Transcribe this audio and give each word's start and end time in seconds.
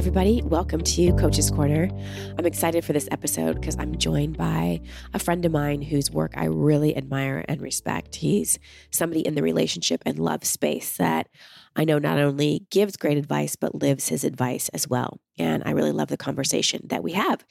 everybody. 0.00 0.40
Welcome 0.40 0.80
to 0.80 1.12
Coach's 1.16 1.50
Corner. 1.50 1.90
I'm 2.38 2.46
excited 2.46 2.86
for 2.86 2.94
this 2.94 3.06
episode 3.10 3.60
because 3.60 3.76
I'm 3.78 3.98
joined 3.98 4.38
by 4.38 4.80
a 5.12 5.18
friend 5.18 5.44
of 5.44 5.52
mine 5.52 5.82
whose 5.82 6.10
work 6.10 6.32
I 6.38 6.46
really 6.46 6.96
admire 6.96 7.44
and 7.46 7.60
respect. 7.60 8.14
He's 8.14 8.58
somebody 8.90 9.20
in 9.20 9.34
the 9.34 9.42
relationship 9.42 10.02
and 10.06 10.18
love 10.18 10.46
space 10.46 10.96
that 10.96 11.28
I 11.76 11.84
know 11.84 11.98
not 11.98 12.18
only 12.18 12.64
gives 12.70 12.96
great 12.96 13.18
advice, 13.18 13.56
but 13.56 13.74
lives 13.74 14.08
his 14.08 14.24
advice 14.24 14.70
as 14.70 14.88
well. 14.88 15.20
And 15.40 15.62
I 15.64 15.70
really 15.70 15.90
love 15.90 16.08
the 16.08 16.18
conversation 16.18 16.82
that 16.88 17.02
we 17.02 17.12
have. 17.12 17.46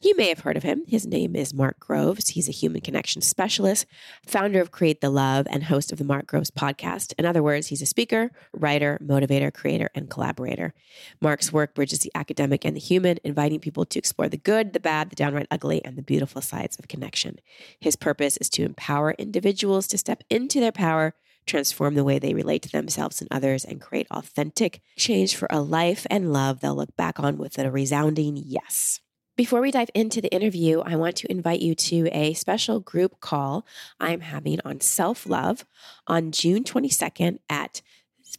You 0.00 0.16
may 0.16 0.30
have 0.30 0.38
heard 0.38 0.56
of 0.56 0.62
him. 0.62 0.82
His 0.88 1.06
name 1.06 1.36
is 1.36 1.52
Mark 1.52 1.78
Groves. 1.78 2.30
He's 2.30 2.48
a 2.48 2.52
human 2.52 2.80
connection 2.80 3.20
specialist, 3.20 3.84
founder 4.26 4.62
of 4.62 4.70
Create 4.70 5.02
the 5.02 5.10
Love, 5.10 5.46
and 5.50 5.64
host 5.64 5.92
of 5.92 5.98
the 5.98 6.04
Mark 6.04 6.26
Groves 6.26 6.50
podcast. 6.50 7.12
In 7.18 7.26
other 7.26 7.42
words, 7.42 7.66
he's 7.66 7.82
a 7.82 7.86
speaker, 7.86 8.30
writer, 8.54 8.98
motivator, 9.04 9.52
creator, 9.52 9.90
and 9.94 10.08
collaborator. 10.08 10.72
Mark's 11.20 11.52
work 11.52 11.74
bridges 11.74 11.98
the 11.98 12.10
academic 12.14 12.64
and 12.64 12.74
the 12.74 12.80
human, 12.80 13.18
inviting 13.24 13.60
people 13.60 13.84
to 13.84 13.98
explore 13.98 14.30
the 14.30 14.38
good, 14.38 14.72
the 14.72 14.80
bad, 14.80 15.10
the 15.10 15.16
downright 15.16 15.46
ugly, 15.50 15.84
and 15.84 15.98
the 15.98 16.02
beautiful 16.02 16.40
sides 16.40 16.78
of 16.78 16.88
connection. 16.88 17.38
His 17.78 17.94
purpose 17.94 18.38
is 18.38 18.48
to 18.50 18.64
empower 18.64 19.12
individuals 19.18 19.86
to 19.88 19.98
step 19.98 20.24
into 20.30 20.60
their 20.60 20.72
power 20.72 21.14
transform 21.46 21.94
the 21.94 22.04
way 22.04 22.18
they 22.18 22.34
relate 22.34 22.62
to 22.62 22.70
themselves 22.70 23.20
and 23.20 23.28
others, 23.30 23.64
and 23.64 23.80
create 23.80 24.06
authentic 24.10 24.80
change 24.96 25.36
for 25.36 25.48
a 25.50 25.60
life 25.60 26.06
and 26.10 26.32
love 26.32 26.60
they'll 26.60 26.74
look 26.74 26.96
back 26.96 27.20
on 27.20 27.38
with 27.38 27.58
a 27.58 27.70
resounding 27.70 28.36
yes. 28.36 29.00
Before 29.36 29.60
we 29.60 29.72
dive 29.72 29.90
into 29.94 30.20
the 30.20 30.32
interview, 30.32 30.80
I 30.80 30.94
want 30.94 31.16
to 31.16 31.30
invite 31.30 31.60
you 31.60 31.74
to 31.74 32.08
a 32.12 32.34
special 32.34 32.78
group 32.78 33.18
call 33.18 33.66
I'm 33.98 34.20
having 34.20 34.60
on 34.64 34.80
self-love 34.80 35.64
on 36.06 36.30
June 36.30 36.62
22nd 36.62 37.40
at 37.50 37.82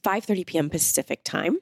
5:30 0.04 0.46
p.m. 0.46 0.70
Pacific 0.70 1.22
time. 1.26 1.58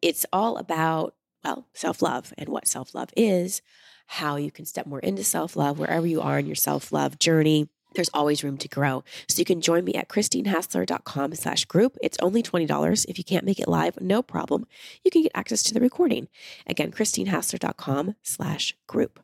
It's 0.00 0.24
all 0.32 0.56
about 0.56 1.14
well, 1.44 1.66
self-love 1.74 2.32
and 2.38 2.48
what 2.48 2.66
self-love 2.66 3.10
is, 3.16 3.62
how 4.06 4.36
you 4.36 4.50
can 4.50 4.64
step 4.64 4.86
more 4.86 5.00
into 5.00 5.24
self-love 5.24 5.78
wherever 5.78 6.06
you 6.06 6.20
are 6.20 6.38
in 6.38 6.46
your 6.46 6.54
self-love 6.54 7.18
journey 7.18 7.68
there's 7.94 8.10
always 8.14 8.44
room 8.44 8.56
to 8.58 8.68
grow. 8.68 9.04
So 9.28 9.38
you 9.38 9.44
can 9.44 9.60
join 9.60 9.84
me 9.84 9.94
at 9.94 10.08
christinehassler.com 10.08 11.34
slash 11.34 11.64
group. 11.64 11.96
It's 12.02 12.18
only 12.20 12.42
$20. 12.42 13.06
If 13.08 13.18
you 13.18 13.24
can't 13.24 13.44
make 13.44 13.60
it 13.60 13.68
live, 13.68 14.00
no 14.00 14.22
problem. 14.22 14.66
You 15.04 15.10
can 15.10 15.22
get 15.22 15.32
access 15.34 15.62
to 15.64 15.74
the 15.74 15.80
recording. 15.80 16.28
Again, 16.66 16.92
christinehassler.com 16.92 18.14
slash 18.22 18.74
group. 18.86 19.20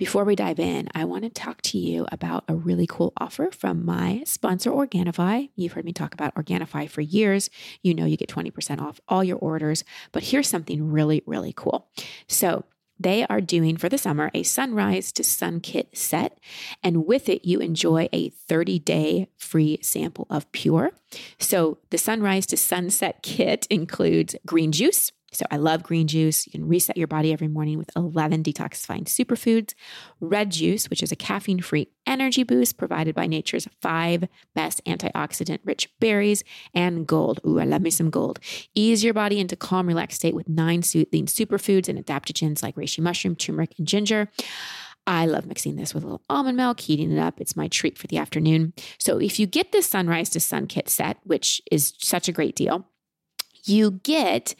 Before 0.00 0.24
we 0.24 0.34
dive 0.34 0.58
in, 0.58 0.88
I 0.94 1.04
want 1.04 1.24
to 1.24 1.28
talk 1.28 1.60
to 1.60 1.78
you 1.78 2.06
about 2.10 2.44
a 2.48 2.54
really 2.54 2.86
cool 2.86 3.12
offer 3.18 3.50
from 3.50 3.84
my 3.84 4.22
sponsor, 4.24 4.70
Organifi. 4.70 5.50
You've 5.56 5.74
heard 5.74 5.84
me 5.84 5.92
talk 5.92 6.14
about 6.14 6.34
Organifi 6.36 6.88
for 6.88 7.02
years. 7.02 7.50
You 7.82 7.92
know 7.92 8.06
you 8.06 8.16
get 8.16 8.30
20% 8.30 8.80
off 8.80 8.98
all 9.08 9.22
your 9.22 9.36
orders, 9.36 9.84
but 10.10 10.22
here's 10.22 10.48
something 10.48 10.90
really, 10.90 11.22
really 11.26 11.52
cool. 11.52 11.90
So 12.28 12.64
they 13.00 13.26
are 13.28 13.40
doing 13.40 13.78
for 13.78 13.88
the 13.88 13.98
summer 13.98 14.30
a 14.34 14.42
sunrise 14.42 15.10
to 15.12 15.24
sun 15.24 15.60
kit 15.60 15.96
set. 15.96 16.38
And 16.82 17.06
with 17.06 17.28
it, 17.28 17.46
you 17.46 17.58
enjoy 17.58 18.08
a 18.12 18.28
30 18.28 18.78
day 18.80 19.28
free 19.38 19.78
sample 19.82 20.26
of 20.28 20.50
Pure. 20.52 20.92
So 21.38 21.78
the 21.88 21.98
sunrise 21.98 22.46
to 22.46 22.56
sunset 22.56 23.22
kit 23.22 23.66
includes 23.70 24.36
green 24.46 24.70
juice, 24.70 25.12
so 25.32 25.46
I 25.50 25.56
love 25.56 25.82
green 25.82 26.08
juice. 26.08 26.46
You 26.46 26.52
can 26.52 26.66
reset 26.66 26.96
your 26.96 27.06
body 27.06 27.32
every 27.32 27.48
morning 27.48 27.78
with 27.78 27.90
11 27.94 28.42
detoxifying 28.42 29.04
superfoods. 29.04 29.74
Red 30.20 30.50
juice, 30.50 30.90
which 30.90 31.02
is 31.02 31.12
a 31.12 31.16
caffeine 31.16 31.60
free 31.60 31.88
energy 32.06 32.42
boost 32.42 32.76
provided 32.76 33.14
by 33.14 33.26
nature's 33.26 33.68
five 33.80 34.24
best 34.54 34.84
antioxidant 34.86 35.60
rich 35.64 35.88
berries. 36.00 36.42
And 36.74 37.06
gold. 37.06 37.40
Ooh, 37.46 37.60
I 37.60 37.64
love 37.64 37.82
me 37.82 37.90
some 37.90 38.10
gold. 38.10 38.40
Ease 38.74 39.04
your 39.04 39.14
body 39.14 39.38
into 39.38 39.56
calm, 39.56 39.86
relaxed 39.86 40.18
state 40.18 40.34
with 40.34 40.48
nine 40.48 40.82
soothing 40.82 41.26
superfoods 41.26 41.88
and 41.88 42.04
adaptogens 42.04 42.62
like 42.62 42.74
reishi 42.74 43.00
mushroom, 43.00 43.36
turmeric, 43.36 43.74
and 43.78 43.86
ginger. 43.86 44.28
I 45.06 45.26
love 45.26 45.46
mixing 45.46 45.76
this 45.76 45.94
with 45.94 46.04
a 46.04 46.06
little 46.06 46.22
almond 46.28 46.56
milk, 46.56 46.80
heating 46.80 47.10
it 47.10 47.18
up. 47.18 47.40
It's 47.40 47.56
my 47.56 47.68
treat 47.68 47.98
for 47.98 48.06
the 48.06 48.18
afternoon. 48.18 48.74
So 48.98 49.18
if 49.18 49.38
you 49.38 49.46
get 49.46 49.72
this 49.72 49.86
sunrise 49.86 50.30
to 50.30 50.40
sun 50.40 50.66
kit 50.66 50.88
set, 50.88 51.18
which 51.24 51.60
is 51.70 51.94
such 51.98 52.28
a 52.28 52.32
great 52.32 52.54
deal, 52.54 52.86
you 53.64 53.92
get 54.02 54.54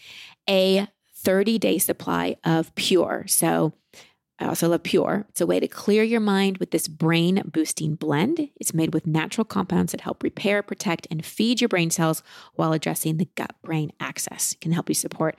a 0.50 0.88
30 1.14 1.58
day 1.58 1.78
supply 1.78 2.36
of 2.44 2.74
Pure. 2.74 3.24
So 3.28 3.74
I 4.38 4.46
also 4.46 4.68
love 4.68 4.82
Pure. 4.82 5.26
It's 5.28 5.40
a 5.40 5.46
way 5.46 5.60
to 5.60 5.68
clear 5.68 6.02
your 6.02 6.20
mind 6.20 6.58
with 6.58 6.70
this 6.70 6.88
brain 6.88 7.42
boosting 7.44 7.94
blend. 7.94 8.48
It's 8.56 8.74
made 8.74 8.94
with 8.94 9.06
natural 9.06 9.44
compounds 9.44 9.92
that 9.92 10.00
help 10.00 10.22
repair, 10.22 10.62
protect, 10.62 11.06
and 11.10 11.24
feed 11.24 11.60
your 11.60 11.68
brain 11.68 11.90
cells 11.90 12.22
while 12.54 12.72
addressing 12.72 13.18
the 13.18 13.28
gut 13.36 13.54
brain 13.62 13.92
axis. 14.00 14.54
It 14.54 14.60
can 14.62 14.72
help 14.72 14.88
you 14.88 14.94
support, 14.94 15.36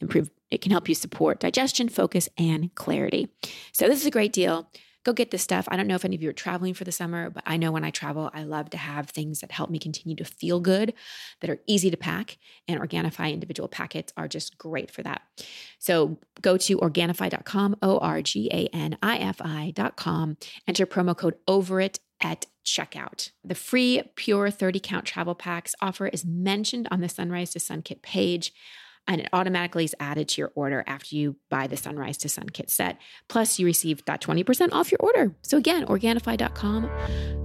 improve, 0.00 0.30
it 0.50 0.60
can 0.60 0.70
help 0.70 0.88
you 0.88 0.94
support 0.94 1.40
digestion, 1.40 1.88
focus, 1.88 2.28
and 2.36 2.74
clarity. 2.74 3.28
So, 3.72 3.88
this 3.88 4.00
is 4.00 4.06
a 4.06 4.10
great 4.10 4.34
deal 4.34 4.68
go 5.04 5.12
get 5.12 5.30
this 5.30 5.42
stuff. 5.42 5.66
I 5.68 5.76
don't 5.76 5.86
know 5.86 5.94
if 5.94 6.04
any 6.04 6.16
of 6.16 6.22
you 6.22 6.30
are 6.30 6.34
traveling 6.34 6.74
for 6.74 6.84
the 6.84 6.92
summer, 6.92 7.30
but 7.30 7.42
I 7.46 7.56
know 7.56 7.72
when 7.72 7.84
I 7.84 7.90
travel, 7.90 8.30
I 8.32 8.44
love 8.44 8.70
to 8.70 8.76
have 8.76 9.10
things 9.10 9.40
that 9.40 9.50
help 9.50 9.70
me 9.70 9.78
continue 9.78 10.16
to 10.16 10.24
feel 10.24 10.60
good, 10.60 10.94
that 11.40 11.50
are 11.50 11.60
easy 11.66 11.90
to 11.90 11.96
pack. 11.96 12.38
And 12.68 12.80
Organifi 12.80 13.32
individual 13.32 13.68
packets 13.68 14.12
are 14.16 14.28
just 14.28 14.58
great 14.58 14.90
for 14.90 15.02
that. 15.02 15.22
So 15.78 16.18
go 16.40 16.56
to 16.56 16.78
Organifi.com, 16.78 17.76
O 17.82 17.98
R 17.98 18.22
G 18.22 18.48
A 18.52 18.68
N 18.74 18.96
I 19.02 19.18
F 19.18 19.40
I.com, 19.40 20.36
enter 20.66 20.86
promo 20.86 21.16
code 21.16 21.36
OVERIT 21.46 21.98
at 22.20 22.46
checkout. 22.64 23.30
The 23.44 23.54
free 23.54 24.02
Pure 24.14 24.52
30 24.52 24.80
count 24.80 25.04
travel 25.04 25.34
packs 25.34 25.74
offer 25.80 26.06
is 26.06 26.24
mentioned 26.24 26.86
on 26.90 27.00
the 27.00 27.08
Sunrise 27.08 27.50
to 27.50 27.60
Sun 27.60 27.82
Kit 27.82 28.02
page 28.02 28.52
and 29.08 29.20
it 29.20 29.28
automatically 29.32 29.84
is 29.84 29.94
added 29.98 30.28
to 30.28 30.40
your 30.40 30.52
order 30.54 30.84
after 30.86 31.16
you 31.16 31.36
buy 31.50 31.66
the 31.66 31.76
Sunrise 31.76 32.16
to 32.18 32.28
Sun 32.28 32.48
kit 32.50 32.70
set. 32.70 32.98
Plus, 33.28 33.58
you 33.58 33.66
receive 33.66 34.04
that 34.06 34.20
20% 34.20 34.72
off 34.72 34.90
your 34.92 35.00
order. 35.00 35.34
So, 35.42 35.56
again, 35.56 35.86
Organifi.com, 35.86 36.90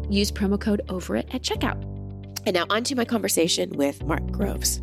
use 0.09 0.31
promo 0.31 0.59
code 0.59 0.81
over 0.89 1.15
it 1.15 1.27
at 1.33 1.41
checkout. 1.41 1.81
And 2.45 2.53
now, 2.53 2.65
on 2.69 2.83
to 2.85 2.95
my 2.95 3.05
conversation 3.05 3.71
with 3.71 4.03
Mark 4.03 4.25
Groves. 4.31 4.79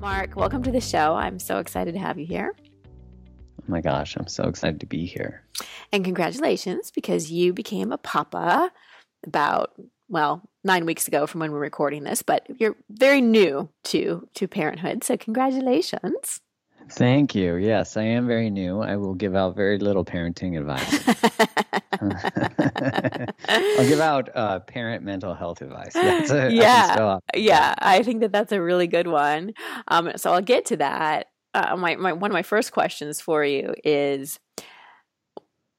Mark, 0.00 0.36
welcome 0.36 0.62
to 0.62 0.70
the 0.70 0.80
show. 0.80 1.14
I'm 1.14 1.38
so 1.38 1.58
excited 1.58 1.92
to 1.94 1.98
have 1.98 2.18
you 2.18 2.26
here. 2.26 2.54
Oh 3.60 3.64
my 3.66 3.80
gosh, 3.80 4.16
I'm 4.16 4.28
so 4.28 4.44
excited 4.44 4.80
to 4.80 4.86
be 4.86 5.04
here. 5.04 5.42
And 5.92 6.04
congratulations 6.04 6.92
because 6.92 7.30
you 7.30 7.52
became 7.52 7.90
a 7.90 7.98
papa 7.98 8.70
about 9.26 9.72
well, 10.08 10.42
nine 10.64 10.86
weeks 10.86 11.08
ago 11.08 11.26
from 11.26 11.40
when 11.40 11.52
we're 11.52 11.58
recording 11.58 12.04
this, 12.04 12.22
but 12.22 12.46
you're 12.58 12.76
very 12.90 13.20
new 13.20 13.68
to 13.84 14.28
to 14.34 14.48
parenthood. 14.48 15.04
So 15.04 15.16
congratulations. 15.16 16.40
Thank 16.88 17.34
you. 17.34 17.56
Yes, 17.56 17.96
I 17.96 18.02
am 18.02 18.28
very 18.28 18.48
new. 18.48 18.80
I 18.80 18.96
will 18.96 19.14
give 19.14 19.34
out 19.34 19.56
very 19.56 19.78
little 19.78 20.04
parenting 20.04 20.56
advice. 20.56 21.04
I'll 23.48 23.88
give 23.88 24.00
out 24.00 24.30
uh, 24.34 24.60
parent 24.60 25.02
mental 25.02 25.34
health 25.34 25.62
advice. 25.62 25.96
A, 25.96 26.50
yeah, 26.50 27.18
I 27.32 27.36
yeah. 27.36 27.74
I 27.78 28.02
think 28.02 28.20
that 28.20 28.32
that's 28.32 28.52
a 28.52 28.60
really 28.60 28.86
good 28.86 29.08
one. 29.08 29.52
Um, 29.88 30.12
so 30.16 30.32
I'll 30.32 30.42
get 30.42 30.66
to 30.66 30.76
that. 30.76 31.28
Uh, 31.54 31.76
my, 31.76 31.96
my 31.96 32.12
one 32.12 32.30
of 32.30 32.34
my 32.34 32.42
first 32.42 32.70
questions 32.70 33.20
for 33.20 33.44
you 33.44 33.74
is, 33.82 34.38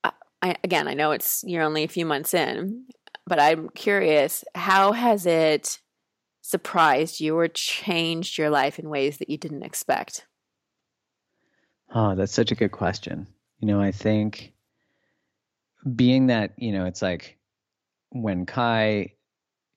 uh, 0.03 0.11
I, 0.41 0.55
again, 0.63 0.87
I 0.87 0.93
know 0.93 1.11
it's 1.11 1.43
you're 1.45 1.63
only 1.63 1.83
a 1.83 1.87
few 1.87 2.05
months 2.05 2.33
in, 2.33 2.85
but 3.27 3.39
I'm 3.39 3.69
curious, 3.69 4.43
how 4.55 4.93
has 4.93 5.25
it 5.25 5.79
surprised 6.41 7.19
you 7.19 7.37
or 7.37 7.49
changed 7.49 8.37
your 8.37 8.49
life 8.49 8.79
in 8.79 8.89
ways 8.89 9.17
that 9.17 9.29
you 9.29 9.37
didn't 9.37 9.63
expect? 9.63 10.25
Oh, 11.93 12.15
that's 12.15 12.33
such 12.33 12.51
a 12.51 12.55
good 12.55 12.71
question. 12.71 13.27
You 13.59 13.67
know, 13.67 13.81
I 13.81 13.91
think 13.91 14.53
being 15.95 16.27
that, 16.27 16.53
you 16.57 16.71
know, 16.71 16.85
it's 16.85 17.01
like 17.01 17.37
when 18.09 18.45
Kai, 18.45 19.13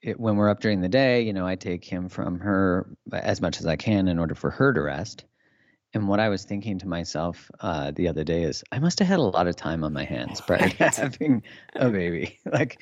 it, 0.02 0.18
when 0.18 0.36
we're 0.36 0.48
up 0.48 0.60
during 0.60 0.80
the 0.80 0.88
day, 0.88 1.22
you 1.22 1.32
know, 1.32 1.46
I 1.46 1.56
take 1.56 1.84
him 1.84 2.08
from 2.08 2.38
her 2.38 2.88
as 3.12 3.41
much 3.41 3.58
as 3.58 3.66
I 3.66 3.76
can 3.76 4.06
in 4.08 4.18
order 4.18 4.34
for 4.34 4.50
her 4.50 4.72
to 4.72 4.80
rest. 4.80 5.24
And 5.92 6.06
what 6.06 6.20
I 6.20 6.28
was 6.28 6.44
thinking 6.44 6.78
to 6.78 6.88
myself 6.88 7.50
uh, 7.60 7.91
the 7.91 8.06
other 8.06 8.22
day 8.22 8.44
is, 8.44 8.62
I 8.70 8.78
must 8.78 9.00
have 9.00 9.08
had 9.08 9.18
a 9.18 9.22
lot 9.22 9.48
of 9.48 9.56
time 9.56 9.82
on 9.82 9.92
my 9.92 10.04
hands 10.04 10.41
prior 10.41 10.68
to 10.68 10.76
having 10.91 11.42
a 11.74 11.91
baby. 11.91 12.38
like, 12.53 12.80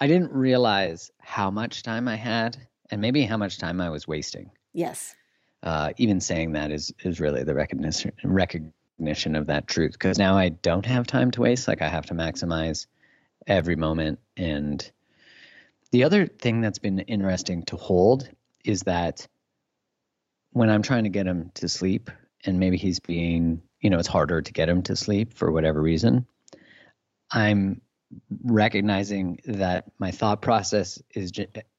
I 0.00 0.06
didn't 0.06 0.32
realize 0.32 1.10
how 1.20 1.50
much 1.50 1.82
time 1.82 2.08
I 2.08 2.16
had 2.16 2.56
and 2.90 3.00
maybe 3.00 3.22
how 3.22 3.36
much 3.36 3.58
time 3.58 3.80
I 3.80 3.90
was 3.90 4.06
wasting. 4.06 4.50
Yes. 4.72 5.14
Uh, 5.62 5.92
even 5.96 6.20
saying 6.20 6.52
that 6.52 6.70
is 6.70 6.92
is 7.02 7.18
really 7.18 7.42
the 7.42 7.54
recognition 7.54 8.12
recognition 8.22 9.34
of 9.34 9.46
that 9.46 9.66
truth 9.66 9.92
because 9.92 10.18
now 10.18 10.36
I 10.36 10.50
don't 10.50 10.86
have 10.86 11.06
time 11.06 11.30
to 11.32 11.40
waste. 11.40 11.66
Like 11.66 11.82
I 11.82 11.88
have 11.88 12.06
to 12.06 12.14
maximize 12.14 12.86
every 13.46 13.76
moment. 13.76 14.18
And 14.36 14.88
the 15.92 16.04
other 16.04 16.26
thing 16.26 16.60
that's 16.60 16.78
been 16.78 16.98
interesting 17.00 17.62
to 17.64 17.76
hold 17.76 18.28
is 18.64 18.82
that 18.82 19.26
when 20.50 20.70
I'm 20.70 20.82
trying 20.82 21.04
to 21.04 21.10
get 21.10 21.26
him 21.26 21.50
to 21.54 21.68
sleep, 21.68 22.10
and 22.44 22.60
maybe 22.60 22.76
he's 22.76 23.00
being, 23.00 23.62
you 23.80 23.90
know, 23.90 23.98
it's 23.98 24.08
harder 24.08 24.40
to 24.40 24.52
get 24.52 24.68
him 24.68 24.82
to 24.82 24.96
sleep 24.96 25.34
for 25.34 25.50
whatever 25.50 25.80
reason. 25.80 26.26
I'm 27.30 27.80
recognizing 28.42 29.40
that 29.46 29.90
my 29.98 30.10
thought 30.10 30.42
process 30.42 31.00
is 31.14 31.32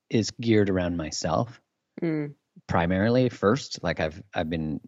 is 0.10 0.32
geared 0.32 0.70
around 0.70 0.98
myself. 0.98 1.62
Mm. 2.02 2.36
primarily 2.68 3.30
first. 3.30 3.84
Like 3.84 4.00
I've 4.00 4.22
I've 4.34 4.50
been 4.50 4.80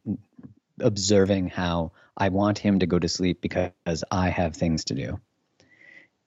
observing 0.79 1.49
how 1.49 1.91
I 2.15 2.29
want 2.29 2.57
him 2.57 2.79
to 2.79 2.85
go 2.85 2.99
to 2.99 3.07
sleep 3.07 3.41
because 3.41 4.03
I 4.11 4.29
have 4.29 4.55
things 4.55 4.85
to 4.85 4.93
do. 4.93 5.19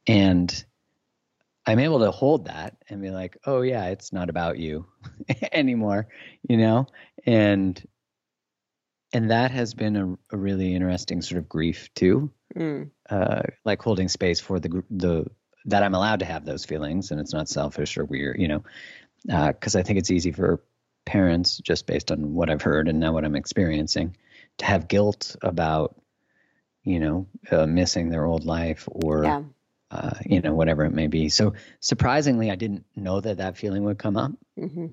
And 0.06 0.64
I'm 1.64 1.78
able 1.78 2.00
to 2.00 2.10
hold 2.10 2.46
that 2.46 2.76
and 2.88 3.00
be 3.00 3.10
like, 3.10 3.36
oh, 3.46 3.60
yeah, 3.60 3.86
it's 3.86 4.12
not 4.12 4.30
about 4.30 4.58
you 4.58 4.86
anymore, 5.52 6.08
you 6.48 6.56
know? 6.56 6.86
And 7.24 7.80
and 9.14 9.30
that 9.30 9.50
has 9.50 9.74
been 9.74 9.96
a, 9.96 10.34
a 10.34 10.38
really 10.38 10.74
interesting 10.74 11.20
sort 11.20 11.38
of 11.38 11.48
grief 11.48 11.92
too, 11.94 12.32
mm. 12.54 12.90
uh, 13.08 13.42
like 13.64 13.82
holding 13.82 14.08
space 14.08 14.40
for 14.40 14.60
the 14.60 14.82
the 14.90 15.26
that 15.66 15.82
I'm 15.82 15.94
allowed 15.94 16.20
to 16.20 16.24
have 16.24 16.44
those 16.44 16.64
feelings 16.64 17.10
and 17.10 17.20
it's 17.20 17.32
not 17.32 17.48
selfish 17.48 17.96
or 17.96 18.04
weird, 18.04 18.40
you 18.40 18.48
know, 18.48 18.64
because 19.24 19.76
uh, 19.76 19.78
I 19.78 19.82
think 19.82 19.98
it's 19.98 20.10
easy 20.10 20.32
for 20.32 20.62
parents 21.04 21.58
just 21.58 21.86
based 21.86 22.10
on 22.10 22.34
what 22.34 22.50
I've 22.50 22.62
heard 22.62 22.88
and 22.88 23.00
now 23.00 23.12
what 23.12 23.24
I'm 23.24 23.36
experiencing 23.36 24.16
to 24.58 24.64
have 24.64 24.88
guilt 24.88 25.36
about, 25.42 26.00
you 26.82 27.00
know, 27.00 27.26
uh, 27.50 27.66
missing 27.66 28.08
their 28.08 28.24
old 28.24 28.44
life 28.44 28.88
or, 28.90 29.24
yeah. 29.24 29.42
uh, 29.90 30.14
you 30.24 30.40
know, 30.40 30.54
whatever 30.54 30.84
it 30.84 30.92
may 30.92 31.06
be. 31.06 31.28
So 31.28 31.54
surprisingly, 31.80 32.50
I 32.50 32.56
didn't 32.56 32.84
know 32.96 33.20
that 33.20 33.38
that 33.38 33.56
feeling 33.56 33.84
would 33.84 33.98
come 33.98 34.16
up. 34.16 34.32
Mm-hmm. 34.58 34.86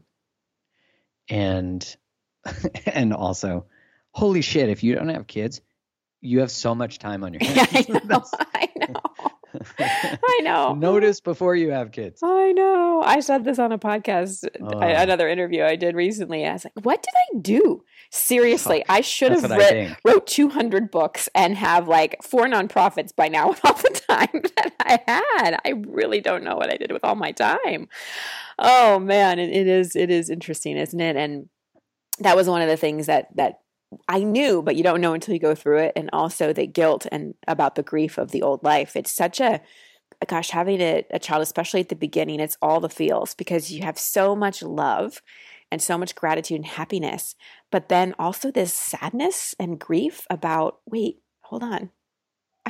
And, 1.30 1.98
and 2.86 3.14
also, 3.14 3.66
holy 4.12 4.42
shit, 4.42 4.70
if 4.70 4.84
you 4.84 4.96
don't 4.96 5.10
have 5.10 5.28
kids, 5.28 5.62
you 6.22 6.40
have 6.40 6.52
so 6.52 6.76
much 6.76 7.00
time 7.00 7.24
on 7.24 7.34
your 7.34 7.44
hands. 7.44 7.72
Yeah, 7.90 8.00
I 8.00 8.06
know. 8.06 8.24
I 8.56 8.70
know. 8.78 9.02
I 9.82 10.40
know. 10.44 10.76
Notice 10.76 11.22
before 11.22 11.56
you 11.56 11.72
have 11.72 11.92
kids. 11.92 12.22
I 12.24 12.52
know. 12.52 13.02
I 13.04 13.20
said 13.20 13.44
this 13.44 13.60
on 13.60 13.72
a 13.72 13.80
podcast, 13.80 14.48
oh. 14.62 14.80
another 14.80 15.28
interview 15.28 15.64
I 15.64 15.76
did 15.76 15.96
recently. 15.96 16.46
I 16.46 16.54
was 16.54 16.66
like, 16.66 16.74
what 16.84 17.02
did 17.02 17.14
I 17.16 17.40
do? 17.42 17.84
Seriously, 18.12 18.84
I 18.90 19.02
should 19.02 19.32
have 19.32 19.50
writ- 19.50 19.98
wrote 20.04 20.28
200 20.28 20.92
books 20.92 21.30
and 21.34 21.56
have 21.56 21.88
like 21.88 22.22
four 22.24 22.46
nonprofits 22.46 23.16
by 23.16 23.28
now 23.28 23.50
with 23.50 23.64
all 23.64 23.74
the 23.74 24.02
time 24.08 24.42
that 24.56 24.74
I 24.80 25.00
had. 25.08 25.60
I 25.66 25.82
really 25.88 26.22
don't 26.22 26.44
know 26.44 26.56
what 26.56 26.72
I 26.72 26.78
did 26.78 26.92
with 26.92 27.04
all 27.04 27.16
my 27.16 27.32
time. 27.32 27.88
Oh 28.58 29.00
man, 29.00 29.40
it, 29.40 29.50
it 29.50 29.68
is 29.68 29.96
it 29.96 30.10
is 30.10 30.30
interesting, 30.30 30.78
isn't 30.78 31.00
it? 31.00 31.16
And 31.16 31.50
that 32.20 32.36
was 32.36 32.50
one 32.50 32.62
of 32.62 32.68
the 32.68 32.78
things 32.78 33.06
that 33.06 33.36
that 33.36 33.60
I 34.08 34.24
knew, 34.24 34.62
but 34.62 34.76
you 34.76 34.84
don't 34.84 35.02
know 35.02 35.14
until 35.14 35.34
you 35.34 35.40
go 35.40 35.56
through 35.56 35.80
it. 35.80 35.94
And 35.96 36.10
also 36.14 36.54
the 36.54 36.68
guilt 36.68 37.06
and 37.12 37.34
about 37.48 37.76
the 37.76 37.84
grief 37.84 38.18
of 38.18 38.32
the 38.32 38.42
old 38.42 38.64
life. 38.64 38.96
It's 38.96 39.12
such 39.12 39.40
a, 39.40 39.62
gosh, 40.28 40.52
having 40.52 40.82
a, 40.82 41.06
a 41.12 41.20
child, 41.20 41.42
especially 41.42 41.82
at 41.82 41.90
the 41.90 41.96
beginning, 41.96 42.40
it's 42.40 42.58
all 42.62 42.80
the 42.80 42.90
feels 42.90 43.34
because 43.34 43.72
you 43.72 43.84
have 43.84 43.98
so 43.98 44.36
much 44.36 44.62
love 44.62 45.22
and 45.72 45.82
so 45.82 45.98
much 45.98 46.16
gratitude 46.16 46.58
and 46.58 46.66
happiness. 46.66 47.36
But 47.72 47.90
then 47.90 48.16
also 48.20 48.52
this 48.52 48.74
sadness 48.74 49.56
and 49.60 49.80
grief 49.80 50.26
about, 50.30 50.80
wait, 50.86 51.22
hold 51.42 51.64
on. 51.64 51.92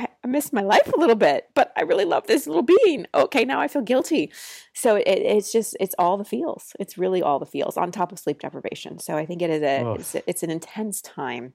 I, 0.00 0.08
I 0.24 0.28
missed 0.28 0.52
my 0.52 0.62
life 0.62 0.90
a 0.94 0.98
little 0.98 1.16
bit, 1.16 1.48
but 1.54 1.72
I 1.76 1.82
really 1.82 2.04
love 2.04 2.26
this 2.26 2.46
little 2.46 2.62
being. 2.62 3.06
Okay, 3.14 3.44
now 3.44 3.60
I 3.60 3.68
feel 3.68 3.82
guilty. 3.82 4.32
So 4.74 4.96
it, 4.96 5.06
it's 5.06 5.52
just 5.52 5.76
it's 5.78 5.94
all 5.98 6.16
the 6.16 6.24
feels. 6.24 6.74
It's 6.78 6.98
really 6.98 7.22
all 7.22 7.38
the 7.38 7.46
feels 7.46 7.76
on 7.76 7.92
top 7.92 8.12
of 8.12 8.18
sleep 8.18 8.40
deprivation. 8.40 8.98
So 8.98 9.16
I 9.16 9.26
think 9.26 9.42
it 9.42 9.50
is 9.50 9.62
a 9.62 9.94
it's, 9.94 10.14
a, 10.14 10.30
it's, 10.30 10.42
an 10.42 10.50
intense 10.50 11.00
time 11.02 11.54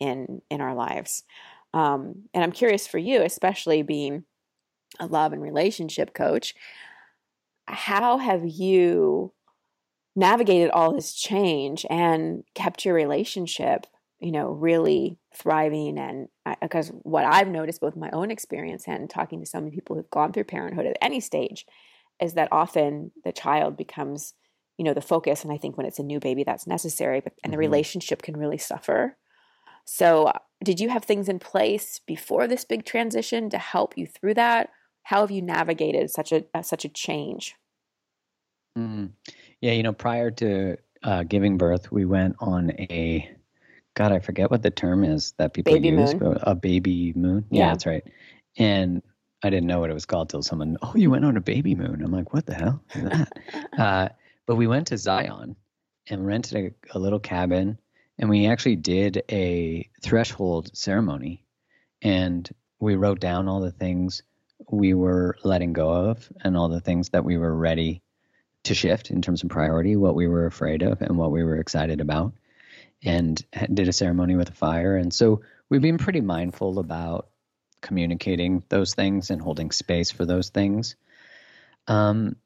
in 0.00 0.42
in 0.50 0.60
our 0.60 0.74
lives. 0.74 1.24
Um, 1.72 2.28
and 2.32 2.42
I'm 2.44 2.52
curious 2.52 2.86
for 2.86 2.98
you, 2.98 3.22
especially 3.22 3.82
being 3.82 4.24
a 5.00 5.06
love 5.06 5.32
and 5.32 5.42
relationship 5.42 6.14
coach, 6.14 6.54
how 7.66 8.18
have 8.18 8.46
you 8.46 9.32
navigated 10.14 10.70
all 10.70 10.94
this 10.94 11.12
change 11.12 11.84
and 11.90 12.44
kept 12.54 12.84
your 12.84 12.94
relationship 12.94 13.86
you 14.24 14.32
know, 14.32 14.52
really 14.52 15.18
thriving. 15.34 15.98
And 15.98 16.28
because 16.60 16.88
what 17.02 17.24
I've 17.24 17.48
noticed 17.48 17.80
both 17.80 17.96
my 17.96 18.10
own 18.10 18.30
experience 18.30 18.84
and 18.86 19.08
talking 19.08 19.40
to 19.40 19.46
so 19.46 19.60
many 19.60 19.70
people 19.70 19.96
who've 19.96 20.10
gone 20.10 20.32
through 20.32 20.44
parenthood 20.44 20.86
at 20.86 20.96
any 21.02 21.20
stage 21.20 21.66
is 22.20 22.34
that 22.34 22.48
often 22.52 23.10
the 23.24 23.32
child 23.32 23.76
becomes, 23.76 24.34
you 24.78 24.84
know, 24.84 24.94
the 24.94 25.00
focus. 25.00 25.42
And 25.42 25.52
I 25.52 25.58
think 25.58 25.76
when 25.76 25.86
it's 25.86 25.98
a 25.98 26.04
new 26.04 26.20
baby, 26.20 26.44
that's 26.44 26.66
necessary, 26.66 27.20
but 27.20 27.34
and 27.42 27.52
the 27.52 27.56
mm-hmm. 27.56 27.60
relationship 27.60 28.22
can 28.22 28.36
really 28.36 28.58
suffer. 28.58 29.16
So, 29.84 30.32
did 30.62 30.80
you 30.80 30.88
have 30.88 31.04
things 31.04 31.28
in 31.28 31.38
place 31.38 32.00
before 32.06 32.46
this 32.46 32.64
big 32.64 32.84
transition 32.84 33.50
to 33.50 33.58
help 33.58 33.98
you 33.98 34.06
through 34.06 34.34
that? 34.34 34.70
How 35.02 35.20
have 35.20 35.30
you 35.30 35.42
navigated 35.42 36.10
such 36.10 36.32
a 36.32 36.44
uh, 36.54 36.62
such 36.62 36.84
a 36.84 36.88
change? 36.88 37.56
Mm-hmm. 38.78 39.06
Yeah, 39.60 39.72
you 39.72 39.82
know, 39.82 39.92
prior 39.92 40.30
to 40.32 40.76
uh, 41.02 41.24
giving 41.24 41.58
birth, 41.58 41.92
we 41.92 42.04
went 42.04 42.36
on 42.40 42.70
a 42.70 43.30
God, 43.94 44.12
I 44.12 44.18
forget 44.18 44.50
what 44.50 44.62
the 44.62 44.70
term 44.70 45.04
is 45.04 45.32
that 45.38 45.54
people 45.54 45.72
baby 45.72 45.88
use. 45.88 46.14
Moon. 46.14 46.38
A 46.42 46.54
baby 46.54 47.12
moon. 47.14 47.44
Yeah, 47.50 47.60
yeah, 47.60 47.70
that's 47.70 47.86
right. 47.86 48.04
And 48.58 49.02
I 49.42 49.50
didn't 49.50 49.66
know 49.66 49.80
what 49.80 49.90
it 49.90 49.94
was 49.94 50.06
called 50.06 50.30
till 50.30 50.42
someone, 50.42 50.78
oh, 50.82 50.94
you 50.96 51.10
went 51.10 51.24
on 51.24 51.36
a 51.36 51.40
baby 51.40 51.74
moon. 51.74 52.02
I'm 52.02 52.10
like, 52.10 52.32
what 52.32 52.46
the 52.46 52.54
hell 52.54 52.82
is 52.94 53.02
that? 53.04 53.32
uh, 53.78 54.08
but 54.46 54.56
we 54.56 54.66
went 54.66 54.88
to 54.88 54.98
Zion 54.98 55.56
and 56.08 56.26
rented 56.26 56.74
a, 56.92 56.96
a 56.96 56.98
little 56.98 57.20
cabin, 57.20 57.78
and 58.18 58.28
we 58.28 58.46
actually 58.46 58.76
did 58.76 59.22
a 59.30 59.88
threshold 60.02 60.76
ceremony, 60.76 61.44
and 62.02 62.48
we 62.80 62.96
wrote 62.96 63.20
down 63.20 63.48
all 63.48 63.60
the 63.60 63.70
things 63.70 64.22
we 64.70 64.94
were 64.94 65.36
letting 65.44 65.72
go 65.72 65.90
of 65.90 66.30
and 66.42 66.56
all 66.56 66.68
the 66.68 66.80
things 66.80 67.10
that 67.10 67.24
we 67.24 67.36
were 67.36 67.54
ready 67.54 68.02
to 68.64 68.74
shift 68.74 69.10
in 69.10 69.20
terms 69.20 69.42
of 69.42 69.50
priority, 69.50 69.94
what 69.94 70.14
we 70.14 70.26
were 70.26 70.46
afraid 70.46 70.82
of, 70.82 71.00
and 71.02 71.16
what 71.16 71.30
we 71.30 71.44
were 71.44 71.56
excited 71.56 72.00
about 72.00 72.32
and 73.04 73.44
did 73.72 73.88
a 73.88 73.92
ceremony 73.92 74.36
with 74.36 74.48
a 74.48 74.54
fire. 74.54 74.96
And 74.96 75.12
so 75.12 75.42
we've 75.68 75.82
been 75.82 75.98
pretty 75.98 76.20
mindful 76.20 76.78
about 76.78 77.28
communicating 77.80 78.62
those 78.70 78.94
things 78.94 79.30
and 79.30 79.40
holding 79.40 79.70
space 79.70 80.10
for 80.10 80.24
those 80.24 80.48
things. 80.48 80.96
Um, 81.86 82.36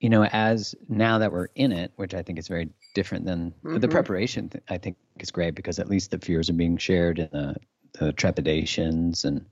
you 0.00 0.08
know, 0.08 0.24
as 0.24 0.74
now 0.88 1.18
that 1.18 1.32
we're 1.32 1.48
in 1.54 1.70
it, 1.70 1.92
which 1.96 2.14
I 2.14 2.22
think 2.22 2.38
is 2.38 2.48
very 2.48 2.70
different 2.94 3.24
than 3.24 3.52
mm-hmm. 3.62 3.78
the 3.78 3.88
preparation, 3.88 4.50
I 4.68 4.78
think 4.78 4.96
is 5.20 5.30
great 5.30 5.54
because 5.54 5.78
at 5.78 5.88
least 5.88 6.10
the 6.10 6.18
fears 6.18 6.50
are 6.50 6.54
being 6.54 6.76
shared 6.78 7.18
and 7.18 7.30
the, 7.30 7.56
the 7.92 8.12
trepidations. 8.12 9.24
And 9.24 9.46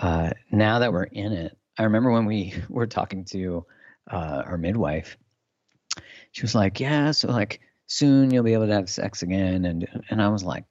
uh, 0.00 0.32
now 0.50 0.80
that 0.80 0.92
we're 0.92 1.04
in 1.04 1.32
it, 1.32 1.56
I 1.78 1.84
remember 1.84 2.10
when 2.10 2.26
we 2.26 2.54
were 2.68 2.86
talking 2.86 3.24
to 3.26 3.64
uh, 4.10 4.42
our 4.44 4.58
midwife, 4.58 5.16
she 6.32 6.42
was 6.42 6.54
like, 6.54 6.80
Yeah, 6.80 7.12
so 7.12 7.28
like 7.28 7.60
soon 7.88 8.30
you'll 8.30 8.44
be 8.44 8.52
able 8.52 8.68
to 8.68 8.74
have 8.74 8.88
sex 8.88 9.22
again. 9.22 9.64
And 9.64 9.88
and 10.08 10.22
I 10.22 10.28
was 10.28 10.44
like, 10.44 10.64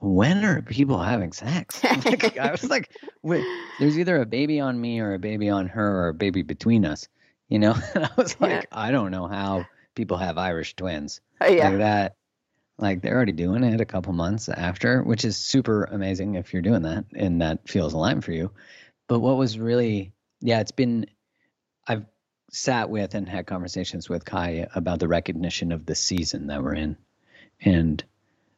when 0.00 0.44
are 0.44 0.62
people 0.62 0.98
having 0.98 1.32
sex? 1.32 1.82
like, 2.04 2.38
I 2.38 2.50
was 2.50 2.68
like, 2.68 2.90
wait, 3.22 3.44
there's 3.78 3.98
either 3.98 4.20
a 4.20 4.26
baby 4.26 4.60
on 4.60 4.80
me 4.80 5.00
or 5.00 5.14
a 5.14 5.18
baby 5.18 5.48
on 5.48 5.68
her 5.68 6.04
or 6.04 6.08
a 6.08 6.14
baby 6.14 6.42
between 6.42 6.84
us, 6.84 7.08
you 7.48 7.58
know? 7.58 7.74
And 7.94 8.04
I 8.04 8.10
was 8.16 8.38
like, 8.40 8.50
yeah. 8.50 8.62
I 8.70 8.90
don't 8.90 9.10
know 9.10 9.26
how 9.26 9.66
people 9.94 10.18
have 10.18 10.38
Irish 10.38 10.76
twins. 10.76 11.20
Uh, 11.40 11.46
yeah. 11.46 11.68
Like 11.70 11.78
that. 11.78 12.14
Like 12.80 13.02
they're 13.02 13.16
already 13.16 13.32
doing 13.32 13.64
it 13.64 13.80
a 13.80 13.84
couple 13.84 14.12
months 14.12 14.48
after, 14.48 15.02
which 15.02 15.24
is 15.24 15.36
super 15.36 15.84
amazing 15.84 16.36
if 16.36 16.52
you're 16.52 16.62
doing 16.62 16.82
that 16.82 17.06
and 17.16 17.42
that 17.42 17.68
feels 17.68 17.92
aligned 17.92 18.24
for 18.24 18.32
you. 18.32 18.52
But 19.08 19.18
what 19.18 19.36
was 19.36 19.58
really, 19.58 20.12
yeah, 20.40 20.60
it's 20.60 20.70
been, 20.70 21.06
I've 21.88 22.04
sat 22.50 22.90
with 22.90 23.14
and 23.14 23.28
had 23.28 23.46
conversations 23.46 24.08
with 24.08 24.24
Kai 24.24 24.66
about 24.74 25.00
the 25.00 25.08
recognition 25.08 25.72
of 25.72 25.86
the 25.86 25.94
season 25.94 26.48
that 26.48 26.62
we're 26.62 26.74
in, 26.74 26.96
and 27.60 28.02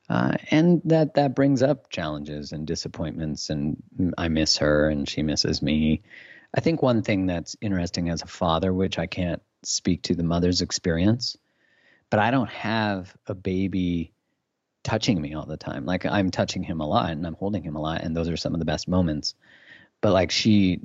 uh, 0.09 0.37
and 0.51 0.83
that 0.85 1.15
that 1.15 1.35
brings 1.35 1.63
up 1.63 1.91
challenges 1.91 2.53
and 2.53 2.67
disappointments, 2.67 3.51
and 3.51 3.83
I 4.17 4.29
miss 4.29 4.59
her 4.59 4.89
and 4.89 5.09
she 5.09 5.23
misses 5.23 5.63
me. 5.63 6.03
I 6.55 6.61
think 6.61 6.83
one 6.83 7.03
thing 7.03 7.27
that's 7.27 7.57
interesting 7.61 8.09
as 8.09 8.23
a 8.23 8.27
father, 8.27 8.73
which 8.73 8.99
I 8.99 9.07
can't 9.07 9.43
speak 9.63 10.03
to 10.03 10.15
the 10.15 10.25
mother's 10.25 10.63
experience, 10.63 11.37
but 12.11 12.19
I 12.19 12.31
don't 12.33 12.51
have 12.51 13.15
a 13.27 13.35
baby 13.35 14.13
touching 14.83 15.21
me 15.21 15.35
all 15.35 15.47
the 15.47 15.57
time. 15.57 15.85
Like 15.85 16.07
I'm 16.07 16.31
touching 16.31 16.63
him 16.63 16.81
a 16.81 16.87
lot 16.89 17.11
and 17.11 17.27
I'm 17.27 17.35
holding 17.35 17.63
him 17.63 17.77
a 17.77 17.81
lot, 17.81 18.03
and 18.03 18.17
those 18.17 18.29
are 18.29 18.37
some 18.37 18.55
of 18.55 18.59
the 18.59 18.65
best 18.65 18.89
moments. 18.89 19.35
But 20.01 20.13
like 20.13 20.31
she 20.31 20.81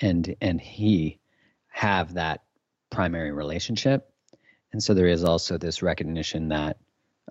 and 0.00 0.34
and 0.40 0.60
he 0.60 1.19
have 1.80 2.12
that 2.12 2.42
primary 2.90 3.32
relationship. 3.32 4.12
And 4.70 4.82
so 4.82 4.92
there 4.92 5.06
is 5.06 5.24
also 5.24 5.56
this 5.56 5.80
recognition 5.82 6.50
that 6.50 6.76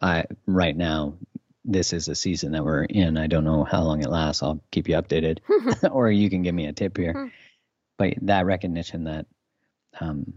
I 0.01 0.25
right 0.48 0.75
now 0.75 1.20
this 1.63 1.94
is 1.94 2.08
a 2.08 2.15
season 2.15 2.53
that 2.53 2.65
we're 2.65 2.86
in. 2.86 3.15
I 3.15 3.27
don't 3.27 3.44
know 3.44 3.63
how 3.63 3.84
long 3.84 4.01
it 4.01 4.10
lasts. 4.10 4.41
I'll 4.41 4.60
keep 4.72 4.89
you 4.89 4.96
updated, 4.96 5.38
or 5.91 6.10
you 6.10 6.32
can 6.32 6.41
give 6.41 6.56
me 6.56 6.65
a 6.65 6.74
tip 6.74 6.98
here. 6.98 7.13
Hmm. 7.13 7.27
But 8.00 8.15
that 8.24 8.48
recognition 8.48 9.03
that 9.03 9.27
um, 10.00 10.34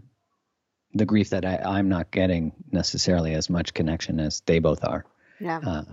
the 0.93 1.05
grief 1.05 1.31
that 1.31 1.43
I, 1.43 1.79
am 1.79 1.89
not 1.89 2.11
getting 2.11 2.51
necessarily 2.71 3.33
as 3.33 3.49
much 3.49 3.73
connection 3.73 4.19
as 4.19 4.41
they 4.41 4.59
both 4.59 4.83
are. 4.83 5.05
Yeah. 5.39 5.59
Uh, 5.65 5.83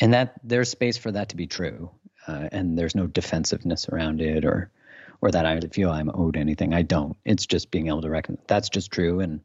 and 0.00 0.14
that 0.14 0.40
there's 0.42 0.70
space 0.70 0.96
for 0.96 1.12
that 1.12 1.28
to 1.28 1.36
be 1.36 1.46
true, 1.46 1.92
uh, 2.26 2.48
and 2.50 2.76
there's 2.76 2.96
no 2.96 3.06
defensiveness 3.06 3.88
around 3.88 4.20
it 4.20 4.44
or 4.44 4.72
or 5.20 5.30
that 5.30 5.46
I 5.46 5.60
feel 5.60 5.90
I'm 5.90 6.10
owed 6.12 6.36
anything. 6.36 6.74
I 6.74 6.82
don't. 6.82 7.16
It's 7.24 7.46
just 7.46 7.70
being 7.70 7.88
able 7.88 8.02
to 8.02 8.10
recognize 8.10 8.44
that's 8.46 8.68
just 8.68 8.90
true, 8.90 9.20
and 9.20 9.40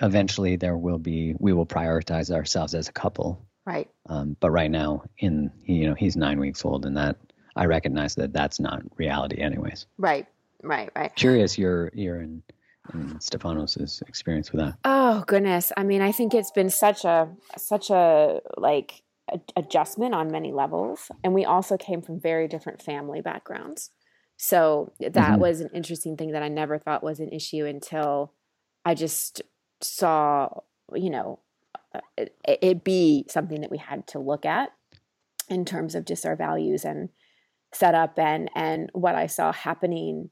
eventually 0.00 0.56
there 0.56 0.76
will 0.76 0.98
be 0.98 1.34
we 1.38 1.52
will 1.52 1.66
prioritize 1.66 2.30
ourselves 2.30 2.74
as 2.74 2.88
a 2.88 2.92
couple. 2.92 3.44
Right. 3.64 3.88
Um, 4.06 4.36
but 4.40 4.50
right 4.50 4.70
now 4.70 5.04
in 5.18 5.50
you 5.64 5.88
know 5.88 5.94
he's 5.94 6.16
nine 6.16 6.40
weeks 6.40 6.64
old 6.64 6.84
and 6.84 6.96
that 6.96 7.16
i 7.54 7.66
recognize 7.66 8.16
that 8.16 8.32
that's 8.32 8.58
not 8.58 8.82
reality 8.96 9.40
anyways. 9.40 9.86
Right. 9.98 10.26
Right. 10.62 10.90
Right. 10.96 11.14
Curious 11.14 11.58
your 11.58 11.90
your 11.94 12.16
and, 12.16 12.42
and 12.92 13.22
stefanos's 13.22 14.02
experience 14.08 14.52
with 14.52 14.60
that. 14.62 14.74
Oh 14.84 15.24
goodness. 15.26 15.72
I 15.76 15.84
mean 15.84 16.02
i 16.02 16.12
think 16.12 16.34
it's 16.34 16.50
been 16.50 16.70
such 16.70 17.04
a 17.04 17.28
such 17.56 17.90
a 17.90 18.40
like 18.56 19.02
adjustment 19.56 20.14
on 20.14 20.30
many 20.30 20.52
levels. 20.52 21.10
And 21.22 21.32
we 21.32 21.44
also 21.44 21.76
came 21.76 22.02
from 22.02 22.20
very 22.20 22.48
different 22.48 22.82
family 22.82 23.20
backgrounds 23.20 23.90
so 24.44 24.92
that 24.98 25.12
mm-hmm. 25.14 25.40
was 25.40 25.60
an 25.60 25.70
interesting 25.72 26.16
thing 26.16 26.32
that 26.32 26.42
i 26.42 26.48
never 26.48 26.78
thought 26.78 27.02
was 27.02 27.20
an 27.20 27.28
issue 27.30 27.64
until 27.64 28.32
i 28.84 28.94
just 28.94 29.42
saw 29.80 30.48
you 30.94 31.10
know 31.10 31.38
uh, 31.94 32.00
it, 32.16 32.34
it 32.44 32.84
be 32.84 33.24
something 33.28 33.60
that 33.60 33.70
we 33.70 33.78
had 33.78 34.06
to 34.06 34.18
look 34.18 34.44
at 34.44 34.70
in 35.48 35.64
terms 35.64 35.94
of 35.94 36.04
just 36.04 36.24
our 36.24 36.36
values 36.36 36.84
and 36.84 37.10
setup 37.72 38.18
and 38.18 38.50
and 38.54 38.90
what 38.92 39.14
I 39.14 39.26
saw 39.26 39.52
happening, 39.52 40.30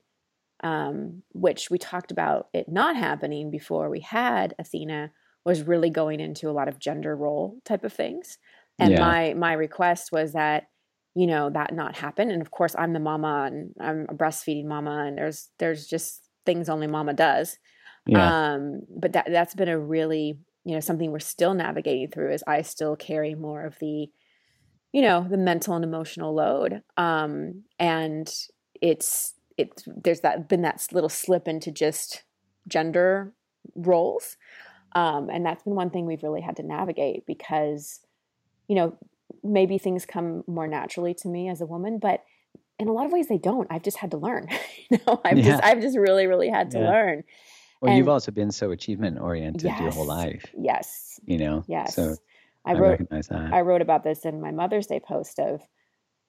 um, 0.62 1.22
which 1.32 1.70
we 1.70 1.78
talked 1.78 2.10
about 2.10 2.48
it 2.52 2.68
not 2.68 2.96
happening 2.96 3.50
before 3.50 3.90
we 3.90 4.00
had 4.00 4.54
Athena, 4.58 5.12
was 5.44 5.62
really 5.62 5.90
going 5.90 6.20
into 6.20 6.48
a 6.48 6.52
lot 6.52 6.68
of 6.68 6.78
gender 6.78 7.16
role 7.16 7.58
type 7.64 7.84
of 7.84 7.92
things. 7.92 8.38
And 8.78 8.92
yeah. 8.92 9.00
my 9.00 9.34
my 9.34 9.52
request 9.52 10.12
was 10.12 10.32
that 10.32 10.68
you 11.14 11.26
know 11.26 11.50
that 11.50 11.74
not 11.74 11.96
happen. 11.96 12.30
And 12.30 12.42
of 12.42 12.50
course, 12.50 12.74
I'm 12.78 12.92
the 12.92 13.00
mama 13.00 13.48
and 13.50 13.74
I'm 13.80 14.06
a 14.08 14.14
breastfeeding 14.14 14.66
mama, 14.66 15.04
and 15.06 15.18
there's 15.18 15.48
there's 15.58 15.86
just 15.86 16.28
things 16.46 16.68
only 16.68 16.86
mama 16.86 17.14
does. 17.14 17.58
Yeah. 18.06 18.52
Um, 18.52 18.82
but 18.88 19.12
that 19.12 19.26
that's 19.30 19.54
been 19.54 19.68
a 19.68 19.78
really 19.78 20.38
you 20.64 20.74
know 20.74 20.80
something 20.80 21.10
we're 21.10 21.18
still 21.18 21.54
navigating 21.54 22.08
through 22.08 22.32
is 22.32 22.44
i 22.46 22.62
still 22.62 22.96
carry 22.96 23.34
more 23.34 23.64
of 23.64 23.78
the 23.80 24.08
you 24.92 25.02
know 25.02 25.26
the 25.28 25.36
mental 25.36 25.74
and 25.74 25.84
emotional 25.84 26.34
load 26.34 26.82
um 26.96 27.64
and 27.78 28.32
it's 28.80 29.34
it's 29.56 29.84
there's 29.86 30.20
that 30.20 30.48
been 30.48 30.62
that 30.62 30.86
little 30.92 31.08
slip 31.08 31.48
into 31.48 31.70
just 31.70 32.24
gender 32.68 33.32
roles 33.74 34.36
um 34.94 35.30
and 35.30 35.44
that's 35.44 35.62
been 35.62 35.74
one 35.74 35.90
thing 35.90 36.06
we've 36.06 36.22
really 36.22 36.40
had 36.40 36.56
to 36.56 36.62
navigate 36.62 37.24
because 37.26 38.00
you 38.68 38.74
know 38.74 38.96
maybe 39.42 39.78
things 39.78 40.06
come 40.06 40.44
more 40.46 40.66
naturally 40.66 41.14
to 41.14 41.28
me 41.28 41.48
as 41.48 41.60
a 41.60 41.66
woman 41.66 41.98
but 41.98 42.24
in 42.78 42.88
a 42.88 42.92
lot 42.92 43.06
of 43.06 43.12
ways 43.12 43.28
they 43.28 43.38
don't 43.38 43.66
i've 43.70 43.82
just 43.82 43.98
had 43.98 44.10
to 44.10 44.16
learn 44.16 44.48
you 44.90 44.98
know 45.06 45.20
i've 45.24 45.38
yeah. 45.38 45.44
just 45.44 45.64
i've 45.64 45.80
just 45.80 45.96
really 45.96 46.26
really 46.26 46.48
had 46.48 46.70
to 46.70 46.78
yeah. 46.78 46.90
learn 46.90 47.24
well, 47.80 47.90
and, 47.90 47.98
you've 47.98 48.08
also 48.08 48.30
been 48.30 48.50
so 48.50 48.72
achievement 48.72 49.18
oriented 49.18 49.62
yes, 49.62 49.80
your 49.80 49.90
whole 49.90 50.06
life. 50.06 50.44
Yes. 50.58 51.18
You 51.24 51.38
know. 51.38 51.64
Yes. 51.66 51.94
So 51.94 52.16
I, 52.64 52.72
I 52.72 52.74
wrote, 52.74 52.90
recognize 52.90 53.28
that. 53.28 53.52
I 53.54 53.62
wrote 53.62 53.80
about 53.80 54.04
this 54.04 54.24
in 54.24 54.40
my 54.40 54.50
Mother's 54.50 54.86
Day 54.86 55.00
post 55.00 55.38
of, 55.38 55.62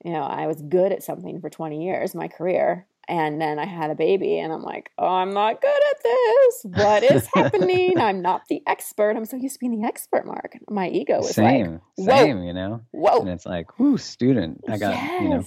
you 0.03 0.11
know, 0.11 0.23
I 0.23 0.47
was 0.47 0.61
good 0.61 0.91
at 0.93 1.03
something 1.03 1.41
for 1.41 1.49
20 1.49 1.83
years, 1.83 2.15
my 2.15 2.29
career, 2.29 2.87
and 3.11 3.41
then 3.41 3.59
I 3.59 3.65
had 3.65 3.91
a 3.91 3.95
baby, 3.95 4.39
and 4.39 4.53
I'm 4.53 4.61
like, 4.61 4.89
oh, 4.97 5.05
I'm 5.05 5.33
not 5.33 5.59
good 5.59 5.81
at 5.91 6.01
this. 6.01 6.61
What 6.63 7.03
is 7.03 7.27
happening? 7.35 7.99
I'm 7.99 8.21
not 8.21 8.43
the 8.47 8.61
expert. 8.65 9.17
I'm 9.17 9.25
so 9.25 9.35
used 9.35 9.55
to 9.55 9.59
being 9.59 9.81
the 9.81 9.85
expert, 9.85 10.25
Mark. 10.25 10.57
My 10.69 10.87
ego 10.87 11.17
was 11.17 11.35
same, 11.35 11.81
like, 11.97 12.07
same, 12.07 12.41
you 12.43 12.53
know. 12.53 12.83
Whoa. 12.91 13.19
And 13.19 13.29
it's 13.29 13.45
like, 13.45 13.77
whoo, 13.77 13.97
student. 13.97 14.61
I 14.69 14.77
got, 14.77 14.93
yes. 14.93 15.21
you 15.23 15.29
know, 15.29 15.45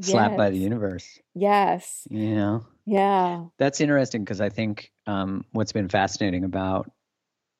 slapped 0.00 0.32
yes. 0.32 0.36
by 0.36 0.50
the 0.50 0.58
universe. 0.58 1.20
Yes. 1.36 2.08
You 2.10 2.34
know. 2.34 2.66
Yeah. 2.84 3.44
That's 3.58 3.80
interesting 3.80 4.24
because 4.24 4.40
I 4.40 4.48
think 4.48 4.90
um, 5.06 5.44
what's 5.52 5.72
been 5.72 5.88
fascinating 5.88 6.42
about 6.42 6.90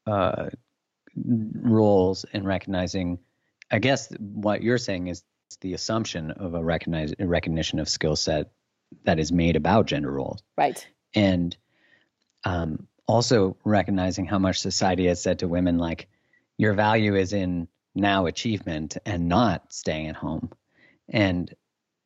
uh, 0.05 0.47
roles 1.15 2.27
and 2.33 2.45
recognizing, 2.45 3.21
I 3.71 3.79
guess 3.79 4.13
what 4.19 4.65
you're 4.65 4.79
saying 4.79 5.07
is 5.07 5.23
the 5.61 5.75
assumption 5.75 6.33
of 6.33 6.55
a 6.55 6.65
recognize 6.65 7.15
a 7.21 7.27
recognition 7.29 7.79
of 7.79 7.89
skill 7.89 8.17
set 8.17 8.51
that 9.05 9.19
is 9.19 9.33
made 9.33 9.57
about 9.57 9.87
gender 9.87 10.11
roles. 10.11 10.43
Right. 10.57 10.87
And 11.15 11.57
um, 12.45 12.87
also 13.07 13.57
recognizing 13.65 14.27
how 14.27 14.39
much 14.39 14.61
society 14.61 15.07
has 15.07 15.23
said 15.23 15.41
to 15.41 15.49
women, 15.49 15.79
like, 15.79 16.09
your 16.57 16.75
value 16.75 17.17
is 17.17 17.33
in 17.33 17.69
now 17.95 18.27
achievement 18.27 18.97
and 19.05 19.29
not 19.29 19.73
staying 19.73 20.09
at 20.09 20.17
home. 20.17 20.51
And 21.09 21.53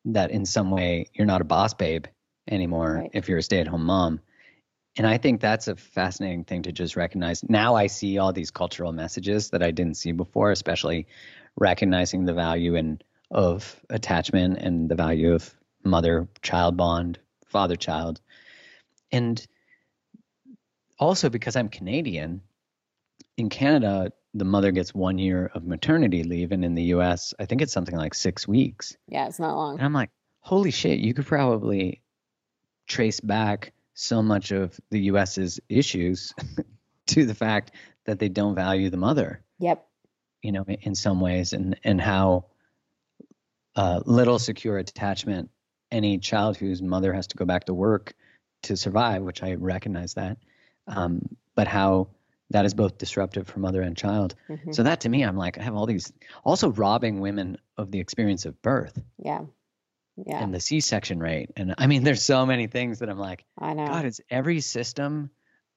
that 0.05 0.31
in 0.31 0.45
some 0.45 0.71
way 0.71 1.09
you're 1.13 1.27
not 1.27 1.41
a 1.41 1.45
boss 1.45 1.73
babe 1.73 2.05
anymore 2.49 2.93
right. 2.93 3.09
if 3.13 3.29
you're 3.29 3.37
a 3.37 3.43
stay 3.43 3.59
at 3.59 3.67
home 3.67 3.85
mom. 3.85 4.21
And 4.97 5.05
I 5.05 5.17
think 5.17 5.39
that's 5.39 5.67
a 5.67 5.75
fascinating 5.75 6.43
thing 6.43 6.63
to 6.63 6.71
just 6.71 6.95
recognize. 6.95 7.47
Now 7.47 7.75
I 7.75 7.87
see 7.87 8.17
all 8.17 8.33
these 8.33 8.51
cultural 8.51 8.91
messages 8.91 9.51
that 9.51 9.63
I 9.63 9.71
didn't 9.71 9.97
see 9.97 10.11
before, 10.11 10.51
especially 10.51 11.07
recognizing 11.57 12.25
the 12.25 12.33
value 12.33 12.75
and 12.75 13.03
of 13.31 13.79
attachment 13.89 14.57
and 14.57 14.89
the 14.89 14.95
value 14.95 15.33
of 15.33 15.53
mother 15.83 16.27
child 16.41 16.77
bond, 16.77 17.19
father 17.45 17.75
child. 17.75 18.21
And 19.11 19.45
also 20.97 21.29
because 21.29 21.55
I'm 21.55 21.69
Canadian, 21.69 22.41
in 23.37 23.49
Canada, 23.49 24.11
the 24.33 24.45
mother 24.45 24.71
gets 24.71 24.93
one 24.93 25.17
year 25.17 25.49
of 25.53 25.65
maternity 25.65 26.23
leave, 26.23 26.51
and 26.51 26.63
in 26.63 26.75
the 26.75 26.83
US, 26.95 27.33
I 27.39 27.45
think 27.45 27.61
it's 27.61 27.73
something 27.73 27.95
like 27.95 28.13
six 28.13 28.47
weeks. 28.47 28.95
Yeah, 29.07 29.27
it's 29.27 29.39
not 29.39 29.55
long. 29.55 29.77
And 29.77 29.85
I'm 29.85 29.93
like, 29.93 30.11
holy 30.41 30.71
shit, 30.71 30.99
you 30.99 31.13
could 31.13 31.25
probably 31.25 32.01
trace 32.87 33.19
back 33.19 33.73
so 33.93 34.21
much 34.21 34.51
of 34.51 34.79
the 34.91 34.99
US's 35.01 35.59
issues 35.69 36.33
to 37.07 37.25
the 37.25 37.35
fact 37.35 37.71
that 38.05 38.19
they 38.19 38.29
don't 38.29 38.55
value 38.55 38.89
the 38.89 38.97
mother. 38.97 39.43
Yep. 39.59 39.85
You 40.41 40.51
know, 40.51 40.63
in 40.63 40.95
some 40.95 41.19
ways, 41.19 41.53
and 41.53 41.77
and 41.83 41.99
how 41.99 42.45
uh, 43.75 44.01
little 44.05 44.39
secure 44.39 44.77
attachment 44.77 45.49
any 45.91 46.17
child 46.17 46.57
whose 46.57 46.81
mother 46.81 47.13
has 47.13 47.27
to 47.27 47.37
go 47.37 47.45
back 47.45 47.65
to 47.65 47.73
work 47.73 48.13
to 48.63 48.75
survive, 48.77 49.21
which 49.21 49.41
I 49.43 49.53
recognize 49.53 50.15
that, 50.15 50.37
um, 50.87 51.21
but 51.55 51.67
how 51.67 52.09
that 52.51 52.65
is 52.65 52.73
both 52.73 52.97
disruptive 52.97 53.47
for 53.47 53.59
mother 53.59 53.81
and 53.81 53.95
child. 53.95 54.35
Mm-hmm. 54.49 54.71
So 54.71 54.83
that 54.83 55.01
to 55.01 55.09
me, 55.09 55.23
I'm 55.23 55.37
like, 55.37 55.57
I 55.57 55.63
have 55.63 55.75
all 55.75 55.85
these 55.85 56.11
also 56.43 56.69
robbing 56.71 57.19
women 57.19 57.57
of 57.77 57.91
the 57.91 57.99
experience 57.99 58.45
of 58.45 58.61
birth. 58.61 58.99
Yeah. 59.17 59.41
Yeah. 60.25 60.43
And 60.43 60.53
the 60.53 60.59
C-section 60.59 61.19
rate. 61.19 61.51
And 61.55 61.75
I 61.77 61.87
mean, 61.87 62.03
there's 62.03 62.21
so 62.21 62.45
many 62.45 62.67
things 62.67 62.99
that 62.99 63.09
I'm 63.09 63.19
like, 63.19 63.45
I 63.57 63.73
know. 63.73 63.87
God, 63.87 64.05
is 64.05 64.19
every 64.29 64.59
system 64.59 65.29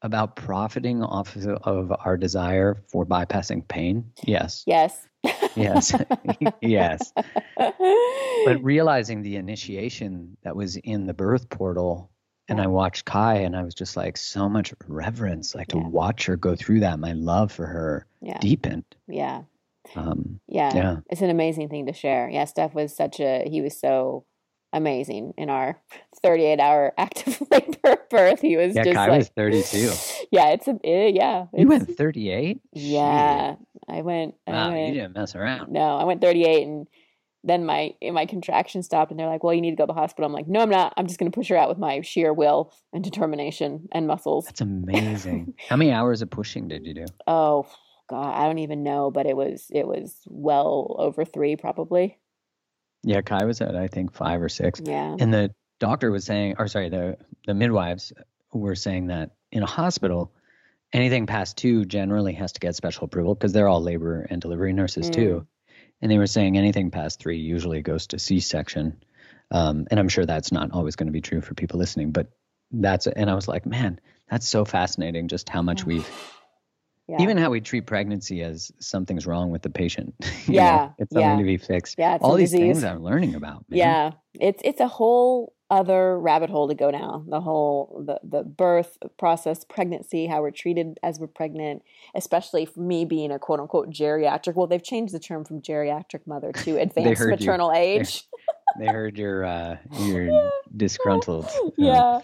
about 0.03 0.37
profiting 0.37 1.03
off 1.03 1.37
of, 1.37 1.93
our 2.05 2.17
desire 2.17 2.77
for 2.89 3.07
bypassing 3.07 3.67
pain? 3.69 4.05
Yes. 4.25 4.65
Yes. 4.67 5.07
yes. 5.55 5.95
yes. 6.61 7.13
But 7.57 8.59
realizing 8.63 9.23
the 9.23 9.37
initiation 9.37 10.37
that 10.43 10.57
was 10.57 10.77
in 10.77 11.07
the 11.07 11.15
birth 11.15 11.49
portal 11.49 12.11
and 12.49 12.61
I 12.61 12.67
watched 12.67 13.05
Kai 13.05 13.37
and 13.37 13.57
I 13.57 13.63
was 13.63 13.75
just 13.75 13.97
like 13.97 14.17
so 14.17 14.49
much 14.49 14.75
reverence, 14.87 15.55
like 15.55 15.73
yeah. 15.73 15.81
to 15.81 15.89
watch 15.89 16.27
her 16.27 16.37
go 16.37 16.57
through 16.57 16.81
that. 16.81 16.99
My 16.99 17.13
love 17.13 17.53
for 17.53 17.67
her 17.67 18.07
yeah. 18.21 18.39
deepened. 18.39 18.85
Yeah. 19.09 19.43
Um, 19.95 20.41
yeah. 20.49 20.75
Yeah. 20.75 20.97
It's 21.11 21.23
an 21.23 21.31
amazing 21.31 21.69
thing 21.69 21.87
to 21.87 21.93
share. 21.93 22.29
Yeah. 22.29 22.45
Steph 22.45 22.75
was 22.75 22.95
such 22.95 23.21
a, 23.21 23.49
he 23.49 23.63
was 23.63 23.79
so 23.79 24.25
amazing 24.73 25.35
in 25.37 25.51
our 25.51 25.81
38 26.23 26.61
hour 26.61 26.93
active 26.99 27.43
labor 27.51 27.99
birth. 28.11 28.41
He 28.41 28.57
was 28.57 28.75
yeah, 28.75 28.85
just 28.85 28.95
Kai 28.95 29.09
like, 29.09 29.19
was 29.19 29.29
32. 29.29 29.79
Yeah. 30.31 30.51
It's 30.51 30.69
a, 30.69 30.79
it, 30.83 31.15
yeah. 31.15 31.47
It's, 31.53 31.61
you 31.61 31.69
went 31.69 31.97
38? 31.97 32.61
Yeah. 32.73 33.57
I 33.89 34.03
went, 34.03 34.35
wow, 34.47 34.69
I 34.69 34.73
went, 34.73 34.95
you 34.95 35.01
didn't 35.01 35.15
mess 35.15 35.35
around. 35.35 35.73
No, 35.73 35.97
I 35.97 36.05
went 36.05 36.21
38 36.21 36.67
and 36.67 36.87
then 37.45 37.65
my 37.65 37.95
my 38.13 38.27
contraction 38.27 38.83
stopped 38.83 39.11
and 39.11 39.19
they're 39.19 39.29
like 39.29 39.43
well 39.43 39.55
you 39.55 39.61
need 39.61 39.71
to 39.71 39.77
go 39.77 39.85
to 39.85 39.93
the 39.93 39.99
hospital 39.99 40.27
i'm 40.27 40.33
like 40.33 40.49
no 40.49 40.61
i'm 40.61 40.71
not 40.71 40.93
i'm 40.97 41.07
just 41.07 41.19
going 41.19 41.31
to 41.31 41.35
push 41.35 41.49
her 41.49 41.57
out 41.57 41.69
with 41.69 41.79
my 41.79 42.01
sheer 42.01 42.33
will 42.33 42.73
and 42.93 43.03
determination 43.03 43.89
and 43.93 44.07
muscles 44.07 44.47
that's 44.47 44.61
amazing 44.61 45.55
how 45.69 45.77
many 45.77 45.91
hours 45.91 46.23
of 46.23 46.31
pushing 46.31 46.69
did 46.69 46.87
you 46.87 46.95
do 46.95 47.05
oh 47.27 47.67
god 48.09 48.35
i 48.35 48.45
don't 48.47 48.59
even 48.59 48.83
know 48.83 49.11
but 49.11 49.27
it 49.27 49.37
was 49.37 49.67
it 49.71 49.87
was 49.87 50.21
well 50.27 50.95
over 50.99 51.25
three 51.25 51.57
probably 51.57 52.19
yeah 53.03 53.21
kai 53.21 53.45
was 53.45 53.61
at 53.61 53.77
i 53.77 53.89
think 53.89 54.13
five 54.13 54.41
or 54.43 54.49
six 54.49 54.81
yeah 54.85 55.17
and 55.19 55.33
the 55.33 55.55
doctor 55.81 56.11
was 56.11 56.25
saying 56.25 56.55
or 56.59 56.69
sorry 56.69 56.89
the 56.89 57.17
the 57.47 57.55
midwives 57.55 58.13
were 58.53 58.75
saying 58.75 59.09
that 59.09 59.31
in 59.51 59.63
a 59.63 59.67
hospital 59.67 60.33
anything 60.93 61.27
past 61.27 61.57
two 61.57 61.85
generally 61.85 62.35
has 62.35 62.53
to 62.53 62.61
get 62.61 62.75
special 62.77 63.05
approval 63.05 63.35
because 63.35 63.53
they're 63.53 63.69
all 63.69 63.83
labor 63.83 64.27
and 64.29 64.41
delivery 64.41 64.73
nurses 64.73 65.11
mm. 65.11 65.15
too 65.15 65.47
and 66.03 66.11
they 66.11 66.19
were 66.19 66.27
saying 66.27 66.59
anything 66.59 66.91
past 66.91 67.21
three 67.21 67.39
usually 67.39 67.81
goes 67.81 68.09
to 68.09 68.19
C-section. 68.19 69.03
Um, 69.53 69.87
and 69.91 70.01
I'm 70.01 70.09
sure 70.09 70.27
that's 70.27 70.51
not 70.51 70.73
always 70.73 70.97
going 70.97 71.07
to 71.07 71.13
be 71.13 71.21
true 71.21 71.41
for 71.41 71.55
people 71.55 71.79
listening, 71.79 72.11
but 72.11 72.33
that's 72.73 73.07
and 73.07 73.31
I 73.31 73.35
was 73.35 73.47
like, 73.47 73.65
man, 73.67 74.01
that's 74.29 74.49
so 74.49 74.65
fascinating. 74.65 75.29
Just 75.29 75.49
how 75.49 75.63
much 75.63 75.85
we've, 75.87 76.09
yeah. 77.09 77.21
even 77.21 77.37
how 77.37 77.51
we 77.51 77.61
treat 77.61 77.87
pregnancy 77.87 78.43
as 78.43 78.71
something's 78.79 79.27
wrong 79.27 79.51
with 79.51 79.63
the 79.63 79.71
patient. 79.71 80.15
yeah, 80.47 80.77
know, 80.77 80.95
it's 80.99 81.13
something 81.13 81.31
yeah. 81.31 81.37
to 81.37 81.45
be 81.45 81.57
fixed. 81.57 81.97
Yeah, 81.99 82.19
all 82.21 82.35
these 82.35 82.51
disease. 82.51 82.81
things 82.81 82.85
I'm 82.85 83.03
learning 83.03 83.35
about. 83.35 83.65
Man. 83.69 83.79
Yeah, 83.79 84.11
it's 84.35 84.63
it's 84.65 84.81
a 84.81 84.89
whole 84.89 85.53
other 85.73 86.19
rabbit 86.19 86.51
hole 86.51 86.69
to 86.69 86.75
go 86.75 86.91
down. 86.91 87.27
The 87.29 87.41
whole 87.41 88.05
the 88.07 88.21
the 88.23 88.45
birth 88.45 88.99
process, 89.19 89.65
pregnancy, 89.65 90.27
how 90.27 90.43
we're 90.43 90.51
treated 90.51 91.01
as 91.03 91.19
we're 91.19 91.29
pregnant, 91.29 91.83
especially 92.15 92.67
for 92.67 92.81
me 92.81 93.05
being 93.05 93.33
a 93.33 93.39
quote 93.39 93.59
unquote 93.59 93.91
geriatric. 93.91 94.55
Well, 94.55 94.67
they've 94.67 94.83
changed 94.83 95.15
the 95.15 95.19
term 95.19 95.45
from 95.45 95.63
geriatric 95.63 96.27
mother 96.27 96.53
to 96.53 96.77
advanced 96.81 97.27
maternal 97.27 97.73
you. 97.73 97.81
age. 97.81 98.25
they 98.79 98.87
heard 98.87 99.17
you're 99.17 99.45
uh, 99.45 99.77
you're 100.01 100.31
yeah. 100.31 100.51
disgruntled. 100.77 101.49
Yeah, 101.77 102.21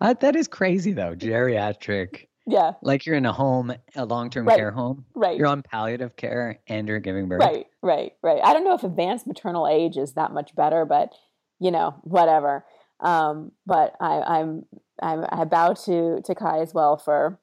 uh, 0.00 0.14
that 0.14 0.34
is 0.34 0.48
crazy 0.48 0.92
though. 0.92 1.14
Geriatric. 1.14 2.26
Yeah, 2.50 2.72
like 2.80 3.04
you're 3.04 3.16
in 3.16 3.26
a 3.26 3.32
home, 3.32 3.74
a 3.94 4.06
long-term 4.06 4.46
right. 4.46 4.56
care 4.56 4.70
home. 4.70 5.04
Right. 5.14 5.36
You're 5.36 5.48
on 5.48 5.62
palliative 5.62 6.16
care 6.16 6.60
and 6.66 6.88
you're 6.88 6.98
giving 6.98 7.28
birth. 7.28 7.40
Right, 7.40 7.66
right, 7.82 8.12
right. 8.22 8.40
I 8.42 8.54
don't 8.54 8.64
know 8.64 8.74
if 8.74 8.84
advanced 8.84 9.26
maternal 9.26 9.68
age 9.68 9.98
is 9.98 10.14
that 10.14 10.32
much 10.32 10.56
better, 10.56 10.86
but 10.86 11.12
you 11.60 11.70
know, 11.70 11.96
whatever. 12.02 12.64
Um, 13.00 13.52
but 13.66 13.94
I, 14.00 14.20
I'm, 14.20 14.64
I'm 15.02 15.26
I 15.30 15.44
bow 15.44 15.74
to 15.84 16.22
to 16.24 16.34
Kai 16.34 16.60
as 16.60 16.72
well 16.72 16.96
for 16.96 17.38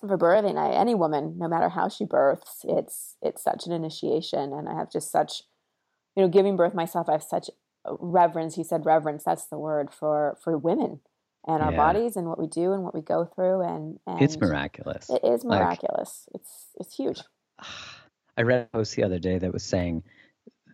for 0.00 0.18
birthing. 0.18 0.58
I, 0.58 0.72
any 0.72 0.94
woman, 0.94 1.36
no 1.38 1.48
matter 1.48 1.70
how 1.70 1.88
she 1.88 2.04
births, 2.04 2.60
it's 2.64 3.16
it's 3.22 3.42
such 3.42 3.66
an 3.66 3.72
initiation, 3.72 4.52
and 4.52 4.68
I 4.68 4.74
have 4.74 4.92
just 4.92 5.10
such, 5.10 5.44
you 6.14 6.22
know, 6.22 6.28
giving 6.28 6.56
birth 6.56 6.74
myself. 6.74 7.08
I 7.08 7.12
have 7.12 7.22
such 7.22 7.48
reverence. 7.86 8.56
He 8.56 8.64
said 8.64 8.84
reverence. 8.84 9.24
That's 9.24 9.46
the 9.46 9.58
word 9.58 9.90
for 9.92 10.36
for 10.42 10.58
women 10.58 11.00
and 11.50 11.62
our 11.62 11.72
yeah. 11.72 11.76
bodies 11.76 12.16
and 12.16 12.26
what 12.26 12.38
we 12.38 12.46
do 12.46 12.72
and 12.72 12.82
what 12.82 12.94
we 12.94 13.02
go 13.02 13.24
through. 13.24 13.62
And, 13.62 13.98
and 14.06 14.22
it's 14.22 14.38
miraculous. 14.38 15.10
It 15.10 15.24
is 15.24 15.44
miraculous. 15.44 16.28
Like, 16.32 16.40
it's 16.40 16.68
it's 16.78 16.96
huge. 16.96 17.20
I 18.36 18.42
read 18.42 18.68
a 18.72 18.76
post 18.76 18.96
the 18.96 19.02
other 19.02 19.18
day 19.18 19.38
that 19.38 19.52
was 19.52 19.64
saying 19.64 20.04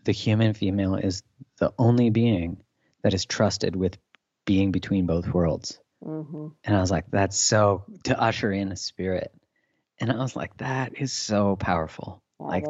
the 0.05 0.13
human 0.13 0.55
female 0.55 0.95
is 0.95 1.23
the 1.59 1.73
only 1.79 2.11
being 2.11 2.59
that 3.03 3.15
is 3.15 3.25
trusted 3.25 3.75
with 3.75 3.99
being 4.45 4.71
between 4.71 5.07
both 5.07 5.27
worlds. 5.29 5.81
Mm-hmm. 6.05 6.49
And 6.63 6.77
I 6.77 6.81
was 6.81 6.91
like, 6.91 7.07
that's 7.11 7.39
so 7.39 7.85
to 8.05 8.21
usher 8.21 8.53
in 8.53 8.71
a 8.71 8.77
spirit. 8.77 9.33
And 9.99 10.13
I 10.13 10.17
was 10.17 10.37
like, 10.37 10.57
that 10.59 11.01
is 11.01 11.13
so 11.13 11.57
powerful. 11.57 12.23
Yeah, 12.39 12.47
like 12.47 12.65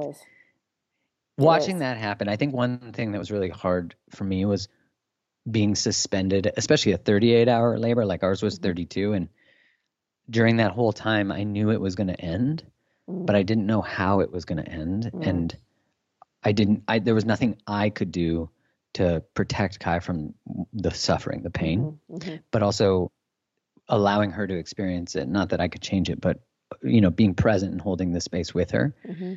watching 1.37 1.81
that 1.81 1.99
happen. 1.99 2.29
I 2.29 2.37
think 2.37 2.55
one 2.55 2.93
thing 2.93 3.13
that 3.13 3.19
was 3.19 3.31
really 3.31 3.51
hard 3.51 3.97
for 4.11 4.25
me 4.25 4.45
was 4.45 4.69
being 5.49 5.75
suspended, 5.75 6.51
especially 6.57 6.93
a 6.93 6.99
38 6.99 7.49
hour 7.49 7.79
labor, 7.79 8.05
like 8.05 8.23
ours 8.23 8.43
was 8.43 8.57
mm-hmm. 8.57 8.69
32. 8.69 9.13
And 9.13 9.29
during 10.29 10.57
that 10.57 10.73
whole 10.73 10.93
time, 10.93 11.31
I 11.31 11.45
knew 11.45 11.71
it 11.71 11.81
was 11.81 11.95
going 11.95 12.09
to 12.09 12.21
end, 12.21 12.65
mm-hmm. 13.09 13.25
but 13.25 13.37
I 13.37 13.43
didn't 13.43 13.67
know 13.67 13.81
how 13.81 14.21
it 14.21 14.33
was 14.33 14.45
going 14.45 14.63
to 14.65 14.71
end. 14.71 15.05
Mm-hmm. 15.05 15.23
And 15.23 15.59
I 16.43 16.53
didn't, 16.53 16.85
I, 16.89 16.99
there 16.99 17.15
was 17.15 17.25
nothing 17.25 17.59
I 17.67 17.91
could 17.91 18.13
do 18.13 18.51
to 18.95 19.23
protect 19.35 19.79
Kai 19.79 20.01
from 20.01 20.35
the 20.73 20.91
suffering, 20.91 21.43
the 21.43 21.51
pain, 21.51 21.99
mm-hmm, 22.11 22.17
mm-hmm. 22.17 22.37
but 22.51 22.63
also 22.63 23.13
allowing 23.89 24.31
her 24.33 24.47
to 24.47 24.57
experience 24.57 25.15
it. 25.15 25.29
Not 25.29 25.51
that 25.51 25.61
I 25.61 25.69
could 25.69 25.83
change 25.83 26.11
it, 26.11 26.21
but 26.21 26.41
you 26.83 27.01
know, 27.01 27.11
being 27.11 27.35
present 27.35 27.73
and 27.73 27.81
holding 27.81 28.13
the 28.13 28.21
space 28.21 28.53
with 28.53 28.73
her. 28.73 28.95
Mm-hmm. 29.07 29.35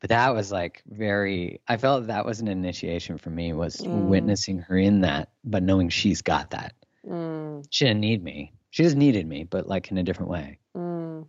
But 0.00 0.10
that 0.10 0.34
was 0.34 0.52
like 0.52 0.82
very. 0.86 1.60
I 1.66 1.76
felt 1.76 2.06
that 2.06 2.24
was 2.24 2.40
an 2.40 2.48
initiation 2.48 3.18
for 3.18 3.30
me 3.30 3.52
was 3.52 3.78
mm. 3.78 4.06
witnessing 4.06 4.58
her 4.58 4.76
in 4.76 5.00
that, 5.00 5.30
but 5.44 5.62
knowing 5.62 5.88
she's 5.88 6.22
got 6.22 6.50
that. 6.50 6.74
Mm. 7.06 7.66
She 7.70 7.84
didn't 7.84 8.00
need 8.00 8.22
me. 8.22 8.52
She 8.70 8.82
just 8.82 8.96
needed 8.96 9.26
me, 9.26 9.44
but 9.44 9.66
like 9.66 9.90
in 9.90 9.98
a 9.98 10.02
different 10.02 10.30
way. 10.30 10.58
Mm. 10.76 11.26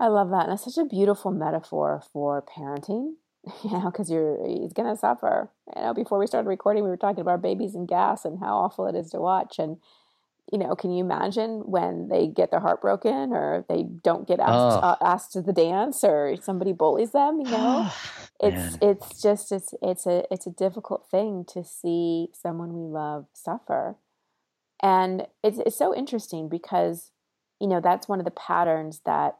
I 0.00 0.06
love 0.08 0.30
that. 0.30 0.44
And 0.44 0.52
it's 0.54 0.64
such 0.64 0.82
a 0.82 0.88
beautiful 0.88 1.30
metaphor 1.30 2.02
for 2.12 2.42
parenting 2.42 3.14
you 3.64 3.70
know, 3.70 3.90
because 3.90 4.10
you're 4.10 4.44
he's 4.46 4.72
gonna 4.72 4.96
suffer. 4.96 5.50
You 5.74 5.82
know, 5.82 5.94
before 5.94 6.18
we 6.18 6.26
started 6.26 6.48
recording, 6.48 6.84
we 6.84 6.90
were 6.90 6.96
talking 6.96 7.20
about 7.20 7.42
babies 7.42 7.74
and 7.74 7.88
gas 7.88 8.24
and 8.24 8.38
how 8.38 8.56
awful 8.56 8.86
it 8.86 8.94
is 8.94 9.10
to 9.10 9.20
watch. 9.20 9.58
And 9.58 9.78
you 10.52 10.58
know, 10.58 10.76
can 10.76 10.92
you 10.92 11.02
imagine 11.02 11.62
when 11.64 12.08
they 12.08 12.26
get 12.26 12.50
their 12.50 12.60
heart 12.60 12.82
broken 12.82 13.32
or 13.32 13.64
they 13.68 13.84
don't 13.84 14.28
get 14.28 14.38
asked 14.38 14.52
oh. 14.52 14.86
uh, 14.86 14.96
asked 15.00 15.32
to 15.32 15.40
the 15.42 15.52
dance 15.52 16.04
or 16.04 16.36
somebody 16.40 16.72
bullies 16.72 17.12
them? 17.12 17.40
You 17.40 17.50
know, 17.50 17.90
it's 18.40 18.78
it's 18.82 19.22
just 19.22 19.50
it's 19.50 19.74
it's 19.82 20.06
a 20.06 20.24
it's 20.30 20.46
a 20.46 20.50
difficult 20.50 21.08
thing 21.10 21.44
to 21.52 21.64
see 21.64 22.28
someone 22.34 22.74
we 22.74 22.86
love 22.86 23.26
suffer, 23.32 23.96
and 24.82 25.26
it's 25.42 25.58
it's 25.58 25.76
so 25.76 25.94
interesting 25.94 26.48
because 26.48 27.10
you 27.58 27.66
know 27.66 27.80
that's 27.80 28.08
one 28.08 28.18
of 28.18 28.26
the 28.26 28.30
patterns 28.30 29.00
that 29.06 29.38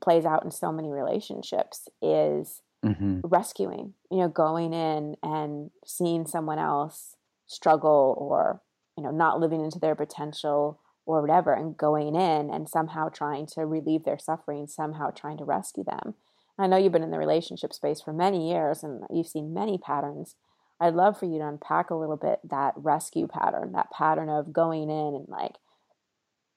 plays 0.00 0.24
out 0.24 0.44
in 0.44 0.50
so 0.50 0.70
many 0.70 0.90
relationships 0.90 1.88
is 2.00 2.62
mm-hmm. 2.84 3.20
rescuing, 3.22 3.94
you 4.10 4.18
know, 4.18 4.28
going 4.28 4.72
in 4.72 5.16
and 5.22 5.70
seeing 5.86 6.26
someone 6.26 6.58
else 6.58 7.16
struggle 7.46 8.16
or, 8.18 8.62
you 8.96 9.02
know, 9.02 9.10
not 9.10 9.40
living 9.40 9.62
into 9.62 9.78
their 9.78 9.94
potential 9.94 10.80
or 11.04 11.20
whatever, 11.20 11.52
and 11.52 11.76
going 11.76 12.14
in 12.14 12.50
and 12.50 12.68
somehow 12.68 13.08
trying 13.08 13.46
to 13.46 13.66
relieve 13.66 14.04
their 14.04 14.18
suffering, 14.18 14.66
somehow 14.66 15.10
trying 15.10 15.38
to 15.38 15.44
rescue 15.44 15.84
them. 15.84 16.14
I 16.58 16.66
know 16.66 16.76
you've 16.76 16.92
been 16.92 17.02
in 17.02 17.10
the 17.10 17.18
relationship 17.18 17.72
space 17.72 18.00
for 18.00 18.12
many 18.12 18.50
years 18.50 18.84
and 18.84 19.04
you've 19.10 19.26
seen 19.26 19.54
many 19.54 19.78
patterns. 19.78 20.36
I'd 20.78 20.94
love 20.94 21.18
for 21.18 21.26
you 21.26 21.38
to 21.38 21.48
unpack 21.48 21.90
a 21.90 21.94
little 21.94 22.16
bit 22.16 22.40
that 22.48 22.74
rescue 22.76 23.26
pattern, 23.26 23.72
that 23.72 23.90
pattern 23.90 24.28
of 24.28 24.52
going 24.52 24.90
in 24.90 25.14
and 25.14 25.28
like 25.28 25.56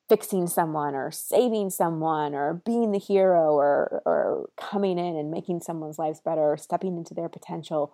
fixing 0.08 0.48
someone 0.48 0.93
or 0.93 1.12
saving 1.12 1.69
someone 1.69 2.36
or 2.36 2.62
being 2.65 2.91
the 2.91 3.00
hero 3.00 3.54
or 3.54 4.02
or 4.06 4.50
coming 4.58 5.00
in 5.00 5.15
and 5.15 5.32
making 5.32 5.60
someone's 5.62 5.98
lives 5.98 6.19
better 6.19 6.41
or 6.41 6.58
stepping 6.58 6.98
into 6.98 7.13
their 7.13 7.30
potential 7.30 7.93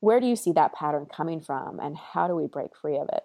where 0.00 0.20
do 0.20 0.26
you 0.26 0.36
see 0.36 0.52
that 0.52 0.72
pattern 0.72 1.06
coming 1.06 1.40
from 1.40 1.80
and 1.80 1.96
how 1.96 2.28
do 2.28 2.36
we 2.36 2.46
break 2.46 2.76
free 2.76 2.96
of 2.96 3.08
it 3.12 3.22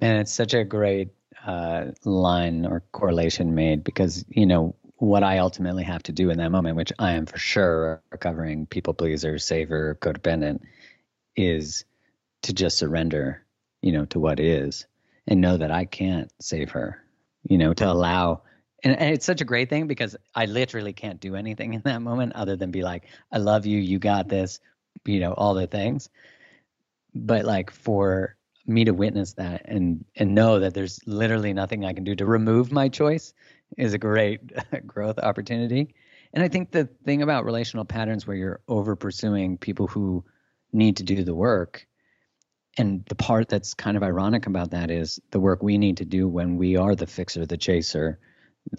man 0.00 0.16
it's 0.16 0.32
such 0.32 0.54
a 0.54 0.64
great 0.64 1.10
uh, 1.46 1.86
line 2.04 2.66
or 2.66 2.82
correlation 2.92 3.54
made 3.54 3.84
because 3.84 4.24
you 4.28 4.46
know 4.46 4.74
what 4.96 5.22
i 5.22 5.38
ultimately 5.38 5.84
have 5.84 6.02
to 6.02 6.12
do 6.12 6.30
in 6.30 6.38
that 6.38 6.50
moment 6.50 6.76
which 6.76 6.92
i 6.98 7.12
am 7.12 7.26
for 7.26 7.38
sure 7.38 8.02
recovering 8.10 8.66
people 8.66 8.94
pleaser 8.94 9.38
saver 9.38 9.96
codependent 10.00 10.60
is 11.36 11.84
to 12.42 12.52
just 12.52 12.78
surrender 12.78 13.44
you 13.82 13.92
know 13.92 14.04
to 14.04 14.18
what 14.18 14.40
is 14.40 14.86
and 15.28 15.42
know 15.42 15.56
that 15.56 15.70
I 15.70 15.84
can't 15.84 16.32
save 16.40 16.70
her, 16.70 17.04
you 17.44 17.58
know, 17.58 17.74
to 17.74 17.88
allow. 17.88 18.42
And, 18.82 18.98
and, 18.98 19.14
it's 19.14 19.26
such 19.26 19.42
a 19.42 19.44
great 19.44 19.68
thing 19.68 19.86
because 19.86 20.16
I 20.34 20.46
literally 20.46 20.94
can't 20.94 21.20
do 21.20 21.36
anything 21.36 21.74
in 21.74 21.82
that 21.82 22.00
moment 22.00 22.32
other 22.34 22.56
than 22.56 22.70
be 22.70 22.82
like, 22.82 23.04
I 23.30 23.38
love 23.38 23.66
you, 23.66 23.78
you 23.78 23.98
got 23.98 24.28
this, 24.28 24.58
you 25.04 25.20
know, 25.20 25.34
all 25.34 25.54
the 25.54 25.66
things. 25.66 26.08
But 27.14 27.44
like 27.44 27.70
for 27.70 28.36
me 28.68 28.84
to 28.84 28.92
witness 28.92 29.32
that 29.34 29.62
and 29.64 30.04
and 30.14 30.34
know 30.34 30.60
that 30.60 30.74
there's 30.74 31.00
literally 31.06 31.52
nothing 31.52 31.84
I 31.84 31.92
can 31.94 32.04
do 32.04 32.14
to 32.16 32.26
remove 32.26 32.70
my 32.70 32.88
choice 32.88 33.32
is 33.76 33.94
a 33.94 33.98
great 33.98 34.40
growth 34.86 35.18
opportunity. 35.18 35.94
And 36.32 36.44
I 36.44 36.48
think 36.48 36.70
the 36.70 36.88
thing 37.04 37.22
about 37.22 37.44
relational 37.46 37.84
patterns 37.84 38.26
where 38.26 38.36
you're 38.36 38.60
over 38.68 38.96
pursuing 38.96 39.56
people 39.56 39.86
who 39.86 40.24
need 40.72 40.98
to 40.98 41.02
do 41.02 41.24
the 41.24 41.34
work 41.34 41.88
and 42.78 43.04
the 43.06 43.16
part 43.16 43.48
that's 43.48 43.74
kind 43.74 43.96
of 43.96 44.04
ironic 44.04 44.46
about 44.46 44.70
that 44.70 44.90
is 44.90 45.18
the 45.32 45.40
work 45.40 45.62
we 45.62 45.78
need 45.78 45.96
to 45.96 46.04
do 46.04 46.28
when 46.28 46.56
we 46.56 46.76
are 46.76 46.94
the 46.94 47.08
fixer, 47.08 47.44
the 47.44 47.56
chaser, 47.56 48.20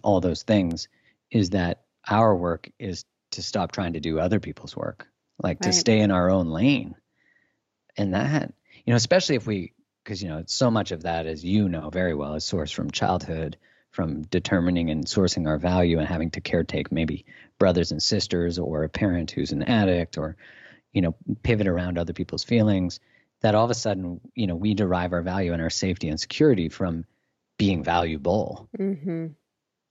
all 0.03 0.21
those 0.21 0.43
things, 0.43 0.87
is 1.29 1.49
that 1.51 1.83
our 2.09 2.33
work 2.33 2.69
is 2.79 3.03
to 3.31 3.43
stop 3.43 3.73
trying 3.73 3.93
to 3.93 3.99
do 3.99 4.17
other 4.17 4.39
people's 4.39 4.75
work, 4.75 5.07
like 5.43 5.57
right. 5.57 5.71
to 5.71 5.73
stay 5.73 5.99
in 5.99 6.11
our 6.11 6.31
own 6.31 6.47
lane. 6.47 6.95
And 7.97 8.13
that, 8.13 8.53
you 8.85 8.93
know, 8.93 8.95
especially 8.95 9.35
if 9.35 9.45
we, 9.45 9.73
because, 10.09 10.23
you 10.23 10.29
know, 10.29 10.43
so 10.47 10.71
much 10.71 10.89
of 10.89 11.03
that, 11.03 11.27
as 11.27 11.45
you 11.45 11.69
know 11.69 11.91
very 11.91 12.15
well, 12.15 12.33
is 12.33 12.43
sourced 12.43 12.73
from 12.73 12.89
childhood, 12.89 13.57
from 13.91 14.23
determining 14.23 14.89
and 14.89 15.05
sourcing 15.05 15.47
our 15.47 15.59
value 15.59 15.99
and 15.99 16.07
having 16.07 16.31
to 16.31 16.41
caretake 16.41 16.91
maybe 16.91 17.27
brothers 17.59 17.91
and 17.91 18.01
sisters 18.01 18.57
or 18.57 18.83
a 18.83 18.89
parent 18.89 19.29
who's 19.29 19.51
an 19.51 19.61
addict 19.61 20.17
or, 20.17 20.35
you 20.93 21.03
know, 21.03 21.15
pivot 21.43 21.67
around 21.67 21.99
other 21.99 22.13
people's 22.13 22.43
feelings 22.43 22.99
that 23.41 23.53
all 23.53 23.65
of 23.65 23.69
a 23.69 23.75
sudden, 23.75 24.19
you 24.33 24.47
know, 24.47 24.55
we 24.55 24.73
derive 24.73 25.13
our 25.13 25.21
value 25.21 25.53
and 25.53 25.61
our 25.61 25.69
safety 25.69 26.09
and 26.09 26.19
security 26.19 26.69
from 26.69 27.05
being 27.59 27.83
valuable. 27.83 28.67
Mm-hmm. 28.79 29.27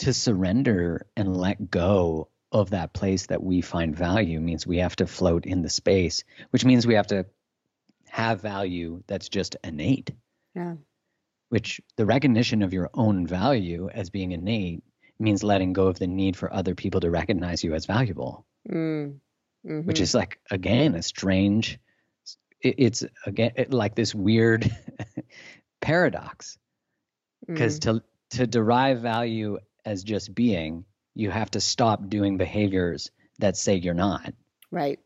To 0.00 0.12
surrender 0.12 1.06
and 1.16 1.36
let 1.36 1.70
go 1.70 2.28
of 2.50 2.70
that 2.70 2.92
place 2.92 3.26
that 3.26 3.40
we 3.40 3.60
find 3.60 3.94
value 3.94 4.40
means 4.40 4.66
we 4.66 4.78
have 4.78 4.96
to 4.96 5.06
float 5.06 5.46
in 5.46 5.62
the 5.62 5.70
space, 5.70 6.24
which 6.50 6.64
means 6.64 6.88
we 6.88 6.94
have 6.94 7.06
to 7.08 7.26
have 8.10 8.40
value 8.40 9.02
that's 9.06 9.28
just 9.28 9.56
innate. 9.64 10.10
Yeah. 10.54 10.74
Which 11.50 11.80
the 11.96 12.06
recognition 12.06 12.62
of 12.62 12.72
your 12.72 12.90
own 12.94 13.26
value 13.26 13.88
as 13.92 14.10
being 14.10 14.32
innate 14.32 14.82
means 15.18 15.42
letting 15.42 15.72
go 15.72 15.86
of 15.86 15.98
the 15.98 16.06
need 16.06 16.36
for 16.36 16.52
other 16.52 16.74
people 16.74 17.00
to 17.00 17.10
recognize 17.10 17.64
you 17.64 17.74
as 17.74 17.86
valuable. 17.86 18.46
Mm. 18.68 19.18
Mm-hmm. 19.66 19.86
Which 19.86 20.00
is 20.00 20.14
like 20.14 20.38
again 20.50 20.94
a 20.94 21.02
strange 21.02 21.78
it, 22.60 22.74
it's 22.78 23.04
again 23.26 23.52
it, 23.56 23.72
like 23.72 23.94
this 23.94 24.14
weird 24.14 24.70
paradox 25.80 26.58
because 27.46 27.78
mm. 27.78 27.82
to 27.82 28.36
to 28.38 28.46
derive 28.46 29.00
value 29.00 29.58
as 29.84 30.04
just 30.04 30.34
being 30.34 30.84
you 31.14 31.30
have 31.30 31.50
to 31.50 31.60
stop 31.60 32.08
doing 32.08 32.36
behaviors 32.36 33.10
that 33.38 33.56
say 33.56 33.76
you're 33.76 33.94
not 33.94 34.32
right 34.70 35.00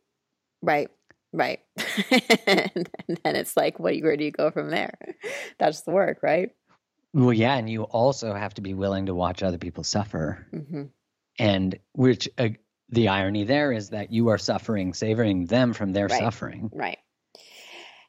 right 0.61 0.91
Right. 1.33 1.61
and 2.47 2.91
then 3.25 3.37
it's 3.37 3.57
like, 3.57 3.79
what, 3.79 3.97
where 4.01 4.17
do 4.17 4.25
you 4.25 4.31
go 4.31 4.51
from 4.51 4.71
there? 4.71 4.95
That's 5.59 5.83
the 5.83 5.91
work, 5.91 6.19
right? 6.23 6.51
Well, 7.15 7.33
yeah. 7.33 7.57
And 7.57 7.69
you 7.69 7.85
also 7.85 8.35
have 8.35 8.55
to 8.55 8.63
be 8.63 8.75
willing 8.75 9.07
to 9.07 9.15
watch 9.15 9.43
other 9.43 9.59
people 9.59 9.85
suffer. 9.85 10.47
Mm-hmm. 10.53 10.83
And 11.39 11.79
which 11.93 12.29
uh, 12.39 12.51
the 12.91 13.09
irony 13.09 13.45
there 13.45 13.73
is 13.73 13.91
that 13.91 14.13
you 14.13 14.29
are 14.29 14.39
suffering, 14.39 14.93
savoring 14.93 15.47
them 15.47 15.73
from 15.73 15.93
their 15.93 16.07
Right. 16.07 16.21
suffering. 16.21 16.71
Right. 16.73 16.99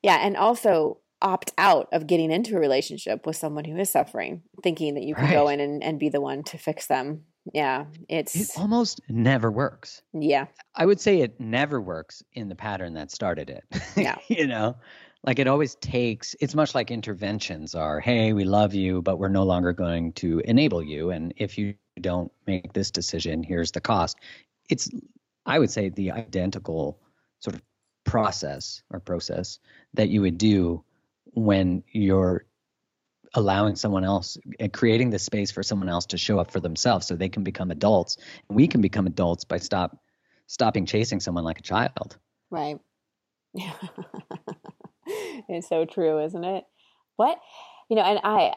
Yeah. 0.02 0.18
And 0.22 0.36
also 0.36 1.00
opt 1.22 1.54
out 1.58 1.88
of 1.94 2.06
getting 2.08 2.32
into 2.32 2.58
a 2.58 2.60
relationship 2.60 3.26
with 3.26 3.38
someone 3.38 3.64
who 3.64 3.78
is 3.78 3.90
suffering, 3.90 4.42
thinking 4.62 4.96
that 4.96 5.04
you 5.04 5.16
can 5.16 5.32
go 5.32 5.48
in 5.48 5.62
and, 5.62 5.82
and 5.82 5.98
be 5.98 6.10
the 6.10 6.20
one 6.20 6.44
to 6.44 6.58
fix 6.58 6.88
them. 6.88 7.24
Yeah. 7.52 7.86
It's, 8.08 8.36
It 8.36 8.50
almost 8.58 9.02
never 9.10 9.52
works. 9.52 10.02
yeah. 10.14 10.46
I 10.76 10.86
would 10.86 11.02
say 11.02 11.20
it 11.22 11.40
never 11.40 11.82
works 11.82 12.24
in 12.34 12.48
the 12.50 12.56
pattern 12.56 12.94
that 12.94 13.12
started 13.12 13.50
it. 13.50 13.64
Yeah. 13.98 14.16
you 14.28 14.48
know, 14.48 14.76
like 15.24 15.40
it 15.40 15.48
always 15.48 15.76
takes, 15.76 16.36
it's 16.40 16.56
much 16.56 16.74
like 16.74 16.90
interventions 16.92 17.76
are, 17.76 18.00
hey, 18.00 18.34
we 18.34 18.44
love 18.46 18.74
you, 18.74 19.02
but 19.02 19.18
we're 19.20 19.28
no 19.30 19.44
longer 19.44 19.74
going 19.74 20.14
to 20.14 20.40
enable 20.46 20.82
you. 20.82 21.12
And 21.12 21.34
if 21.38 21.58
you 21.58 21.76
don't 22.02 22.32
make 22.48 22.74
this 22.74 22.92
decision, 22.92 23.44
here's 23.44 23.72
the 23.72 23.82
cost. 23.82 24.18
It's, 24.70 24.90
I 25.46 25.60
would 25.60 25.70
say, 25.72 25.90
the 25.90 26.12
identical 26.12 26.98
sort 27.40 27.56
of 27.56 27.62
process 28.06 28.82
or 28.90 29.00
process 29.00 29.60
that 29.94 30.10
you 30.10 30.22
would 30.22 30.38
do 30.38 30.84
when 31.34 31.84
you're 31.92 32.46
allowing 33.34 33.76
someone 33.76 34.04
else 34.04 34.38
and 34.60 34.72
creating 34.72 35.10
the 35.10 35.20
space 35.20 35.52
for 35.52 35.64
someone 35.64 35.90
else 35.90 36.06
to 36.08 36.18
show 36.18 36.40
up 36.40 36.52
for 36.52 36.60
themselves 36.60 37.08
so 37.08 37.16
they 37.16 37.30
can 37.30 37.44
become 37.44 37.72
adults 37.72 38.18
and 38.48 38.56
we 38.56 38.68
can 38.68 38.82
become 38.82 39.08
adults 39.08 39.44
by 39.44 39.58
stop 39.58 39.98
stopping 40.48 40.86
chasing 40.86 41.20
someone 41.20 41.44
like 41.44 41.60
a 41.60 41.64
child 41.64 42.18
Right. 42.52 42.78
Yeah, 43.56 43.74
it's 45.50 45.68
so 45.70 45.86
true, 45.86 46.24
isn't 46.24 46.44
it? 46.44 46.64
What 47.16 47.40
you 47.90 47.96
know, 47.96 48.04
and 48.04 48.20
I 48.24 48.54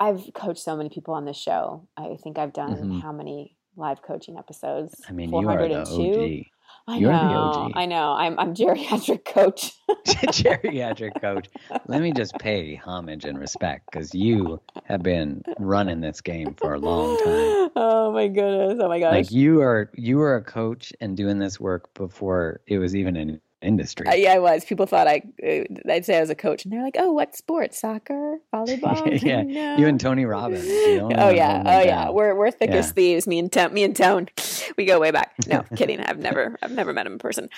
I've 0.00 0.30
coached 0.34 0.62
so 0.62 0.76
many 0.76 0.88
people 0.88 1.14
on 1.14 1.24
this 1.24 1.36
show. 1.36 1.86
I 1.96 2.16
think 2.22 2.38
I've 2.38 2.52
done 2.52 2.72
Mhm. 2.72 3.02
how 3.02 3.12
many 3.12 3.56
live 3.76 4.02
coaching 4.02 4.38
episodes? 4.38 4.94
i 5.08 5.12
mean 5.12 5.30
you 5.32 5.48
are 5.48 5.68
the 5.68 5.80
og 5.80 6.44
I 6.86 6.98
You're 6.98 7.12
the 7.12 7.28
know. 7.28 7.40
OG. 7.40 7.72
I 7.76 7.86
know. 7.86 8.12
I'm 8.12 8.38
I'm 8.38 8.54
geriatric 8.54 9.24
coach. 9.24 9.72
geriatric 10.06 11.20
coach 11.20 11.48
let 11.88 12.00
me 12.02 12.12
just 12.12 12.38
pay 12.38 12.74
homage 12.76 13.24
and 13.24 13.38
respect 13.38 13.86
because 13.90 14.14
you 14.14 14.60
have 14.84 15.02
been 15.02 15.42
running 15.58 16.00
this 16.00 16.20
game 16.20 16.54
for 16.54 16.74
a 16.74 16.78
long 16.78 17.16
time 17.18 17.70
Oh 17.76 18.12
my 18.12 18.28
goodness. 18.28 18.78
Oh 18.80 18.88
my 18.88 19.00
gosh. 19.00 19.12
like 19.12 19.30
you 19.30 19.60
are 19.62 19.90
you 19.94 20.18
were 20.18 20.36
a 20.36 20.42
coach 20.42 20.92
and 21.00 21.16
doing 21.16 21.38
this 21.38 21.58
work 21.58 21.92
before 21.94 22.60
it 22.66 22.78
was 22.78 22.94
even 22.94 23.16
an 23.16 23.40
industry 23.64 24.06
Uh, 24.06 24.14
yeah, 24.14 24.34
I 24.34 24.38
was. 24.38 24.64
People 24.64 24.86
thought 24.86 25.06
I, 25.08 25.22
uh, 25.46 25.64
I'd 25.90 26.04
say 26.04 26.16
I 26.16 26.20
was 26.20 26.30
a 26.30 26.34
coach, 26.34 26.64
and 26.64 26.72
they're 26.72 26.82
like, 26.82 26.96
"Oh, 26.98 27.12
what 27.12 27.34
sport? 27.34 27.74
Soccer, 27.74 28.38
volleyball?" 28.52 29.22
Yeah, 29.22 29.42
no. 29.42 29.76
you 29.76 29.86
and 29.86 29.98
Tony 30.00 30.24
Robbins. 30.24 30.64
Oh 31.14 31.30
yeah, 31.30 31.62
oh 31.66 31.80
yeah. 31.82 32.10
We're 32.10 32.34
we're 32.34 32.50
thick 32.50 32.70
as 32.70 32.92
thieves. 32.92 33.26
Me 33.26 33.38
and 33.38 33.50
Tone, 33.50 33.72
me 33.72 33.82
and 33.84 33.96
Tone, 33.96 34.28
we 34.76 34.84
go 34.84 35.00
way 35.00 35.10
back. 35.10 35.34
No, 35.46 35.62
kidding. 35.76 36.00
I've 36.00 36.18
never 36.18 36.56
I've 36.62 36.70
never 36.72 36.92
met 36.92 37.06
him 37.06 37.14
in 37.14 37.18
person. 37.18 37.48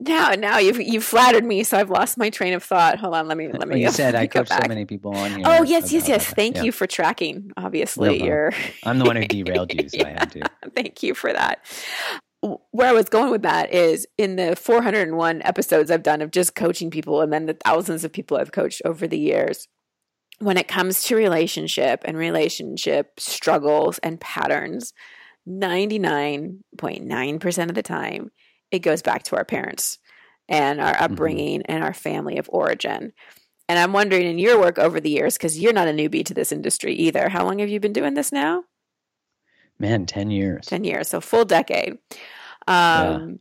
Now 0.00 0.30
now 0.32 0.58
you've 0.58 0.80
you've 0.80 1.04
flattered 1.04 1.44
me, 1.44 1.64
so 1.64 1.78
I've 1.78 1.90
lost 1.90 2.18
my 2.18 2.30
train 2.30 2.52
of 2.54 2.62
thought. 2.62 2.98
Hold 2.98 3.14
on, 3.14 3.26
let 3.28 3.36
me 3.36 3.48
let 3.48 3.58
Well, 3.60 3.68
me. 3.68 3.82
you 3.82 3.90
said 3.90 4.14
I 4.14 4.26
go 4.26 4.44
so 4.44 4.58
many 4.68 4.84
people 4.84 5.16
on 5.16 5.30
here. 5.32 5.42
Oh 5.46 5.62
yes, 5.62 5.92
yes, 5.92 6.08
yes. 6.08 6.26
that. 6.26 6.36
Thank 6.36 6.56
Yeah. 6.56 6.62
you 6.64 6.72
for 6.72 6.86
tracking. 6.86 7.50
Obviously, 7.56 8.08
problem. 8.10 8.26
you're. 8.26 8.52
I'm 8.84 8.98
the 8.98 9.04
one 9.04 9.16
who 9.16 9.26
derailed 9.26 9.72
you, 9.72 9.88
so 9.88 10.04
I 10.04 10.10
had 10.10 10.30
to. 10.32 10.42
Thank 10.74 11.02
you 11.02 11.14
for 11.14 11.32
that. 11.32 11.60
Where 12.72 12.88
I 12.88 12.92
was 12.92 13.08
going 13.08 13.30
with 13.30 13.42
that 13.42 13.72
is 13.72 14.06
in 14.18 14.36
the 14.36 14.54
401 14.54 15.40
episodes 15.42 15.90
I've 15.90 16.02
done 16.02 16.20
of 16.20 16.30
just 16.30 16.54
coaching 16.54 16.90
people 16.90 17.22
and 17.22 17.32
then 17.32 17.46
the 17.46 17.56
thousands 17.64 18.04
of 18.04 18.12
people 18.12 18.36
I've 18.36 18.52
coached 18.52 18.82
over 18.84 19.06
the 19.06 19.18
years. 19.18 19.66
When 20.40 20.58
it 20.58 20.68
comes 20.68 21.04
to 21.04 21.16
relationship 21.16 22.02
and 22.04 22.18
relationship 22.18 23.18
struggles 23.18 23.98
and 23.98 24.20
patterns, 24.20 24.92
99.9% 25.48 27.68
of 27.68 27.74
the 27.74 27.82
time, 27.82 28.30
it 28.70 28.80
goes 28.80 29.00
back 29.00 29.22
to 29.24 29.36
our 29.36 29.44
parents 29.44 29.98
and 30.48 30.80
our 30.80 30.92
mm-hmm. 30.92 31.04
upbringing 31.04 31.62
and 31.62 31.82
our 31.82 31.94
family 31.94 32.36
of 32.36 32.50
origin. 32.52 33.12
And 33.68 33.78
I'm 33.78 33.92
wondering 33.92 34.26
in 34.26 34.38
your 34.38 34.60
work 34.60 34.78
over 34.78 35.00
the 35.00 35.10
years, 35.10 35.38
because 35.38 35.58
you're 35.58 35.72
not 35.72 35.88
a 35.88 35.92
newbie 35.92 36.24
to 36.26 36.34
this 36.34 36.52
industry 36.52 36.92
either, 36.94 37.30
how 37.30 37.44
long 37.44 37.60
have 37.60 37.70
you 37.70 37.80
been 37.80 37.94
doing 37.94 38.14
this 38.14 38.32
now? 38.32 38.64
Man, 39.78 40.06
10 40.06 40.30
years. 40.30 40.66
10 40.66 40.84
years, 40.84 41.08
so 41.08 41.20
full 41.20 41.44
decade. 41.44 41.98
Um, 42.66 43.40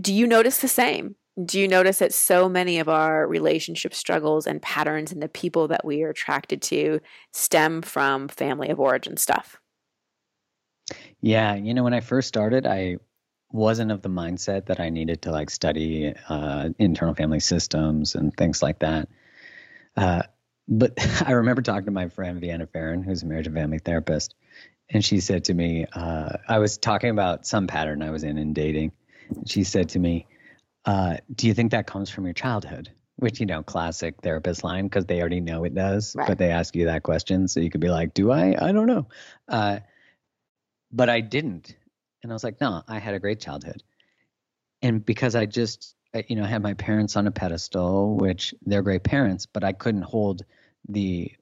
Do 0.00 0.12
you 0.12 0.26
notice 0.26 0.58
the 0.58 0.68
same? 0.68 1.16
Do 1.44 1.58
you 1.58 1.66
notice 1.66 1.98
that 1.98 2.14
so 2.14 2.48
many 2.48 2.78
of 2.78 2.88
our 2.88 3.26
relationship 3.26 3.92
struggles 3.92 4.46
and 4.46 4.62
patterns 4.62 5.12
and 5.12 5.22
the 5.22 5.28
people 5.28 5.68
that 5.68 5.84
we 5.84 6.02
are 6.02 6.10
attracted 6.10 6.62
to 6.62 7.00
stem 7.32 7.82
from 7.82 8.28
family 8.28 8.68
of 8.70 8.78
origin 8.78 9.16
stuff? 9.16 9.60
Yeah, 11.20 11.54
you 11.54 11.74
know, 11.74 11.82
when 11.82 11.94
I 11.94 12.00
first 12.00 12.28
started, 12.28 12.66
I 12.66 12.98
wasn't 13.50 13.90
of 13.92 14.02
the 14.02 14.08
mindset 14.08 14.66
that 14.66 14.80
I 14.80 14.90
needed 14.90 15.22
to 15.22 15.30
like 15.30 15.50
study 15.50 16.12
uh, 16.28 16.70
internal 16.78 17.14
family 17.14 17.40
systems 17.40 18.14
and 18.14 18.36
things 18.36 18.62
like 18.62 18.80
that. 18.80 19.08
Uh, 19.96 20.22
but 20.68 20.92
I 21.26 21.32
remember 21.32 21.62
talking 21.62 21.86
to 21.86 21.90
my 21.90 22.08
friend 22.08 22.40
Vienna 22.40 22.66
Pharaon, 22.66 23.02
who's 23.02 23.22
a 23.22 23.26
marriage 23.26 23.46
and 23.46 23.56
family 23.56 23.78
therapist, 23.78 24.34
and 24.90 25.04
she 25.04 25.20
said 25.20 25.44
to 25.44 25.54
me, 25.54 25.86
uh, 25.92 26.36
I 26.48 26.58
was 26.58 26.78
talking 26.78 27.10
about 27.10 27.46
some 27.46 27.66
pattern 27.66 28.02
I 28.02 28.10
was 28.10 28.24
in 28.24 28.38
in 28.38 28.52
dating. 28.52 28.92
And 29.30 29.48
she 29.48 29.64
said 29.64 29.88
to 29.90 29.98
me, 29.98 30.26
uh, 30.84 31.16
"Do 31.34 31.46
you 31.46 31.54
think 31.54 31.70
that 31.72 31.86
comes 31.86 32.10
from 32.10 32.24
your 32.24 32.34
childhood?" 32.34 32.90
Which 33.16 33.40
you 33.40 33.46
know, 33.46 33.62
classic 33.62 34.16
therapist 34.22 34.64
line 34.64 34.84
because 34.86 35.06
they 35.06 35.20
already 35.20 35.40
know 35.40 35.64
it 35.64 35.74
does, 35.74 36.14
Right. 36.16 36.26
but 36.26 36.38
they 36.38 36.50
ask 36.50 36.74
you 36.74 36.86
that 36.86 37.04
question, 37.04 37.48
so 37.48 37.60
you 37.60 37.70
could 37.70 37.80
be 37.80 37.88
like, 37.88 38.12
"Do 38.12 38.32
I? 38.32 38.56
I 38.60 38.72
don't 38.72 38.86
know." 38.86 39.06
Uh, 39.48 39.80
but 40.94 41.08
I 41.10 41.20
didn't. 41.20 41.76
And 42.22 42.32
I 42.32 42.34
was 42.34 42.44
like, 42.44 42.60
no, 42.60 42.82
I 42.88 42.98
had 42.98 43.14
a 43.14 43.18
great 43.18 43.40
childhood. 43.40 43.82
And 44.80 45.04
because 45.04 45.34
I 45.34 45.44
just, 45.44 45.94
you 46.28 46.36
know, 46.36 46.44
I 46.44 46.48
had 46.48 46.62
my 46.62 46.74
parents 46.74 47.16
on 47.16 47.26
a 47.26 47.30
pedestal, 47.30 48.16
which 48.16 48.54
they're 48.64 48.82
great 48.82 49.02
parents, 49.04 49.46
but 49.46 49.64
I 49.64 49.72
couldn't 49.72 50.02
hold 50.02 50.44
the 50.88 51.32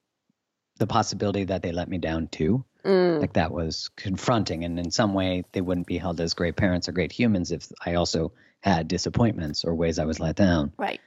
the 0.78 0.86
possibility 0.86 1.44
that 1.44 1.62
they 1.62 1.70
let 1.72 1.88
me 1.88 1.98
down 1.98 2.28
too. 2.28 2.64
Mm, 2.84 3.20
Like 3.20 3.34
that 3.34 3.52
was 3.52 3.90
confronting. 3.96 4.64
And 4.64 4.78
in 4.78 4.90
some 4.90 5.14
way, 5.14 5.44
they 5.52 5.60
wouldn't 5.60 5.86
be 5.86 5.98
held 5.98 6.20
as 6.20 6.34
great 6.34 6.56
parents 6.56 6.88
or 6.88 6.92
great 6.92 7.12
humans 7.12 7.52
if 7.52 7.70
I 7.84 7.94
also 7.94 8.32
had 8.60 8.88
disappointments 8.88 9.64
or 9.64 9.74
ways 9.74 9.98
I 9.98 10.04
was 10.06 10.18
let 10.18 10.36
down. 10.36 10.72
right. 10.78 11.00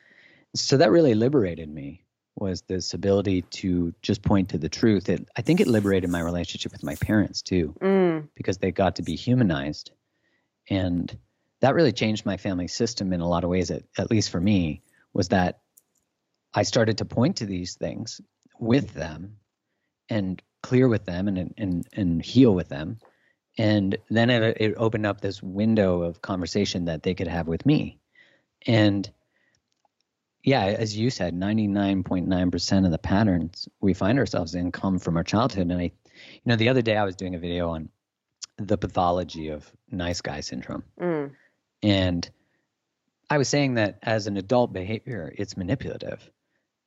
So 0.54 0.78
that 0.78 0.91
really 0.91 1.15
liberated 1.15 1.67
me 1.67 2.06
was 2.36 2.62
this 2.62 2.93
ability 2.93 3.41
to 3.41 3.93
just 4.01 4.21
point 4.21 4.49
to 4.49 4.58
the 4.58 4.69
truth. 4.69 5.10
It, 5.10 5.28
I 5.36 5.41
think 5.41 5.60
it 5.60 5.67
liberated 5.67 6.10
my 6.10 6.21
relationship 6.21 6.71
with 6.71 6.84
my 6.84 6.95
parents 6.95 7.41
too 7.41 7.75
Mm, 7.82 8.30
because 8.36 8.58
they 8.60 8.71
got 8.71 8.97
to 8.97 9.01
be 9.04 9.15
humanized. 9.15 9.91
And 10.69 11.17
that 11.62 11.76
really 11.76 11.91
changed 11.91 12.26
my 12.26 12.38
family 12.38 12.68
system 12.68 13.13
in 13.13 13.22
a 13.22 13.28
lot 13.28 13.44
of 13.44 13.50
ways, 13.50 13.72
at, 13.72 13.84
at 13.98 14.12
least 14.12 14.30
for 14.30 14.39
me, 14.39 14.82
was 15.13 15.30
that 15.30 15.60
I 16.54 16.63
started 16.63 16.98
to 17.00 17.06
point 17.06 17.38
to 17.38 17.46
these 17.46 17.76
things 17.76 18.22
with 18.60 18.94
them 18.94 19.38
and 20.10 20.41
clear 20.62 20.88
with 20.88 21.06
them 21.06 21.28
and, 21.28 21.54
and, 21.58 21.88
and 21.94 22.24
heal 22.24 22.54
with 22.54 22.70
them. 22.70 23.00
And 23.58 23.98
then 24.10 24.30
it, 24.30 24.58
it 24.60 24.74
opened 24.78 25.06
up 25.06 25.22
this 25.22 25.41
window 25.41 26.02
of 26.02 26.22
conversation 26.22 26.86
that 26.86 27.04
they 27.04 27.13
could 27.13 27.28
have 27.28 27.48
with 27.48 27.65
me. 27.65 28.00
And 28.68 29.10
yeah, 30.44 30.65
as 30.65 30.96
you 30.96 31.10
said, 31.10 31.34
99.9% 31.34 32.86
of 32.86 32.91
the 32.91 32.98
patterns 32.98 33.68
we 33.82 33.94
find 33.94 34.20
ourselves 34.20 34.56
in 34.56 34.72
come 34.72 35.00
from 35.00 35.18
our 35.18 35.24
childhood. 35.24 35.72
And 35.72 35.82
I, 35.82 35.84
you 35.84 36.41
know, 36.46 36.56
the 36.56 36.70
other 36.70 36.82
day 36.82 36.96
I 36.96 37.04
was 37.04 37.15
doing 37.15 37.36
a 37.36 37.39
video 37.39 37.70
on 37.70 37.89
the 38.58 38.78
pathology 38.78 39.50
of 39.50 39.70
nice 39.89 40.22
guy 40.22 40.41
syndrome. 40.41 40.84
mm, 41.00 41.32
And 41.86 42.30
I 43.30 43.38
was 43.38 43.48
saying 43.48 43.76
that 43.76 44.00
as 44.02 44.28
an 44.28 44.38
adult 44.38 44.74
behavior, 44.74 45.32
it's 45.38 45.56
manipulative. 45.58 46.30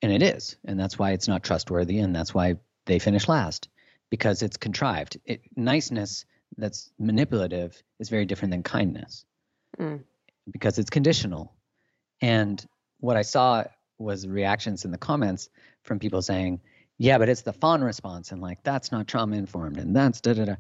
And 0.02 0.12
it 0.12 0.22
is. 0.22 0.56
And 0.64 0.78
that's 0.78 0.98
why 0.98 1.12
it's 1.12 1.28
not 1.28 1.42
trustworthy. 1.42 1.98
And 2.00 2.14
that's 2.14 2.34
why 2.34 2.56
they 2.86 2.98
finish 2.98 3.28
last 3.28 3.68
because 4.10 4.42
it's 4.42 4.56
contrived. 4.56 5.18
It, 5.24 5.42
niceness 5.56 6.24
that's 6.56 6.90
manipulative 6.98 7.80
is 7.98 8.08
very 8.08 8.24
different 8.26 8.52
than 8.52 8.62
kindness 8.62 9.24
Mm. 9.78 10.02
because 10.50 10.78
it's 10.78 10.90
conditional. 10.90 11.52
And 12.20 12.64
what 13.00 13.16
I 13.16 13.22
saw 13.22 13.64
was 13.98 14.26
reactions 14.26 14.84
in 14.84 14.90
the 14.90 14.98
comments 14.98 15.50
from 15.82 15.98
people 15.98 16.22
saying, 16.22 16.60
yeah, 16.96 17.18
but 17.18 17.28
it's 17.28 17.42
the 17.42 17.52
fawn 17.52 17.84
response. 17.84 18.32
And 18.32 18.40
like, 18.40 18.62
that's 18.64 18.90
not 18.90 19.06
trauma 19.06 19.36
informed. 19.36 19.76
And 19.76 19.94
that's 19.94 20.20
da 20.20 20.32
da 20.32 20.44
da. 20.46 20.54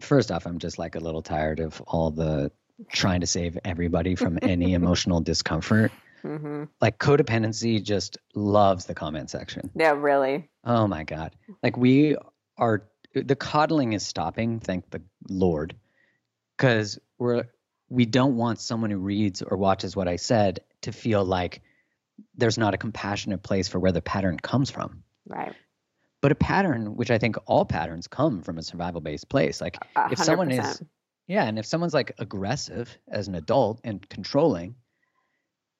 First 0.00 0.30
off, 0.32 0.46
I'm 0.46 0.58
just 0.58 0.78
like 0.78 0.96
a 0.96 1.00
little 1.00 1.22
tired 1.22 1.60
of 1.60 1.80
all 1.82 2.10
the 2.10 2.50
trying 2.90 3.20
to 3.20 3.26
save 3.26 3.58
everybody 3.64 4.14
from 4.14 4.38
any 4.42 4.74
emotional 4.80 5.20
discomfort. 5.20 5.92
hmm 6.22 6.64
Like, 6.80 6.98
codependency 6.98 7.82
just 7.82 8.18
loves 8.34 8.86
the 8.86 8.94
comment 8.94 9.30
section. 9.30 9.70
Yeah, 9.74 9.92
really. 9.92 10.48
Oh 10.64 10.86
my 10.86 11.04
God. 11.04 11.34
Like, 11.62 11.76
we 11.76 12.16
are, 12.56 12.84
the 13.14 13.36
coddling 13.36 13.92
is 13.92 14.06
stopping, 14.06 14.60
thank 14.60 14.90
the 14.90 15.02
Lord, 15.28 15.74
because 16.56 16.98
we're, 17.18 17.44
we 17.88 18.04
don't 18.04 18.36
want 18.36 18.60
someone 18.60 18.90
who 18.90 18.98
reads 18.98 19.42
or 19.42 19.56
watches 19.56 19.94
what 19.94 20.08
I 20.08 20.16
said 20.16 20.60
to 20.82 20.92
feel 20.92 21.24
like 21.24 21.62
there's 22.36 22.58
not 22.58 22.74
a 22.74 22.78
compassionate 22.78 23.42
place 23.42 23.68
for 23.68 23.78
where 23.78 23.92
the 23.92 24.02
pattern 24.02 24.38
comes 24.38 24.70
from. 24.70 25.02
Right. 25.26 25.54
But 26.22 26.32
a 26.32 26.34
pattern, 26.34 26.96
which 26.96 27.10
I 27.10 27.18
think 27.18 27.36
all 27.46 27.64
patterns 27.64 28.08
come 28.08 28.42
from 28.42 28.58
a 28.58 28.62
survival 28.62 29.00
based 29.00 29.28
place. 29.28 29.60
Like 29.60 29.78
if 30.10 30.18
someone 30.18 30.50
is, 30.50 30.82
yeah, 31.26 31.44
and 31.44 31.58
if 31.58 31.66
someone's 31.66 31.94
like 31.94 32.12
aggressive 32.18 32.96
as 33.08 33.28
an 33.28 33.34
adult 33.34 33.80
and 33.84 34.08
controlling, 34.08 34.76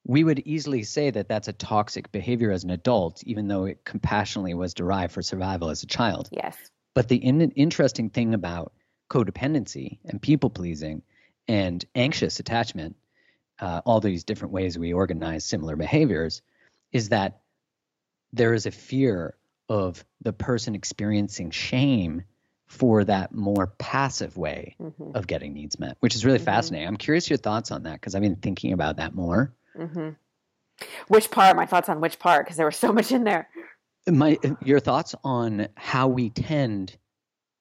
we 0.05 0.23
would 0.23 0.39
easily 0.39 0.83
say 0.83 1.09
that 1.11 1.27
that's 1.27 1.47
a 1.47 1.53
toxic 1.53 2.11
behavior 2.11 2.51
as 2.51 2.63
an 2.63 2.69
adult, 2.69 3.23
even 3.25 3.47
though 3.47 3.65
it 3.65 3.83
compassionately 3.83 4.53
was 4.53 4.73
derived 4.73 5.13
for 5.13 5.21
survival 5.21 5.69
as 5.69 5.83
a 5.83 5.87
child. 5.87 6.29
Yes. 6.31 6.57
But 6.93 7.09
the 7.09 7.17
in- 7.17 7.51
interesting 7.51 8.09
thing 8.09 8.33
about 8.33 8.73
codependency 9.09 9.99
and 10.05 10.21
people 10.21 10.49
pleasing 10.49 11.01
and 11.47 11.83
anxious 11.95 12.39
attachment, 12.39 12.95
uh, 13.59 13.81
all 13.85 13.99
these 13.99 14.23
different 14.23 14.53
ways 14.53 14.77
we 14.77 14.93
organize 14.93 15.45
similar 15.45 15.75
behaviors, 15.75 16.41
is 16.91 17.09
that 17.09 17.41
there 18.33 18.53
is 18.53 18.65
a 18.65 18.71
fear 18.71 19.35
of 19.69 20.03
the 20.21 20.33
person 20.33 20.75
experiencing 20.75 21.51
shame 21.51 22.23
for 22.67 23.03
that 23.05 23.33
more 23.33 23.67
passive 23.77 24.37
way 24.37 24.75
mm-hmm. 24.79 25.15
of 25.15 25.25
getting 25.25 25.53
needs 25.53 25.79
met, 25.79 25.97
which 26.01 26.15
is 26.15 26.25
really 26.25 26.37
mm-hmm. 26.37 26.45
fascinating. 26.45 26.87
I'm 26.87 26.97
curious 26.97 27.29
your 27.29 27.37
thoughts 27.37 27.71
on 27.71 27.83
that 27.83 27.93
because 27.93 28.13
I've 28.13 28.21
been 28.21 28.35
thinking 28.35 28.73
about 28.73 28.97
that 28.97 29.15
more. 29.15 29.53
Mm-hmm. 29.77 30.09
Which 31.07 31.31
part? 31.31 31.55
My 31.55 31.65
thoughts 31.65 31.89
on 31.89 32.01
which 32.01 32.19
part? 32.19 32.45
Because 32.45 32.57
there 32.57 32.65
was 32.65 32.75
so 32.75 32.91
much 32.91 33.11
in 33.11 33.23
there. 33.23 33.49
My 34.07 34.37
your 34.63 34.79
thoughts 34.79 35.15
on 35.23 35.69
how 35.75 36.07
we 36.07 36.29
tend 36.29 36.95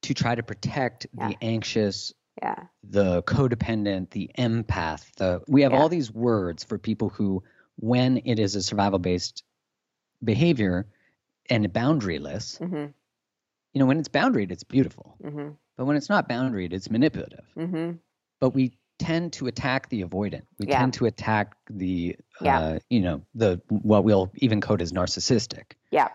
to 0.02 0.14
try 0.14 0.34
to 0.34 0.42
protect 0.42 1.06
yeah. 1.16 1.28
the 1.28 1.36
anxious, 1.40 2.12
yeah, 2.42 2.64
the 2.84 3.22
codependent, 3.22 4.10
the 4.10 4.30
empath. 4.38 5.12
The 5.16 5.42
we 5.48 5.62
have 5.62 5.72
yeah. 5.72 5.78
all 5.78 5.88
these 5.88 6.12
words 6.12 6.62
for 6.62 6.78
people 6.78 7.08
who, 7.08 7.42
when 7.76 8.20
it 8.24 8.38
is 8.38 8.54
a 8.54 8.62
survival 8.62 8.98
based 8.98 9.44
behavior 10.22 10.86
and 11.48 11.66
boundaryless, 11.72 12.60
mm-hmm. 12.60 12.86
You 13.76 13.80
know, 13.80 13.84
when 13.84 13.98
it's 13.98 14.08
boundaried, 14.08 14.50
it's 14.50 14.64
beautiful. 14.64 15.18
Mm-hmm. 15.22 15.50
But 15.76 15.84
when 15.84 15.98
it's 15.98 16.08
not 16.08 16.30
boundaried, 16.30 16.72
it's 16.72 16.88
manipulative. 16.88 17.44
Mm-hmm. 17.58 17.98
But 18.40 18.54
we 18.54 18.72
tend 18.98 19.34
to 19.34 19.48
attack 19.48 19.90
the 19.90 20.02
avoidant. 20.02 20.44
We 20.58 20.68
yeah. 20.68 20.78
tend 20.78 20.94
to 20.94 21.04
attack 21.04 21.54
the, 21.68 22.16
yeah. 22.40 22.58
uh, 22.58 22.78
you 22.88 23.00
know, 23.00 23.20
the 23.34 23.60
what 23.68 24.02
we'll 24.02 24.32
even 24.36 24.62
code 24.62 24.80
as 24.80 24.92
narcissistic. 24.92 25.72
Yeah. 25.90 26.08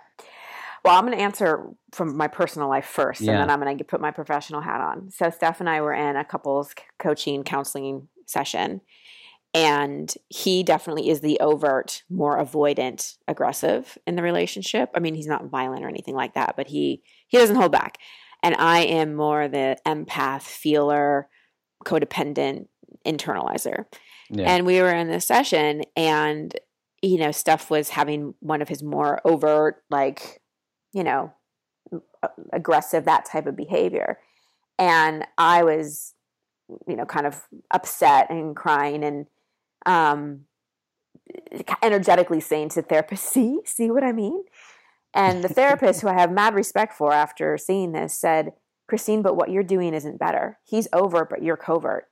Well, 0.84 0.97
I'm 0.97 1.06
going 1.06 1.15
to 1.15 1.24
answer 1.24 1.67
from 1.91 2.17
my 2.17 2.28
personal 2.28 2.67
life 2.67 2.88
first, 2.88 3.21
yeah. 3.21 3.34
and 3.34 3.41
then 3.41 3.52
I'm 3.52 3.60
going 3.62 3.78
to 3.78 3.84
put 3.84 4.02
my 4.02 4.10
professional 4.10 4.62
hat 4.62 4.82
on. 4.82 5.12
So, 5.12 5.30
Steph 5.30 5.60
and 5.60 5.69
I 5.69 5.82
were 5.82 5.93
in 5.93 6.15
a 6.15 6.26
couples 6.26 6.74
coaching 6.97 7.43
counseling 7.43 8.08
session, 8.26 8.82
and 9.54 10.12
he 10.30 10.63
definitely 10.63 11.10
is 11.10 11.21
the 11.21 11.39
overt, 11.39 12.02
more 12.10 12.43
avoidant, 12.43 13.17
aggressive 13.28 14.00
in 14.08 14.15
the 14.15 14.24
relationship. 14.24 14.89
I 14.95 15.00
mean, 15.00 15.13
he's 15.13 15.28
not 15.28 15.45
violent 15.45 15.86
or 15.86 15.89
anything 15.89 16.15
like 16.15 16.34
that, 16.34 16.56
but 16.58 16.65
he 16.65 17.04
he 17.32 17.38
doesn't 17.38 17.56
hold 17.56 17.72
back. 17.72 17.98
And 18.44 18.56
I 18.56 18.82
am 18.82 19.15
more 19.15 19.48
the 19.48 19.78
empath, 19.88 20.44
feeler, 20.44 21.28
codependent, 21.86 22.67
internalizer. 23.06 23.86
Yeah. 24.30 24.52
And 24.52 24.65
we 24.65 24.82
were 24.82 24.94
in 24.94 25.08
this 25.08 25.26
session 25.26 25.84
and 25.96 26.54
you 27.02 27.17
know, 27.17 27.32
Steph 27.32 27.70
was 27.70 27.89
having 27.89 28.36
one 28.41 28.62
of 28.62 28.70
his 28.70 28.84
more 28.84 29.22
overt, 29.26 29.84
like, 29.89 30.39
you 30.94 31.04
know, 31.04 31.34
aggressive, 32.54 33.06
that 33.06 33.26
type 33.26 33.48
of 33.48 33.56
behavior. 33.56 34.20
And 34.78 35.26
I 35.38 35.63
was, 35.63 36.13
you 36.88 36.96
know, 36.96 37.06
kind 37.06 37.26
of 37.26 37.41
upset 37.72 38.30
and 38.30 38.56
crying 38.56 39.04
and 39.04 39.26
um 39.86 40.41
energetically 41.82 42.39
saying 42.39 42.70
to 42.70 42.82
the 42.82 42.88
therapist, 42.88 43.24
see, 43.34 43.62
see 43.65 43.89
what 43.89 44.04
I 44.04 44.12
mean? 44.12 44.44
And 45.13 45.43
the 45.43 45.50
therapist, 45.50 46.02
who 46.02 46.08
I 46.08 46.19
have 46.19 46.32
mad 46.32 46.56
respect 46.56 46.93
for 46.93 47.13
after 47.13 47.58
seeing 47.58 47.91
this, 47.91 48.13
said, 48.13 48.54
Christine, 48.88 49.21
but 49.21 49.36
what 49.36 49.50
you're 49.50 49.63
doing 49.63 49.93
isn't 49.93 50.19
better. 50.19 50.60
He's 50.65 50.88
overt, 50.91 51.30
but 51.30 51.43
you're 51.43 51.58
covert. 51.58 52.08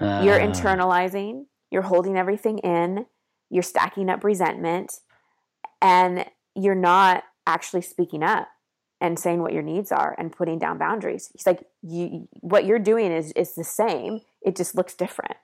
Uh. 0.00 0.22
You're 0.24 0.40
ah. 0.40 0.46
internalizing, 0.46 1.46
you're 1.70 1.82
holding 1.82 2.16
everything 2.16 2.58
in, 2.58 3.06
you're 3.50 3.62
stacking 3.62 4.08
up 4.08 4.24
resentment, 4.24 5.00
and 5.80 6.24
you're 6.54 6.74
not 6.74 7.24
actually 7.46 7.82
speaking 7.82 8.22
up 8.22 8.48
and 9.00 9.18
saying 9.18 9.42
what 9.42 9.52
your 9.52 9.62
needs 9.62 9.92
are 9.92 10.14
and 10.18 10.32
putting 10.32 10.58
down 10.58 10.78
boundaries. 10.78 11.30
He's 11.32 11.46
like, 11.46 11.62
you, 11.82 12.28
what 12.40 12.64
you're 12.64 12.78
doing 12.78 13.12
is 13.12 13.32
is 13.32 13.54
the 13.54 13.64
same. 13.64 14.20
It 14.40 14.56
just 14.56 14.74
looks 14.74 14.94
different. 14.94 15.36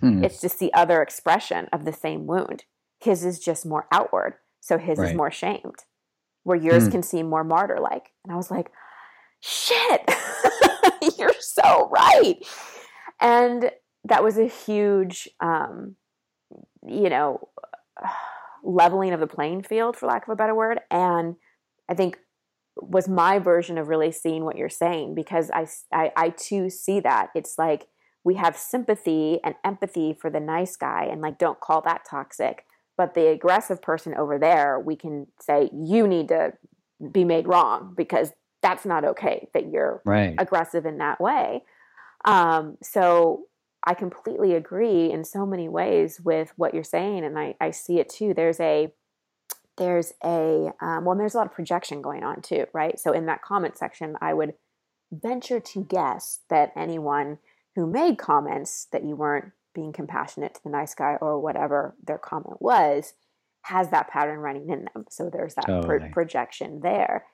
Hmm. 0.00 0.24
It's 0.24 0.40
just 0.40 0.58
the 0.58 0.74
other 0.74 1.02
expression 1.02 1.68
of 1.72 1.84
the 1.84 1.92
same 1.92 2.26
wound. 2.26 2.64
His 2.98 3.24
is 3.24 3.38
just 3.38 3.64
more 3.64 3.86
outward, 3.92 4.34
so 4.60 4.78
his 4.78 4.98
right. 4.98 5.10
is 5.10 5.16
more 5.16 5.30
shamed, 5.30 5.84
where 6.46 6.56
yours 6.56 6.84
hmm. 6.84 6.90
can 6.92 7.02
seem 7.02 7.28
more 7.28 7.42
martyr 7.42 7.80
like. 7.80 8.12
And 8.22 8.32
I 8.32 8.36
was 8.36 8.52
like, 8.52 8.70
shit, 9.40 10.08
you're 11.18 11.34
so 11.40 11.90
right. 11.90 12.36
And 13.20 13.72
that 14.04 14.22
was 14.22 14.38
a 14.38 14.46
huge, 14.46 15.28
um, 15.40 15.96
you 16.86 17.10
know, 17.10 17.48
leveling 18.62 19.12
of 19.12 19.18
the 19.18 19.26
playing 19.26 19.64
field, 19.64 19.96
for 19.96 20.06
lack 20.06 20.28
of 20.28 20.32
a 20.32 20.36
better 20.36 20.54
word. 20.54 20.78
And 20.88 21.34
I 21.88 21.94
think 21.94 22.16
was 22.76 23.08
my 23.08 23.40
version 23.40 23.76
of 23.76 23.88
really 23.88 24.12
seeing 24.12 24.44
what 24.44 24.56
you're 24.56 24.68
saying 24.68 25.16
because 25.16 25.50
I, 25.50 25.66
I, 25.92 26.12
I 26.16 26.28
too 26.28 26.70
see 26.70 27.00
that. 27.00 27.30
It's 27.34 27.58
like 27.58 27.88
we 28.22 28.36
have 28.36 28.56
sympathy 28.56 29.40
and 29.42 29.56
empathy 29.64 30.12
for 30.12 30.30
the 30.30 30.38
nice 30.38 30.76
guy 30.76 31.08
and 31.10 31.20
like 31.20 31.38
don't 31.38 31.58
call 31.58 31.80
that 31.82 32.02
toxic. 32.08 32.65
But 32.96 33.14
the 33.14 33.28
aggressive 33.28 33.82
person 33.82 34.14
over 34.14 34.38
there, 34.38 34.80
we 34.80 34.96
can 34.96 35.26
say, 35.40 35.70
you 35.72 36.06
need 36.08 36.28
to 36.28 36.54
be 37.12 37.24
made 37.24 37.46
wrong 37.46 37.94
because 37.96 38.32
that's 38.62 38.86
not 38.86 39.04
okay 39.04 39.48
that 39.54 39.70
you're 39.70 40.02
right. 40.04 40.34
aggressive 40.38 40.86
in 40.86 40.98
that 40.98 41.20
way. 41.20 41.62
Um, 42.24 42.78
so 42.82 43.46
I 43.84 43.94
completely 43.94 44.54
agree 44.54 45.12
in 45.12 45.24
so 45.24 45.46
many 45.46 45.68
ways 45.68 46.20
with 46.20 46.52
what 46.56 46.74
you're 46.74 46.82
saying, 46.82 47.24
and 47.24 47.38
I, 47.38 47.54
I 47.60 47.70
see 47.70 48.00
it 48.00 48.08
too. 48.08 48.34
There's 48.34 48.58
a 48.58 48.92
there's 49.78 50.14
a 50.24 50.72
um, 50.80 51.04
well, 51.04 51.16
there's 51.16 51.34
a 51.34 51.38
lot 51.38 51.46
of 51.46 51.52
projection 51.52 52.02
going 52.02 52.24
on 52.24 52.42
too, 52.42 52.66
right? 52.72 52.98
So 52.98 53.12
in 53.12 53.26
that 53.26 53.42
comment 53.42 53.76
section, 53.76 54.16
I 54.20 54.34
would 54.34 54.54
venture 55.12 55.60
to 55.60 55.84
guess 55.84 56.40
that 56.48 56.72
anyone 56.74 57.38
who 57.76 57.86
made 57.86 58.18
comments 58.18 58.88
that 58.90 59.04
you 59.04 59.14
weren't 59.14 59.52
being 59.76 59.92
compassionate 59.92 60.54
to 60.54 60.60
the 60.64 60.70
nice 60.70 60.94
guy 60.94 61.16
or 61.20 61.38
whatever 61.38 61.94
their 62.04 62.18
comment 62.18 62.60
was 62.60 63.14
has 63.62 63.90
that 63.90 64.08
pattern 64.08 64.38
running 64.38 64.68
in 64.68 64.86
them. 64.92 65.04
So 65.10 65.30
there's 65.32 65.54
that 65.54 65.66
totally. 65.66 65.98
pro- 65.98 66.08
projection 66.10 66.80
there, 66.82 67.26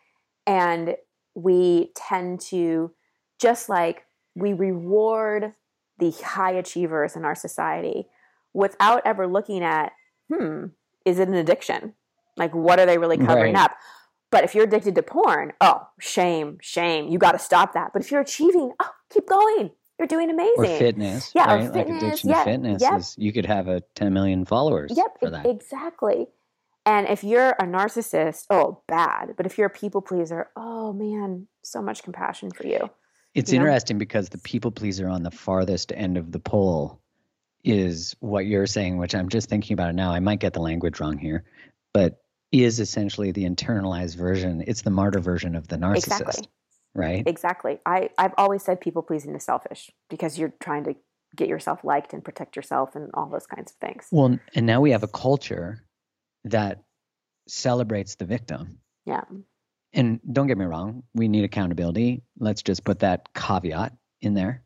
and 0.47 0.97
we 1.35 1.93
tend 1.95 2.41
to 2.41 2.93
just 3.41 3.69
like 3.69 4.05
we 4.35 4.53
reward 4.53 5.55
the 5.99 6.11
high 6.11 6.53
achievers 6.53 7.17
in 7.17 7.25
our 7.25 7.35
society 7.35 8.07
without 8.55 9.03
ever 9.05 9.27
looking 9.27 9.63
at, 9.63 9.93
hmm, 10.33 10.67
is 11.05 11.19
it 11.19 11.29
an 11.29 11.35
addiction? 11.35 11.95
Like, 12.37 12.55
what 12.55 12.81
are 12.81 12.87
they 12.87 12.99
really 12.99 13.19
covering 13.19 13.55
right. 13.55 13.65
up? 13.65 13.77
But 14.31 14.45
if 14.45 14.55
you're 14.55 14.65
addicted 14.65 14.95
to 14.95 15.03
porn, 15.03 15.53
oh, 15.61 15.87
shame, 16.01 16.59
shame. 16.63 17.09
You 17.09 17.19
got 17.19 17.33
to 17.33 17.39
stop 17.39 17.75
that. 17.75 17.91
But 17.93 18.03
if 18.03 18.11
you're 18.11 18.23
achieving, 18.23 18.73
oh, 18.81 18.91
keep 19.13 19.29
going. 19.29 19.71
You're 20.03 20.09
doing 20.09 20.31
amazing. 20.31 20.55
Or 20.59 20.67
fitness. 20.67 21.31
Yeah, 21.33 21.45
right? 21.45 21.73
fitness, 21.73 21.77
like 21.77 22.03
addiction 22.03 22.31
yeah, 22.31 22.39
to 22.39 22.45
fitness 22.45 22.83
yep. 22.83 22.99
is 22.99 23.15
you 23.17 23.33
could 23.33 23.47
have 23.47 23.69
a 23.69 23.83
10 23.95 24.13
million 24.13 24.45
followers 24.45 24.93
yep, 24.97 25.17
for 25.21 25.31
that. 25.31 25.47
Exactly. 25.47 26.27
And 26.85 27.07
if 27.07 27.23
you're 27.23 27.51
a 27.51 27.63
narcissist, 27.63 28.47
oh, 28.51 28.83
bad. 28.89 29.35
But 29.37 29.47
if 29.47 29.59
you're 29.59 29.69
a 29.69 29.71
people 29.71 30.03
pleaser, 30.03 30.49
oh 30.57 30.93
man, 30.93 31.47
so 31.63 31.81
much 31.81 32.03
compassion 32.03 32.51
for 32.51 32.67
you. 32.67 32.91
It's 33.37 33.53
you 33.53 33.61
interesting 33.61 33.97
know? 33.97 34.01
because 34.01 34.29
the 34.29 34.39
people 34.39 34.73
pleaser 34.73 35.09
on 35.09 35.23
the 35.23 35.31
farthest 35.31 35.93
end 35.93 36.19
of 36.19 36.33
the 36.33 36.41
pole 36.41 37.01
is 37.63 38.17
what 38.19 38.45
you're 38.45 38.67
saying, 38.67 38.99
which 38.99 39.15
I'm 39.15 39.29
just 39.29 39.49
thinking 39.49 39.75
about 39.75 39.91
it 39.91 39.95
now. 39.95 40.11
I 40.11 40.19
might 40.19 40.41
get 40.41 40.53
the 40.53 40.61
language 40.61 40.99
wrong 40.99 41.17
here, 41.17 41.45
but 41.95 42.19
is 42.51 42.81
essentially 42.81 43.31
the 43.31 43.45
internalized 43.45 44.17
version. 44.17 44.65
It's 44.67 44.83
the 44.83 44.91
martyr 44.91 45.21
version 45.21 45.55
of 45.55 45.69
the 45.69 45.77
narcissist. 45.77 45.97
Exactly. 45.97 46.49
Right? 46.95 47.27
Exactly. 47.27 47.79
I, 47.87 48.11
I've 48.19 48.35
always 48.37 48.63
said 48.63 48.81
people 48.81 49.03
pleasing 49.03 49.35
is 49.35 49.45
selfish 49.45 49.91
because 50.11 50.39
you're 50.39 50.53
trying 50.61 50.85
to 50.85 50.95
get 51.35 51.49
yourself 51.49 51.85
liked 51.85 52.13
and 52.13 52.23
protect 52.23 52.57
yourself 52.57 52.95
and 52.95 53.11
all 53.15 53.29
those 53.29 53.47
kinds 53.47 53.73
of 53.73 53.77
things. 53.79 54.09
Well, 54.11 54.39
and 54.55 54.67
now 54.67 54.81
we 54.81 54.91
have 54.91 55.03
a 55.03 55.09
culture 55.09 55.83
that 56.45 56.83
celebrates 57.49 58.17
the 58.17 58.27
victim. 58.27 58.79
Yeah. 59.07 59.23
And 59.95 60.21
don't 60.31 60.47
get 60.47 60.59
me 60.59 60.65
wrong, 60.65 61.03
we 61.15 61.29
need 61.29 61.45
accountability. 61.45 62.23
Let's 62.39 62.63
just 62.63 62.85
put 62.85 63.01
that 63.01 63.33
caveat 63.35 63.95
in 64.21 64.35
there. 64.35 64.65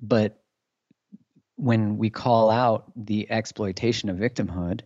But 0.00 0.42
when 1.56 1.98
we 1.98 2.10
call 2.10 2.50
out 2.50 2.90
the 2.96 3.30
exploitation 3.30 4.08
of 4.08 4.16
victimhood, 4.16 4.82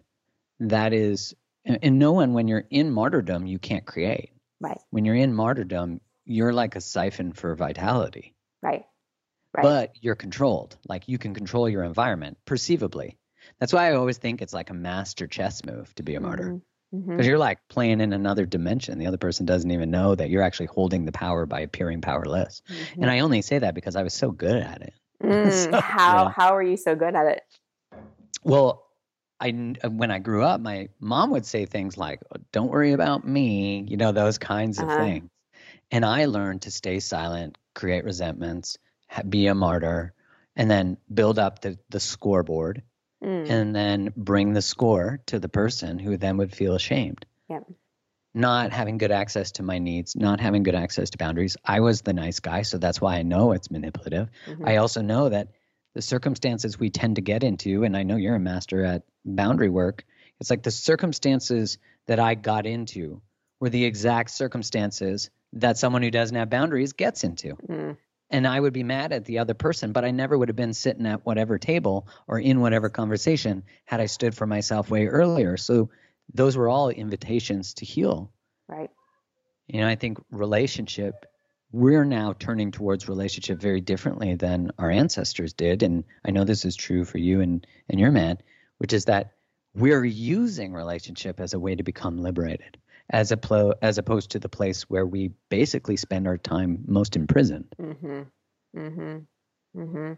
that 0.60 0.92
is, 0.92 1.34
and 1.64 1.98
no 1.98 2.12
one, 2.12 2.34
when 2.34 2.46
you're 2.46 2.66
in 2.70 2.90
martyrdom, 2.90 3.46
you 3.46 3.58
can't 3.58 3.86
create. 3.86 4.32
Right. 4.60 4.78
When 4.90 5.04
you're 5.04 5.14
in 5.14 5.34
martyrdom, 5.34 6.00
you're 6.28 6.52
like 6.52 6.76
a 6.76 6.80
siphon 6.80 7.32
for 7.32 7.54
vitality. 7.54 8.34
Right. 8.60 8.84
right. 9.54 9.62
but 9.62 9.92
you're 10.00 10.16
controlled. 10.16 10.76
Like 10.88 11.08
you 11.08 11.16
can 11.18 11.32
control 11.32 11.68
your 11.68 11.84
environment 11.84 12.38
perceivably. 12.44 13.16
That's 13.58 13.72
why 13.72 13.88
I 13.88 13.94
always 13.94 14.18
think 14.18 14.42
it's 14.42 14.52
like 14.52 14.70
a 14.70 14.74
master 14.74 15.26
chess 15.26 15.64
move 15.64 15.94
to 15.94 16.02
be 16.02 16.14
a 16.14 16.20
martyr. 16.20 16.44
Mm-hmm 16.44 16.58
because 16.90 17.06
mm-hmm. 17.06 17.22
you're 17.22 17.38
like 17.38 17.58
playing 17.68 18.00
in 18.00 18.14
another 18.14 18.46
dimension. 18.46 18.98
The 18.98 19.06
other 19.06 19.18
person 19.18 19.44
doesn't 19.44 19.70
even 19.70 19.90
know 19.90 20.14
that 20.14 20.30
you're 20.30 20.42
actually 20.42 20.66
holding 20.66 21.04
the 21.04 21.12
power 21.12 21.44
by 21.44 21.60
appearing 21.60 22.00
powerless. 22.00 22.62
Mm-hmm. 22.68 23.02
And 23.02 23.10
I 23.10 23.18
only 23.18 23.42
say 23.42 23.58
that 23.58 23.74
because 23.74 23.94
I 23.94 24.02
was 24.02 24.14
so 24.14 24.30
good 24.30 24.56
at 24.56 24.80
it. 24.80 24.94
Mm, 25.22 25.52
so, 25.70 25.80
how 25.80 26.24
yeah. 26.24 26.32
how 26.34 26.56
are 26.56 26.62
you 26.62 26.78
so 26.78 26.94
good 26.94 27.14
at 27.14 27.26
it? 27.26 27.42
Well, 28.42 28.86
I 29.40 29.50
when 29.50 30.10
I 30.10 30.18
grew 30.18 30.42
up, 30.42 30.60
my 30.60 30.88
mom 30.98 31.30
would 31.32 31.44
say 31.44 31.66
things 31.66 31.98
like, 31.98 32.20
"Don't 32.52 32.70
worry 32.70 32.92
about 32.92 33.26
me," 33.26 33.84
you 33.86 33.96
know, 33.96 34.12
those 34.12 34.38
kinds 34.38 34.78
of 34.78 34.88
uh-huh. 34.88 34.98
things. 34.98 35.30
And 35.90 36.04
I 36.04 36.26
learned 36.26 36.62
to 36.62 36.70
stay 36.70 37.00
silent, 37.00 37.56
create 37.74 38.04
resentments, 38.04 38.78
be 39.28 39.46
a 39.46 39.54
martyr, 39.54 40.12
and 40.54 40.70
then 40.70 40.98
build 41.12 41.38
up 41.38 41.60
the 41.60 41.78
the 41.88 42.00
scoreboard 42.00 42.82
mm. 43.22 43.48
and 43.48 43.74
then 43.74 44.12
bring 44.16 44.52
the 44.52 44.62
score 44.62 45.20
to 45.26 45.38
the 45.38 45.48
person 45.48 45.98
who 45.98 46.16
then 46.16 46.36
would 46.38 46.54
feel 46.54 46.74
ashamed. 46.74 47.24
Yep. 47.48 47.64
Not 48.34 48.72
having 48.72 48.98
good 48.98 49.10
access 49.10 49.52
to 49.52 49.62
my 49.62 49.78
needs, 49.78 50.14
not 50.14 50.40
having 50.40 50.62
good 50.62 50.74
access 50.74 51.10
to 51.10 51.18
boundaries. 51.18 51.56
I 51.64 51.80
was 51.80 52.02
the 52.02 52.12
nice 52.12 52.40
guy, 52.40 52.62
so 52.62 52.78
that's 52.78 53.00
why 53.00 53.16
I 53.16 53.22
know 53.22 53.52
it's 53.52 53.70
manipulative. 53.70 54.28
Mm-hmm. 54.46 54.68
I 54.68 54.76
also 54.76 55.00
know 55.00 55.28
that 55.30 55.48
the 55.94 56.02
circumstances 56.02 56.78
we 56.78 56.90
tend 56.90 57.16
to 57.16 57.22
get 57.22 57.42
into, 57.42 57.84
and 57.84 57.96
I 57.96 58.02
know 58.02 58.16
you're 58.16 58.34
a 58.34 58.40
master 58.40 58.84
at 58.84 59.02
boundary 59.24 59.70
work, 59.70 60.04
it's 60.38 60.50
like 60.50 60.62
the 60.62 60.70
circumstances 60.70 61.78
that 62.06 62.20
I 62.20 62.34
got 62.34 62.66
into 62.66 63.22
were 63.60 63.70
the 63.70 63.84
exact 63.84 64.30
circumstances 64.30 65.30
that 65.54 65.78
someone 65.78 66.02
who 66.02 66.10
doesn't 66.10 66.36
have 66.36 66.50
boundaries 66.50 66.92
gets 66.92 67.24
into. 67.24 67.56
Mm 67.68 67.96
and 68.30 68.46
I 68.46 68.60
would 68.60 68.72
be 68.72 68.82
mad 68.82 69.12
at 69.12 69.24
the 69.24 69.38
other 69.38 69.54
person, 69.54 69.92
but 69.92 70.04
I 70.04 70.10
never 70.10 70.36
would 70.36 70.48
have 70.48 70.56
been 70.56 70.74
sitting 70.74 71.06
at 71.06 71.24
whatever 71.24 71.58
table 71.58 72.08
or 72.26 72.38
in 72.38 72.60
whatever 72.60 72.88
conversation 72.88 73.62
had 73.84 74.00
I 74.00 74.06
stood 74.06 74.34
for 74.34 74.46
myself 74.46 74.90
way 74.90 75.06
earlier. 75.06 75.56
So 75.56 75.90
those 76.32 76.56
were 76.56 76.68
all 76.68 76.90
invitations 76.90 77.74
to 77.74 77.86
heal. 77.86 78.30
Right. 78.68 78.90
You 79.66 79.80
know, 79.80 79.88
I 79.88 79.94
think 79.94 80.18
relationship, 80.30 81.26
we're 81.72 82.04
now 82.04 82.34
turning 82.38 82.70
towards 82.70 83.08
relationship 83.08 83.60
very 83.60 83.80
differently 83.80 84.34
than 84.34 84.72
our 84.78 84.90
ancestors 84.90 85.54
did. 85.54 85.82
And 85.82 86.04
I 86.24 86.30
know 86.30 86.44
this 86.44 86.64
is 86.64 86.76
true 86.76 87.04
for 87.04 87.18
you 87.18 87.40
and, 87.40 87.66
and 87.88 87.98
your 87.98 88.10
man, 88.10 88.38
which 88.76 88.92
is 88.92 89.06
that 89.06 89.32
we're 89.74 90.04
using 90.04 90.72
relationship 90.74 91.40
as 91.40 91.54
a 91.54 91.60
way 91.60 91.74
to 91.74 91.82
become 91.82 92.18
liberated 92.18 92.78
as 93.10 93.32
a 93.32 93.36
plo- 93.36 93.74
as 93.82 93.98
opposed 93.98 94.30
to 94.30 94.38
the 94.38 94.48
place 94.48 94.82
where 94.82 95.06
we 95.06 95.32
basically 95.48 95.96
spend 95.96 96.26
our 96.26 96.38
time 96.38 96.84
most 96.86 97.16
imprisoned. 97.16 97.74
Mm-hmm. 97.80 98.22
Mm-hmm. 98.76 99.18
Mm-hmm. 99.76 100.12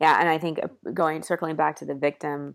Yeah, 0.00 0.20
and 0.20 0.28
I 0.28 0.38
think 0.38 0.60
uh, 0.62 0.90
going 0.92 1.22
circling 1.22 1.56
back 1.56 1.76
to 1.76 1.84
the 1.84 1.94
victim 1.94 2.54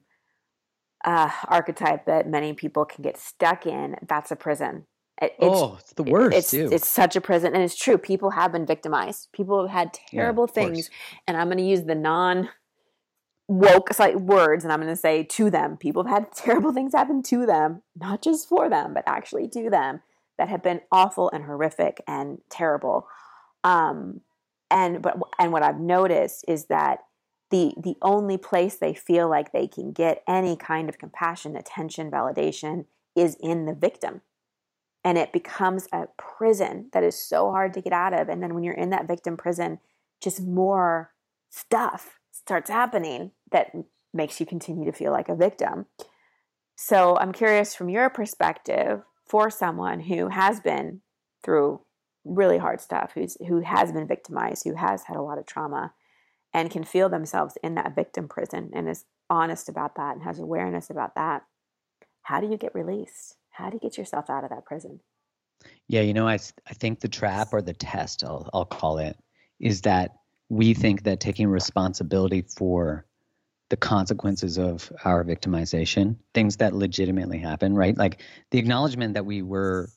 uh, 1.04 1.30
archetype 1.48 2.06
that 2.06 2.30
many 2.30 2.54
people 2.54 2.86
can 2.86 3.02
get 3.02 3.17
stuck 3.17 3.65
in, 3.65 3.96
that's 4.08 4.32
a 4.32 4.36
prison. 4.36 4.86
It, 5.22 5.34
it's, 5.39 5.39
oh, 5.41 5.78
it's 5.80 5.93
the 5.93 6.04
worst. 6.04 6.38
It's, 6.38 6.52
too. 6.52 6.69
it's 6.72 6.88
such 6.88 7.15
a 7.15 7.22
prison, 7.22 7.54
and 7.54 7.63
it's 7.63 7.76
true. 7.76 7.98
People 7.98 8.32
have 8.32 8.52
been 8.52 8.65
victimized. 8.65 9.30
People 9.34 9.62
have 9.62 9.72
had 9.72 9.93
terrible 9.93 10.48
yeah, 10.50 10.54
things, 10.54 10.89
and 11.28 11.38
I'm 11.38 11.48
going 11.48 11.58
to 11.58 11.63
use 11.63 11.84
the 11.84 11.96
non 11.96 12.50
woke 13.47 13.97
like 13.99 14.15
words 14.15 14.63
and 14.63 14.71
i'm 14.71 14.79
going 14.79 14.91
to 14.93 14.95
say 14.95 15.23
to 15.23 15.49
them. 15.49 15.77
People 15.77 16.03
have 16.06 16.23
had 16.23 16.32
terrible 16.36 16.73
things 16.73 16.93
happen 16.93 17.21
to 17.23 17.45
them 17.45 17.82
not 17.95 18.21
just 18.21 18.47
for 18.47 18.69
them 18.69 18.93
but 18.93 19.03
actually 19.06 19.47
to 19.49 19.69
them 19.69 20.01
that 20.38 20.49
have 20.49 20.63
been 20.63 20.82
awful 20.91 21.29
and 21.32 21.45
horrific 21.45 22.01
and 22.08 22.39
terrible. 22.49 23.08
Um 23.63 24.21
and 24.71 25.01
but 25.01 25.17
and 25.38 25.51
what 25.51 25.63
i've 25.63 25.79
noticed 25.79 26.45
is 26.47 26.65
that 26.65 26.99
the 27.51 27.73
the 27.77 27.95
only 28.01 28.38
place 28.38 28.77
they 28.77 28.93
feel 28.93 29.29
like 29.29 29.51
they 29.51 29.67
can 29.67 29.91
get 29.91 30.23
any 30.27 30.56
kind 30.56 30.89
of 30.89 30.97
compassion 30.97 31.56
attention 31.56 32.10
validation 32.10 32.86
is 33.15 33.38
in 33.39 33.65
the 33.65 33.75
victim. 33.75 34.21
And 35.06 35.17
it 35.17 35.34
becomes 35.34 35.88
a 35.91 36.08
prison 36.17 36.89
that 36.93 37.03
is 37.03 37.15
so 37.15 37.51
hard 37.51 37.73
to 37.73 37.82
get 37.82 37.93
out 37.93 38.13
of. 38.13 38.29
And 38.29 38.41
then 38.41 38.53
when 38.53 38.63
you're 38.63 38.73
in 38.73 38.89
that 38.91 39.08
victim 39.08 39.38
prison 39.38 39.79
just 40.21 40.41
more 40.41 41.12
stuff 41.49 42.19
starts 42.34 42.69
happening 42.69 43.32
that 43.52 43.72
makes 44.13 44.39
you 44.39 44.46
continue 44.46 44.86
to 44.86 44.91
feel 44.91 45.12
like 45.12 45.30
a 45.30 45.36
victim. 45.36 45.86
So 46.76 47.17
I'm 47.17 47.32
curious 47.32 47.76
from 47.76 47.89
your 47.89 48.10
perspective 48.10 49.04
for 49.26 49.50
someone 49.50 50.02
who 50.02 50.28
has 50.28 50.60
been 50.60 51.02
through 51.43 51.82
really 52.26 52.58
hard 52.58 52.82
stuff, 52.82 53.12
who's 53.13 53.38
who 53.48 53.62
has 53.62 53.91
been 53.91 54.08
victimized, 54.08 54.63
who 54.63 54.76
has 54.76 55.04
had 55.04 55.15
a 55.15 55.22
lot 55.22 55.38
of 55.38 55.46
trauma 55.46 55.93
and 56.54 56.72
can 56.72 56.84
feel 56.84 57.10
themselves 57.10 57.58
in 57.63 57.76
that 57.76 57.96
victim 57.96 58.28
prison 58.28 58.72
and 58.74 58.89
is 58.89 59.06
honest 59.30 59.69
about 59.69 59.96
that 59.96 60.15
and 60.15 60.24
has 60.24 60.39
awareness 60.39 60.89
about 60.89 61.15
that. 61.15 61.43
How 62.24 62.39
do 62.39 62.50
you 62.50 62.58
get 62.58 62.76
released? 62.76 63.36
How 63.52 63.69
do 63.69 63.76
you 63.76 63.80
get 63.80 63.98
yourself 63.98 64.30
out 64.30 64.43
of 64.43 64.50
that 64.50 64.65
prison? 64.65 65.00
Yeah, 65.88 66.02
you 66.02 66.13
know, 66.13 66.28
I 66.28 66.39
I 66.67 66.74
think 66.74 67.00
the 67.00 67.08
trap 67.08 67.50
or 67.54 67.62
the 67.62 67.74
test, 67.74 68.24
I'll 68.24 68.50
I'll 68.54 68.65
call 68.65 68.98
it, 68.98 69.17
is 69.60 69.82
that 69.82 70.12
we 70.53 70.75
think 70.75 71.03
that 71.03 71.19
taking 71.19 71.47
responsibility 71.47 72.43
for 72.43 73.05
the 73.69 73.77
consequences 73.77 74.59
of 74.59 74.91
our 75.03 75.23
victimization, 75.23 76.15
things 76.35 76.57
that 76.57 76.75
legitimately 76.75 77.39
happen, 77.39 77.73
right? 77.73 77.97
Like 77.97 78.21
the 78.51 78.59
acknowledgement 78.59 79.15
that 79.15 79.25
we 79.25 79.41
were 79.41 79.89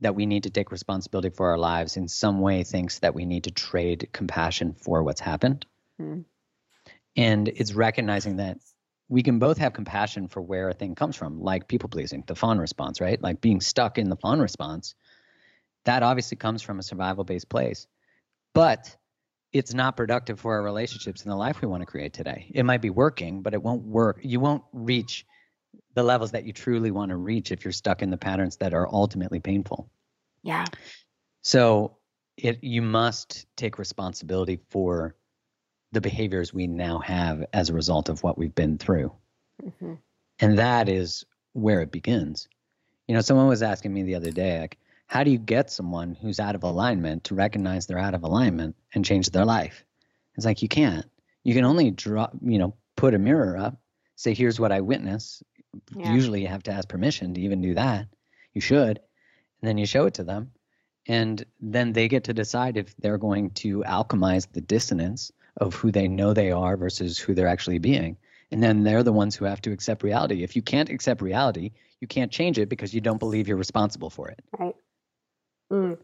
that 0.00 0.14
we 0.14 0.26
need 0.26 0.42
to 0.42 0.50
take 0.50 0.70
responsibility 0.70 1.30
for 1.30 1.50
our 1.50 1.58
lives 1.58 1.96
in 1.96 2.08
some 2.08 2.40
way 2.40 2.62
thinks 2.62 2.98
that 2.98 3.14
we 3.14 3.24
need 3.24 3.44
to 3.44 3.50
trade 3.50 4.08
compassion 4.12 4.74
for 4.74 5.02
what's 5.02 5.20
happened. 5.20 5.64
Mm. 6.00 6.24
And 7.16 7.48
it's 7.48 7.74
recognizing 7.74 8.36
that 8.36 8.58
we 9.08 9.22
can 9.22 9.38
both 9.38 9.58
have 9.58 9.74
compassion 9.74 10.28
for 10.28 10.40
where 10.40 10.70
a 10.70 10.74
thing 10.74 10.94
comes 10.94 11.14
from, 11.14 11.42
like 11.42 11.68
people 11.68 11.90
pleasing, 11.90 12.24
the 12.26 12.34
fawn 12.34 12.58
response, 12.58 13.00
right? 13.00 13.22
Like 13.22 13.40
being 13.40 13.60
stuck 13.60 13.98
in 13.98 14.08
the 14.08 14.16
fawn 14.16 14.40
response. 14.40 14.94
That 15.84 16.02
obviously 16.02 16.36
comes 16.36 16.62
from 16.62 16.78
a 16.78 16.82
survival 16.82 17.24
based 17.24 17.48
place. 17.48 17.86
But 18.54 18.96
it's 19.52 19.74
not 19.74 19.96
productive 19.96 20.40
for 20.40 20.54
our 20.54 20.62
relationships 20.62 21.22
and 21.22 21.30
the 21.30 21.36
life 21.36 21.60
we 21.60 21.68
want 21.68 21.82
to 21.82 21.86
create 21.86 22.12
today. 22.12 22.50
It 22.54 22.64
might 22.64 22.80
be 22.80 22.90
working, 22.90 23.42
but 23.42 23.54
it 23.54 23.62
won't 23.62 23.82
work. 23.82 24.20
You 24.22 24.40
won't 24.40 24.64
reach 24.72 25.26
the 25.94 26.02
levels 26.02 26.30
that 26.32 26.44
you 26.44 26.52
truly 26.52 26.90
want 26.90 27.10
to 27.10 27.16
reach 27.16 27.52
if 27.52 27.64
you're 27.64 27.72
stuck 27.72 28.02
in 28.02 28.10
the 28.10 28.16
patterns 28.16 28.56
that 28.56 28.72
are 28.72 28.88
ultimately 28.90 29.40
painful. 29.40 29.90
Yeah. 30.42 30.64
So 31.42 31.96
it 32.36 32.62
you 32.62 32.82
must 32.82 33.46
take 33.56 33.78
responsibility 33.78 34.60
for 34.70 35.16
the 35.92 36.00
behaviors 36.00 36.54
we 36.54 36.66
now 36.66 36.98
have 37.00 37.44
as 37.52 37.68
a 37.68 37.74
result 37.74 38.08
of 38.08 38.22
what 38.22 38.38
we've 38.38 38.54
been 38.54 38.78
through. 38.78 39.12
Mm-hmm. 39.62 39.94
And 40.40 40.58
that 40.58 40.88
is 40.88 41.24
where 41.52 41.82
it 41.82 41.92
begins. 41.92 42.48
You 43.06 43.14
know, 43.14 43.20
someone 43.20 43.48
was 43.48 43.62
asking 43.62 43.92
me 43.92 44.02
the 44.02 44.14
other 44.14 44.30
day, 44.30 44.60
like, 44.60 44.78
how 45.12 45.22
do 45.22 45.30
you 45.30 45.36
get 45.36 45.70
someone 45.70 46.14
who's 46.14 46.40
out 46.40 46.54
of 46.54 46.62
alignment 46.62 47.24
to 47.24 47.34
recognize 47.34 47.86
they're 47.86 47.98
out 47.98 48.14
of 48.14 48.22
alignment 48.22 48.74
and 48.94 49.04
change 49.04 49.28
their 49.28 49.44
life? 49.44 49.84
It's 50.36 50.46
like 50.46 50.62
you 50.62 50.68
can't. 50.68 51.04
You 51.44 51.52
can 51.52 51.66
only 51.66 51.90
draw, 51.90 52.28
you 52.40 52.58
know, 52.58 52.74
put 52.96 53.12
a 53.12 53.18
mirror 53.18 53.58
up, 53.58 53.76
say, 54.16 54.32
here's 54.32 54.58
what 54.58 54.72
I 54.72 54.80
witness. 54.80 55.42
Yeah. 55.94 56.14
Usually 56.14 56.40
you 56.40 56.48
have 56.48 56.62
to 56.62 56.72
ask 56.72 56.88
permission 56.88 57.34
to 57.34 57.42
even 57.42 57.60
do 57.60 57.74
that. 57.74 58.06
You 58.54 58.62
should. 58.62 59.00
And 59.60 59.68
then 59.68 59.76
you 59.76 59.84
show 59.84 60.06
it 60.06 60.14
to 60.14 60.24
them. 60.24 60.50
And 61.06 61.44
then 61.60 61.92
they 61.92 62.08
get 62.08 62.24
to 62.24 62.32
decide 62.32 62.78
if 62.78 62.96
they're 62.96 63.18
going 63.18 63.50
to 63.50 63.80
alchemize 63.80 64.50
the 64.50 64.62
dissonance 64.62 65.30
of 65.58 65.74
who 65.74 65.92
they 65.92 66.08
know 66.08 66.32
they 66.32 66.52
are 66.52 66.78
versus 66.78 67.18
who 67.18 67.34
they're 67.34 67.48
actually 67.48 67.80
being. 67.80 68.16
And 68.50 68.62
then 68.62 68.82
they're 68.82 69.02
the 69.02 69.12
ones 69.12 69.36
who 69.36 69.44
have 69.44 69.60
to 69.60 69.72
accept 69.72 70.02
reality. 70.02 70.42
If 70.42 70.56
you 70.56 70.62
can't 70.62 70.88
accept 70.88 71.20
reality, 71.20 71.72
you 72.00 72.08
can't 72.08 72.32
change 72.32 72.58
it 72.58 72.70
because 72.70 72.94
you 72.94 73.02
don't 73.02 73.18
believe 73.18 73.46
you're 73.46 73.58
responsible 73.58 74.08
for 74.08 74.30
it. 74.30 74.40
Right. 74.58 74.74
Mm. 75.72 75.98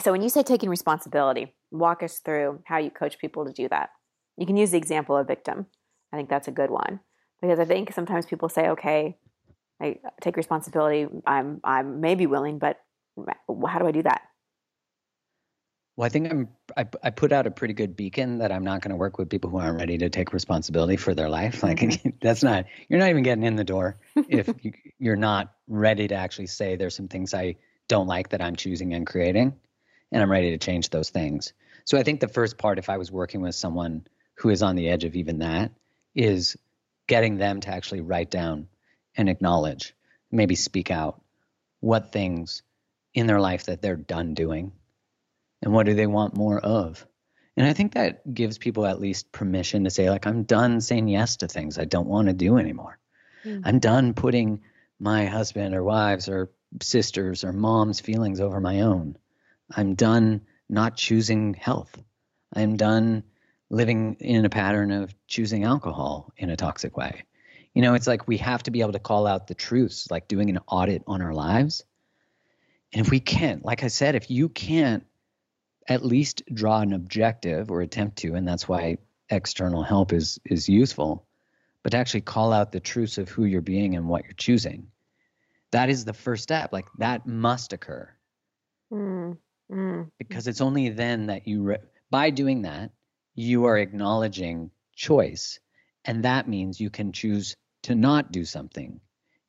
So 0.00 0.12
when 0.12 0.22
you 0.22 0.28
say 0.28 0.42
taking 0.42 0.70
responsibility, 0.70 1.54
walk 1.70 2.02
us 2.02 2.20
through 2.20 2.60
how 2.64 2.78
you 2.78 2.90
coach 2.90 3.18
people 3.18 3.44
to 3.44 3.52
do 3.52 3.68
that. 3.68 3.90
You 4.36 4.46
can 4.46 4.56
use 4.56 4.70
the 4.70 4.78
example 4.78 5.16
of 5.16 5.26
victim. 5.26 5.66
I 6.12 6.16
think 6.16 6.28
that's 6.28 6.48
a 6.48 6.52
good 6.52 6.70
one 6.70 7.00
because 7.42 7.58
I 7.58 7.64
think 7.64 7.92
sometimes 7.92 8.26
people 8.26 8.48
say, 8.48 8.68
"Okay, 8.70 9.16
I 9.80 9.98
take 10.20 10.36
responsibility. 10.36 11.08
I'm 11.26 11.60
I'm 11.64 12.00
maybe 12.00 12.26
willing, 12.26 12.58
but 12.58 12.78
how 13.66 13.78
do 13.78 13.86
I 13.86 13.92
do 13.92 14.02
that?" 14.04 14.22
Well, 15.96 16.06
I 16.06 16.08
think 16.08 16.30
I'm. 16.30 16.48
I, 16.76 16.86
I 17.02 17.10
put 17.10 17.32
out 17.32 17.46
a 17.46 17.50
pretty 17.50 17.74
good 17.74 17.96
beacon 17.96 18.38
that 18.38 18.50
I'm 18.50 18.64
not 18.64 18.80
going 18.80 18.90
to 18.90 18.96
work 18.96 19.18
with 19.18 19.28
people 19.28 19.50
who 19.50 19.58
aren't 19.58 19.78
ready 19.78 19.96
to 19.98 20.08
take 20.08 20.32
responsibility 20.32 20.96
for 20.96 21.14
their 21.14 21.28
life. 21.28 21.62
Like 21.62 21.78
mm-hmm. 21.78 22.10
that's 22.20 22.42
not. 22.42 22.64
You're 22.88 22.98
not 22.98 23.10
even 23.10 23.22
getting 23.22 23.44
in 23.44 23.56
the 23.56 23.64
door 23.64 23.98
if 24.28 24.48
you, 24.62 24.72
you're 24.98 25.16
not 25.16 25.52
ready 25.68 26.08
to 26.08 26.14
actually 26.14 26.46
say 26.46 26.74
there's 26.74 26.96
some 26.96 27.08
things 27.08 27.32
I 27.34 27.56
don't 27.88 28.06
like 28.06 28.30
that 28.30 28.42
I'm 28.42 28.56
choosing 28.56 28.94
and 28.94 29.06
creating, 29.06 29.54
and 30.12 30.22
I'm 30.22 30.30
ready 30.30 30.50
to 30.50 30.58
change 30.58 30.90
those 30.90 31.10
things. 31.10 31.52
So 31.84 31.98
I 31.98 32.02
think 32.02 32.20
the 32.20 32.28
first 32.28 32.58
part, 32.58 32.78
if 32.78 32.88
I 32.88 32.96
was 32.96 33.12
working 33.12 33.40
with 33.40 33.54
someone 33.54 34.06
who 34.36 34.50
is 34.50 34.62
on 34.62 34.76
the 34.76 34.88
edge 34.88 35.04
of 35.04 35.14
even 35.16 35.40
that, 35.40 35.72
is 36.14 36.56
getting 37.06 37.36
them 37.36 37.60
to 37.60 37.68
actually 37.68 38.00
write 38.00 38.30
down 38.30 38.68
and 39.16 39.28
acknowledge, 39.28 39.94
maybe 40.30 40.54
speak 40.54 40.90
out 40.90 41.20
what 41.80 42.12
things 42.12 42.62
in 43.12 43.26
their 43.26 43.40
life 43.40 43.66
that 43.66 43.82
they're 43.82 43.96
done 43.96 44.34
doing 44.34 44.72
and 45.62 45.72
what 45.72 45.86
do 45.86 45.94
they 45.94 46.06
want 46.06 46.36
more 46.36 46.58
of. 46.58 47.06
And 47.56 47.66
I 47.66 47.72
think 47.72 47.94
that 47.94 48.34
gives 48.34 48.58
people 48.58 48.84
at 48.84 49.00
least 49.00 49.30
permission 49.30 49.84
to 49.84 49.90
say, 49.90 50.10
like, 50.10 50.26
I'm 50.26 50.42
done 50.42 50.80
saying 50.80 51.08
yes 51.08 51.36
to 51.36 51.48
things 51.48 51.78
I 51.78 51.84
don't 51.84 52.08
want 52.08 52.26
to 52.26 52.34
do 52.34 52.58
anymore. 52.58 52.98
Mm. 53.44 53.62
I'm 53.64 53.78
done 53.78 54.14
putting 54.14 54.62
my 54.98 55.26
husband 55.26 55.74
or 55.74 55.84
wives 55.84 56.28
or 56.28 56.50
sisters 56.82 57.44
or 57.44 57.52
mom's 57.52 58.00
feelings 58.00 58.40
over 58.40 58.60
my 58.60 58.80
own. 58.80 59.16
I'm 59.70 59.94
done 59.94 60.42
not 60.68 60.96
choosing 60.96 61.54
health. 61.54 61.96
I'm 62.54 62.76
done 62.76 63.24
living 63.70 64.16
in 64.20 64.44
a 64.44 64.50
pattern 64.50 64.90
of 64.90 65.14
choosing 65.26 65.64
alcohol 65.64 66.32
in 66.36 66.50
a 66.50 66.56
toxic 66.56 66.96
way. 66.96 67.24
You 67.74 67.82
know, 67.82 67.94
it's 67.94 68.06
like 68.06 68.28
we 68.28 68.36
have 68.38 68.62
to 68.64 68.70
be 68.70 68.80
able 68.80 68.92
to 68.92 68.98
call 69.00 69.26
out 69.26 69.46
the 69.46 69.54
truths, 69.54 70.10
like 70.10 70.28
doing 70.28 70.48
an 70.50 70.60
audit 70.68 71.02
on 71.06 71.22
our 71.22 71.34
lives. 71.34 71.84
And 72.92 73.04
if 73.04 73.10
we 73.10 73.18
can't, 73.18 73.64
like 73.64 73.82
I 73.82 73.88
said, 73.88 74.14
if 74.14 74.30
you 74.30 74.48
can't 74.48 75.04
at 75.88 76.04
least 76.04 76.42
draw 76.52 76.80
an 76.80 76.92
objective 76.92 77.70
or 77.70 77.80
attempt 77.80 78.18
to, 78.18 78.34
and 78.34 78.46
that's 78.46 78.68
why 78.68 78.98
external 79.28 79.82
help 79.82 80.12
is 80.12 80.38
is 80.44 80.68
useful, 80.68 81.26
but 81.82 81.90
to 81.90 81.98
actually 81.98 82.20
call 82.20 82.52
out 82.52 82.70
the 82.70 82.80
truths 82.80 83.18
of 83.18 83.28
who 83.28 83.44
you're 83.44 83.60
being 83.60 83.96
and 83.96 84.08
what 84.08 84.24
you're 84.24 84.32
choosing. 84.34 84.86
That 85.74 85.90
is 85.90 86.04
the 86.04 86.12
first 86.12 86.44
step. 86.44 86.72
Like 86.72 86.86
that 86.98 87.26
must 87.26 87.72
occur. 87.72 88.08
Mm, 88.92 89.38
mm. 89.70 90.10
Because 90.18 90.46
it's 90.46 90.60
only 90.60 90.90
then 90.90 91.26
that 91.26 91.48
you, 91.48 91.64
re- 91.64 91.78
by 92.10 92.30
doing 92.30 92.62
that, 92.62 92.92
you 93.34 93.64
are 93.64 93.76
acknowledging 93.76 94.70
choice. 94.94 95.58
And 96.04 96.24
that 96.24 96.48
means 96.48 96.80
you 96.80 96.90
can 96.90 97.12
choose 97.12 97.56
to 97.82 97.96
not 97.96 98.30
do 98.30 98.44
something. 98.44 99.00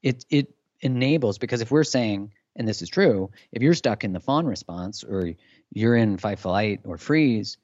It, 0.01 0.25
it 0.31 0.47
enables, 0.81 1.37
because 1.37 1.61
if 1.61 1.69
we're 1.69 1.83
saying, 1.83 2.33
and 2.55 2.67
this 2.67 2.81
is 2.81 2.89
true, 2.89 3.29
if 3.51 3.61
you're 3.61 3.75
stuck 3.75 4.03
in 4.03 4.11
the 4.11 4.19
fawn 4.19 4.47
response 4.47 5.03
or 5.03 5.33
you're 5.71 5.95
in 5.95 6.17
fight, 6.17 6.39
flight, 6.39 6.79
or 6.85 6.97
freeze, 6.97 7.59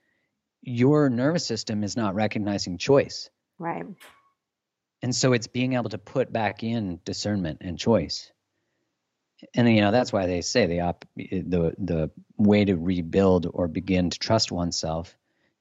your 0.61 1.09
nervous 1.09 1.47
system 1.47 1.83
is 1.83 1.97
not 1.97 2.13
recognizing 2.13 2.77
choice. 2.77 3.31
Right. 3.57 3.85
And 5.01 5.15
so 5.15 5.33
it's 5.33 5.47
being 5.47 5.73
able 5.73 5.89
to 5.89 5.97
put 5.97 6.31
back 6.31 6.61
in 6.61 6.99
discernment 7.05 7.61
and 7.61 7.79
choice. 7.79 8.31
And 9.55 9.73
you 9.73 9.81
know 9.81 9.91
that's 9.91 10.13
why 10.13 10.27
they 10.27 10.41
say 10.41 10.67
the 10.67 10.81
op- 10.81 11.05
the 11.15 11.75
the 11.77 12.11
way 12.37 12.65
to 12.65 12.75
rebuild 12.75 13.47
or 13.51 13.67
begin 13.67 14.09
to 14.09 14.19
trust 14.19 14.51
oneself 14.51 15.17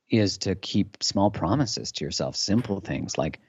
is 0.09 0.39
to 0.39 0.55
keep 0.55 1.03
small 1.03 1.31
promises 1.31 1.93
to 1.93 2.05
yourself, 2.05 2.37
simple 2.37 2.81
things 2.81 3.17
like 3.17 3.41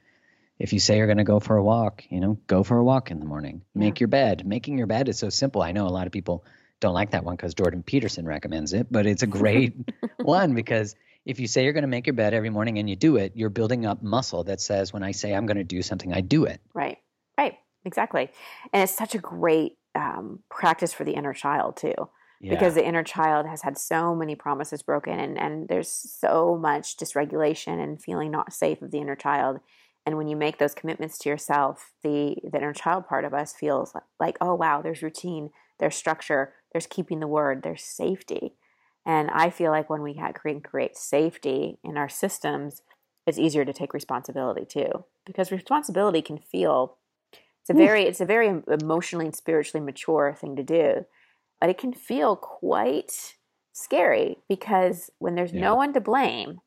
if 0.62 0.74
you 0.74 0.80
say 0.80 0.98
you're 0.98 1.08
going 1.08 1.18
to 1.18 1.24
go 1.24 1.40
for 1.40 1.58
a 1.58 1.64
walk, 1.64 2.04
you 2.10 2.20
know, 2.20 2.38
go 2.46 2.62
for 2.62 2.78
a 2.78 2.84
walk 2.84 3.10
in 3.10 3.20
the 3.20 3.26
morning. 3.26 3.64
Make 3.74 4.00
yeah. 4.00 4.02
your 4.02 4.10
bed. 4.10 4.46
Making 4.46 4.78
your 4.78 4.86
bed 4.86 5.10
is 5.10 5.18
so 5.18 5.30
simple. 5.30 5.64
I 5.64 5.72
know 5.72 5.88
a 5.88 5.90
lot 5.90 6.06
of 6.06 6.14
people 6.14 6.46
don't 6.80 6.94
like 6.94 7.12
that 7.12 7.24
one 7.24 7.36
because 7.36 7.56
Jordan 7.56 7.82
Peterson 7.82 8.28
recommends 8.28 8.72
it, 8.72 8.86
but 8.92 9.08
it's 9.08 9.24
a 9.24 9.28
great 9.28 9.74
one 10.18 10.54
because 10.54 10.96
if 11.26 11.40
you 11.40 11.48
say 11.48 11.64
you're 11.64 11.74
going 11.74 11.82
to 11.82 11.88
make 11.88 12.06
your 12.06 12.14
bed 12.14 12.36
every 12.36 12.52
morning 12.52 12.78
and 12.78 12.88
you 12.88 12.96
do 12.96 13.16
it, 13.16 13.32
you're 13.36 13.50
building 13.50 13.88
up 13.88 14.04
muscle 14.04 14.44
that 14.44 14.62
says, 14.62 14.94
when 14.94 15.02
I 15.02 15.12
say 15.12 15.34
I'm 15.34 15.48
going 15.48 15.58
to 15.58 15.64
do 15.64 15.82
something, 15.82 16.14
I 16.14 16.22
do 16.22 16.46
it. 16.46 16.62
Right, 16.76 17.00
right, 17.40 17.58
exactly. 17.84 18.30
And 18.72 18.84
it's 18.84 18.96
such 18.96 19.16
a 19.16 19.20
great 19.20 19.78
um, 19.96 20.40
practice 20.50 20.94
for 20.94 21.04
the 21.04 21.14
inner 21.14 21.34
child, 21.34 21.78
too 21.78 22.10
yeah. 22.42 22.50
because 22.50 22.74
the 22.74 22.86
inner 22.86 23.04
child 23.04 23.46
has 23.46 23.62
had 23.62 23.78
so 23.78 24.16
many 24.16 24.36
promises 24.36 24.82
broken 24.82 25.20
and, 25.20 25.38
and 25.38 25.68
there's 25.68 25.90
so 25.90 26.58
much 26.60 26.98
dysregulation 26.98 27.82
and 27.82 28.02
feeling 28.02 28.32
not 28.32 28.52
safe 28.52 28.82
of 28.82 28.92
the 28.92 29.00
inner 29.00 29.16
child 29.16 29.60
and 30.06 30.18
when 30.18 30.28
you 30.28 30.36
make 30.36 30.58
those 30.58 30.74
commitments 30.74 31.18
to 31.20 31.30
yourself 31.30 31.92
the, 32.04 32.36
the 32.52 32.58
inner 32.58 32.74
child 32.74 33.08
part 33.08 33.24
of 33.26 33.34
us 33.34 33.54
feels 33.54 33.94
like, 33.94 34.04
like 34.20 34.38
oh 34.42 34.56
wow 34.56 34.82
there's 34.82 35.04
routine 35.04 35.52
there's 35.80 35.96
structure 35.96 36.54
there's 36.74 36.88
keeping 36.88 37.20
the 37.20 37.28
word 37.28 37.62
there's 37.64 37.84
safety 37.84 38.56
and 39.06 39.30
i 39.32 39.50
feel 39.50 39.72
like 39.72 39.90
when 39.90 40.02
we 40.02 40.20
create, 40.34 40.64
create 40.64 40.98
safety 40.98 41.78
in 41.84 41.96
our 41.96 42.10
systems 42.10 42.82
it's 43.28 43.38
easier 43.38 43.64
to 43.64 43.74
take 43.74 43.94
responsibility 43.94 44.66
too 44.66 45.06
because 45.26 45.52
responsibility 45.52 46.24
can 46.24 46.40
feel 46.40 46.98
it's 47.62 47.70
a 47.70 47.74
very 47.74 48.04
it's 48.04 48.22
a 48.22 48.26
very 48.26 48.62
emotionally 48.68 49.26
and 49.26 49.36
spiritually 49.36 49.86
mature 49.86 50.36
thing 50.40 50.56
to 50.56 50.64
do 50.64 51.06
but 51.62 51.70
it 51.70 51.78
can 51.78 51.94
feel 51.94 52.36
quite 52.36 53.36
scary 53.72 54.40
because 54.50 55.12
when 55.20 55.36
there's 55.36 55.54
yeah. 55.54 55.62
no 55.62 55.76
one 55.76 55.94
to 55.94 56.02
blame, 56.02 56.60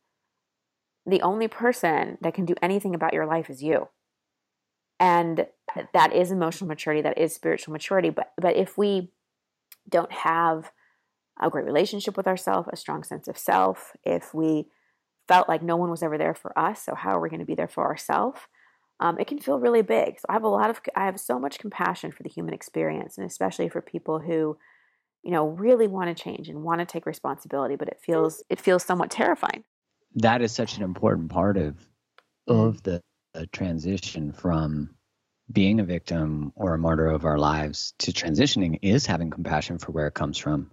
the 1.04 1.20
only 1.20 1.48
person 1.48 2.16
that 2.22 2.32
can 2.32 2.46
do 2.46 2.54
anything 2.62 2.94
about 2.94 3.12
your 3.12 3.26
life 3.26 3.50
is 3.50 3.62
you. 3.62 3.88
And 5.00 5.48
that 5.92 6.12
is 6.12 6.30
emotional 6.30 6.68
maturity, 6.68 7.02
that 7.02 7.18
is 7.18 7.34
spiritual 7.34 7.72
maturity. 7.72 8.10
But 8.10 8.32
but 8.40 8.56
if 8.56 8.78
we 8.78 9.10
don't 9.88 10.12
have 10.12 10.70
a 11.42 11.50
great 11.50 11.66
relationship 11.66 12.16
with 12.16 12.28
ourselves, 12.28 12.68
a 12.72 12.76
strong 12.76 13.02
sense 13.02 13.26
of 13.26 13.36
self, 13.36 13.96
if 14.04 14.32
we 14.32 14.68
felt 15.26 15.48
like 15.48 15.62
no 15.62 15.76
one 15.76 15.90
was 15.90 16.02
ever 16.04 16.16
there 16.16 16.34
for 16.34 16.56
us, 16.56 16.84
so 16.84 16.94
how 16.94 17.10
are 17.10 17.20
we 17.20 17.28
going 17.28 17.40
to 17.40 17.46
be 17.46 17.56
there 17.56 17.68
for 17.68 17.84
ourselves? 17.84 18.38
Um, 19.00 19.18
it 19.18 19.26
can 19.26 19.38
feel 19.38 19.58
really 19.58 19.82
big. 19.82 20.20
So 20.20 20.26
I 20.28 20.34
have 20.34 20.44
a 20.44 20.48
lot 20.48 20.70
of, 20.70 20.80
I 20.94 21.06
have 21.06 21.18
so 21.18 21.38
much 21.38 21.58
compassion 21.58 22.12
for 22.12 22.22
the 22.22 22.28
human 22.28 22.54
experience, 22.54 23.18
and 23.18 23.26
especially 23.26 23.68
for 23.68 23.80
people 23.80 24.18
who 24.18 24.56
you 25.24 25.30
know, 25.30 25.48
really 25.48 25.88
want 25.88 26.14
to 26.14 26.22
change 26.22 26.48
and 26.48 26.62
want 26.62 26.80
to 26.80 26.86
take 26.86 27.06
responsibility, 27.06 27.76
but 27.76 27.88
it 27.88 27.98
feels 28.04 28.44
it 28.50 28.60
feels 28.60 28.84
somewhat 28.84 29.10
terrifying. 29.10 29.64
That 30.16 30.42
is 30.42 30.52
such 30.52 30.76
an 30.76 30.82
important 30.82 31.30
part 31.30 31.56
of 31.56 31.74
of 32.46 32.82
the, 32.82 33.00
the 33.32 33.46
transition 33.46 34.32
from 34.32 34.94
being 35.50 35.80
a 35.80 35.84
victim 35.84 36.52
or 36.54 36.74
a 36.74 36.78
martyr 36.78 37.06
of 37.06 37.24
our 37.24 37.38
lives 37.38 37.94
to 37.98 38.12
transitioning 38.12 38.78
is 38.82 39.06
having 39.06 39.30
compassion 39.30 39.78
for 39.78 39.92
where 39.92 40.06
it 40.06 40.14
comes 40.14 40.36
from. 40.36 40.70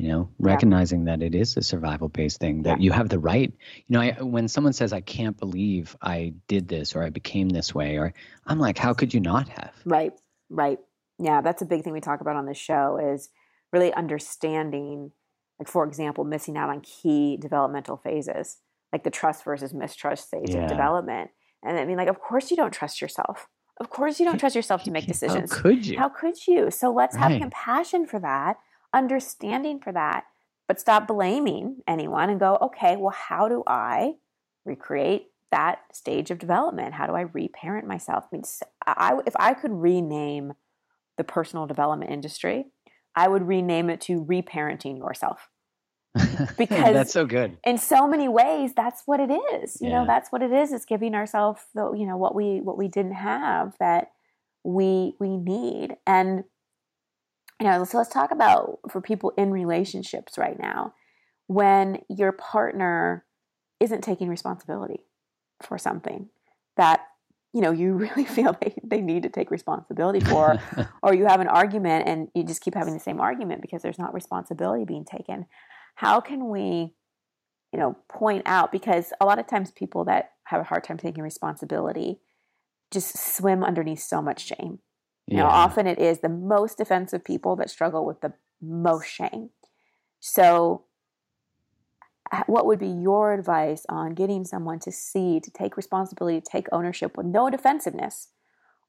You 0.00 0.08
know, 0.08 0.28
recognizing 0.38 1.06
yeah. 1.06 1.16
that 1.16 1.22
it 1.22 1.34
is 1.34 1.56
a 1.56 1.62
survival 1.62 2.08
based 2.08 2.40
thing, 2.40 2.62
that 2.62 2.80
yeah. 2.80 2.84
you 2.84 2.92
have 2.92 3.08
the 3.08 3.18
right. 3.18 3.52
You 3.74 3.84
know, 3.88 4.00
I, 4.00 4.12
when 4.22 4.48
someone 4.48 4.72
says, 4.72 4.92
I 4.92 5.00
can't 5.00 5.36
believe 5.36 5.96
I 6.00 6.34
did 6.48 6.68
this 6.68 6.94
or 6.94 7.02
I 7.02 7.10
became 7.10 7.48
this 7.50 7.74
way, 7.74 7.96
or 7.98 8.14
I'm 8.46 8.58
like, 8.58 8.78
how 8.78 8.94
could 8.94 9.12
you 9.12 9.20
not 9.20 9.48
have? 9.48 9.72
Right, 9.84 10.12
right 10.48 10.78
yeah, 11.20 11.42
that's 11.42 11.62
a 11.62 11.66
big 11.66 11.84
thing 11.84 11.92
we 11.92 12.00
talk 12.00 12.20
about 12.20 12.36
on 12.36 12.46
the 12.46 12.54
show 12.54 12.98
is 13.12 13.28
really 13.72 13.92
understanding, 13.92 15.12
like 15.58 15.68
for 15.68 15.84
example, 15.84 16.24
missing 16.24 16.56
out 16.56 16.70
on 16.70 16.80
key 16.80 17.36
developmental 17.36 17.98
phases, 17.98 18.56
like 18.92 19.04
the 19.04 19.10
trust 19.10 19.44
versus 19.44 19.74
mistrust 19.74 20.28
stage 20.28 20.50
yeah. 20.50 20.62
of 20.62 20.70
development. 20.70 21.30
And 21.62 21.78
I 21.78 21.84
mean, 21.84 21.98
like, 21.98 22.08
of 22.08 22.20
course 22.20 22.50
you 22.50 22.56
don't 22.56 22.72
trust 22.72 23.02
yourself. 23.02 23.48
Of 23.78 23.90
course 23.90 24.18
you 24.18 24.26
don't 24.26 24.38
trust 24.38 24.56
yourself 24.56 24.82
to 24.84 24.90
make 24.90 25.06
decisions. 25.06 25.52
How 25.52 25.60
could 25.60 25.86
you? 25.86 25.98
How 25.98 26.08
could 26.08 26.46
you? 26.46 26.70
So 26.70 26.90
let's 26.90 27.16
right. 27.16 27.32
have 27.32 27.40
compassion 27.40 28.06
for 28.06 28.18
that, 28.20 28.56
understanding 28.92 29.80
for 29.80 29.92
that, 29.92 30.24
but 30.68 30.80
stop 30.80 31.08
blaming 31.08 31.78
anyone 31.86 32.30
and 32.30 32.38
go, 32.38 32.58
okay, 32.62 32.96
well, 32.96 33.14
how 33.16 33.48
do 33.48 33.62
I 33.66 34.14
recreate 34.64 35.28
that 35.50 35.80
stage 35.92 36.30
of 36.30 36.38
development? 36.38 36.94
How 36.94 37.06
do 37.06 37.14
I 37.14 37.22
reparent 37.22 37.86
myself? 37.86 38.24
I 38.32 38.36
mean, 38.36 38.42
I, 38.86 39.18
if 39.26 39.34
I 39.36 39.54
could 39.54 39.72
rename 39.72 40.52
the 41.16 41.24
personal 41.24 41.66
development 41.66 42.10
industry, 42.10 42.66
I 43.14 43.28
would 43.28 43.46
rename 43.46 43.90
it 43.90 44.00
to 44.02 44.24
reparenting 44.24 44.98
yourself. 44.98 45.48
Because 46.56 46.94
that's 46.94 47.12
so 47.12 47.26
good. 47.26 47.58
In 47.64 47.78
so 47.78 48.08
many 48.08 48.26
ways, 48.26 48.72
that's 48.74 49.02
what 49.06 49.20
it 49.20 49.30
is. 49.30 49.78
You 49.80 49.88
yeah. 49.88 50.00
know, 50.00 50.06
that's 50.06 50.30
what 50.30 50.42
it 50.42 50.52
is. 50.52 50.72
It's 50.72 50.84
giving 50.84 51.14
ourselves 51.14 51.60
the, 51.74 51.92
you 51.92 52.06
know, 52.06 52.16
what 52.16 52.34
we 52.34 52.60
what 52.60 52.78
we 52.78 52.88
didn't 52.88 53.14
have 53.14 53.74
that 53.78 54.10
we 54.64 55.14
we 55.20 55.36
need. 55.36 55.96
And 56.06 56.44
you 57.60 57.66
know, 57.66 57.84
so 57.84 57.98
let's 57.98 58.10
talk 58.10 58.30
about 58.30 58.80
for 58.90 59.00
people 59.00 59.32
in 59.36 59.50
relationships 59.52 60.38
right 60.38 60.58
now, 60.58 60.94
when 61.46 62.00
your 62.08 62.32
partner 62.32 63.26
isn't 63.80 64.02
taking 64.02 64.28
responsibility 64.28 65.04
for 65.62 65.76
something 65.76 66.28
that 66.76 67.02
you 67.52 67.60
know 67.60 67.70
you 67.70 67.92
really 68.16 68.24
feel 68.24 68.56
they, 68.60 68.74
they 68.82 69.00
need 69.00 69.24
to 69.24 69.28
take 69.28 69.50
responsibility 69.50 70.20
for 70.20 70.58
or 71.02 71.14
you 71.14 71.26
have 71.26 71.40
an 71.40 71.48
argument 71.48 72.08
and 72.08 72.28
you 72.34 72.44
just 72.44 72.62
keep 72.62 72.74
having 72.74 72.94
the 72.94 73.00
same 73.00 73.20
argument 73.20 73.60
because 73.60 73.82
there's 73.82 73.98
not 73.98 74.14
responsibility 74.14 74.84
being 74.84 75.04
taken 75.04 75.46
how 75.96 76.20
can 76.20 76.48
we 76.48 76.94
you 77.72 77.78
know 77.78 77.96
point 78.08 78.42
out 78.46 78.72
because 78.72 79.12
a 79.20 79.24
lot 79.24 79.38
of 79.38 79.46
times 79.46 79.70
people 79.70 80.04
that 80.04 80.30
have 80.44 80.60
a 80.60 80.64
hard 80.64 80.84
time 80.84 80.96
taking 80.96 81.22
responsibility 81.22 82.20
just 82.90 83.18
swim 83.18 83.62
underneath 83.64 84.00
so 84.00 84.22
much 84.22 84.46
shame 84.46 84.78
you 85.30 85.36
yeah. 85.36 85.44
know 85.44 85.48
often 85.48 85.86
it 85.86 85.98
is 85.98 86.18
the 86.20 86.28
most 86.28 86.76
defensive 86.76 87.24
people 87.24 87.56
that 87.56 87.70
struggle 87.70 88.04
with 88.04 88.20
the 88.20 88.32
most 88.60 89.06
shame 89.06 89.48
so 90.20 90.84
what 92.46 92.66
would 92.66 92.78
be 92.78 92.88
your 92.88 93.32
advice 93.32 93.84
on 93.88 94.14
getting 94.14 94.44
someone 94.44 94.78
to 94.80 94.92
see, 94.92 95.40
to 95.40 95.50
take 95.50 95.76
responsibility, 95.76 96.40
to 96.40 96.50
take 96.50 96.68
ownership 96.70 97.16
with 97.16 97.26
no 97.26 97.50
defensiveness 97.50 98.28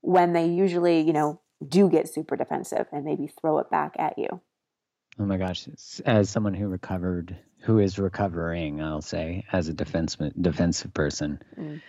when 0.01 0.33
they 0.33 0.47
usually, 0.47 1.01
you 1.01 1.13
know, 1.13 1.41
do 1.67 1.89
get 1.89 2.07
super 2.07 2.35
defensive 2.35 2.87
and 2.91 3.05
maybe 3.05 3.27
throw 3.27 3.59
it 3.59 3.69
back 3.69 3.95
at 3.97 4.17
you? 4.17 4.41
Oh 5.19 5.25
my 5.25 5.37
gosh, 5.37 5.67
as 6.05 6.29
someone 6.29 6.53
who 6.53 6.67
recovered, 6.67 7.37
who 7.63 7.79
is 7.79 7.99
recovering, 7.99 8.81
I'll 8.81 9.01
say, 9.01 9.45
as 9.51 9.67
a 9.67 9.73
defense 9.73 10.17
defensive 10.39 10.93
person, 10.93 11.41
mm. 11.59 11.81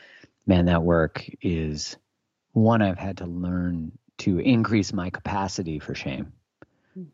man, 0.46 0.66
that 0.66 0.82
work 0.82 1.24
is 1.40 1.96
one 2.52 2.82
I've 2.82 2.98
had 2.98 3.18
to 3.18 3.26
learn 3.26 3.92
to 4.18 4.38
increase 4.38 4.92
my 4.92 5.10
capacity 5.10 5.78
for 5.78 5.94
shame. 5.94 6.32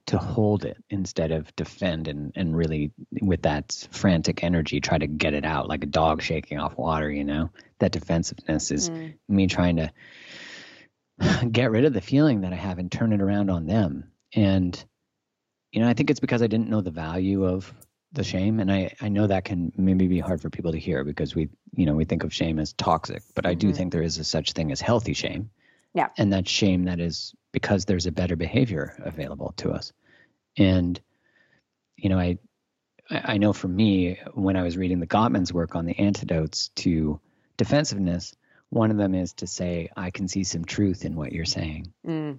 to 0.06 0.18
hold 0.18 0.64
it 0.64 0.76
instead 0.90 1.30
of 1.30 1.54
defend 1.54 2.08
and, 2.08 2.32
and 2.34 2.56
really 2.56 2.90
with 3.22 3.42
that 3.42 3.86
frantic 3.92 4.42
energy 4.42 4.80
try 4.80 4.98
to 4.98 5.06
get 5.06 5.34
it 5.34 5.44
out 5.44 5.68
like 5.68 5.84
a 5.84 5.86
dog 5.86 6.20
shaking 6.20 6.58
off 6.58 6.76
water 6.76 7.08
you 7.08 7.22
know 7.22 7.48
that 7.78 7.92
defensiveness 7.92 8.72
is 8.72 8.90
mm. 8.90 9.14
me 9.28 9.46
trying 9.46 9.76
to 9.76 9.92
get 11.52 11.70
rid 11.70 11.84
of 11.84 11.92
the 11.92 12.00
feeling 12.00 12.40
that 12.40 12.52
i 12.52 12.56
have 12.56 12.78
and 12.80 12.90
turn 12.90 13.12
it 13.12 13.20
around 13.20 13.50
on 13.50 13.66
them 13.66 14.10
and 14.34 14.84
you 15.70 15.80
know 15.80 15.88
i 15.88 15.94
think 15.94 16.10
it's 16.10 16.20
because 16.20 16.42
i 16.42 16.46
didn't 16.46 16.68
know 16.68 16.80
the 16.80 16.90
value 16.90 17.44
of 17.44 17.72
the 18.12 18.24
shame 18.24 18.58
and 18.60 18.72
i 18.72 18.92
i 19.00 19.08
know 19.08 19.26
that 19.26 19.44
can 19.44 19.72
maybe 19.76 20.08
be 20.08 20.18
hard 20.18 20.40
for 20.40 20.50
people 20.50 20.72
to 20.72 20.78
hear 20.78 21.04
because 21.04 21.34
we 21.34 21.48
you 21.74 21.86
know 21.86 21.94
we 21.94 22.04
think 22.04 22.24
of 22.24 22.32
shame 22.32 22.58
as 22.58 22.72
toxic 22.72 23.22
but 23.34 23.46
i 23.46 23.54
do 23.54 23.68
mm-hmm. 23.68 23.76
think 23.76 23.92
there 23.92 24.02
is 24.02 24.18
a 24.18 24.24
such 24.24 24.52
thing 24.52 24.72
as 24.72 24.80
healthy 24.80 25.12
shame 25.12 25.50
yeah 25.94 26.08
and 26.16 26.32
that 26.32 26.48
shame 26.48 26.84
that 26.84 27.00
is 27.00 27.34
because 27.52 27.84
there's 27.84 28.06
a 28.06 28.12
better 28.12 28.36
behavior 28.36 28.94
available 29.04 29.52
to 29.56 29.70
us. 29.70 29.92
And, 30.56 31.00
you 31.96 32.08
know, 32.08 32.18
I, 32.18 32.38
I 33.10 33.38
know 33.38 33.52
for 33.52 33.68
me, 33.68 34.18
when 34.34 34.56
I 34.56 34.62
was 34.62 34.76
reading 34.76 35.00
the 35.00 35.06
Gottman's 35.06 35.52
work 35.52 35.74
on 35.74 35.86
the 35.86 35.98
antidotes 35.98 36.68
to 36.76 37.20
defensiveness, 37.56 38.34
one 38.70 38.90
of 38.90 38.96
them 38.96 39.14
is 39.14 39.32
to 39.34 39.46
say, 39.46 39.88
I 39.96 40.10
can 40.10 40.28
see 40.28 40.44
some 40.44 40.64
truth 40.64 41.04
in 41.04 41.16
what 41.16 41.32
you're 41.32 41.46
saying. 41.46 41.92
Mm. 42.06 42.38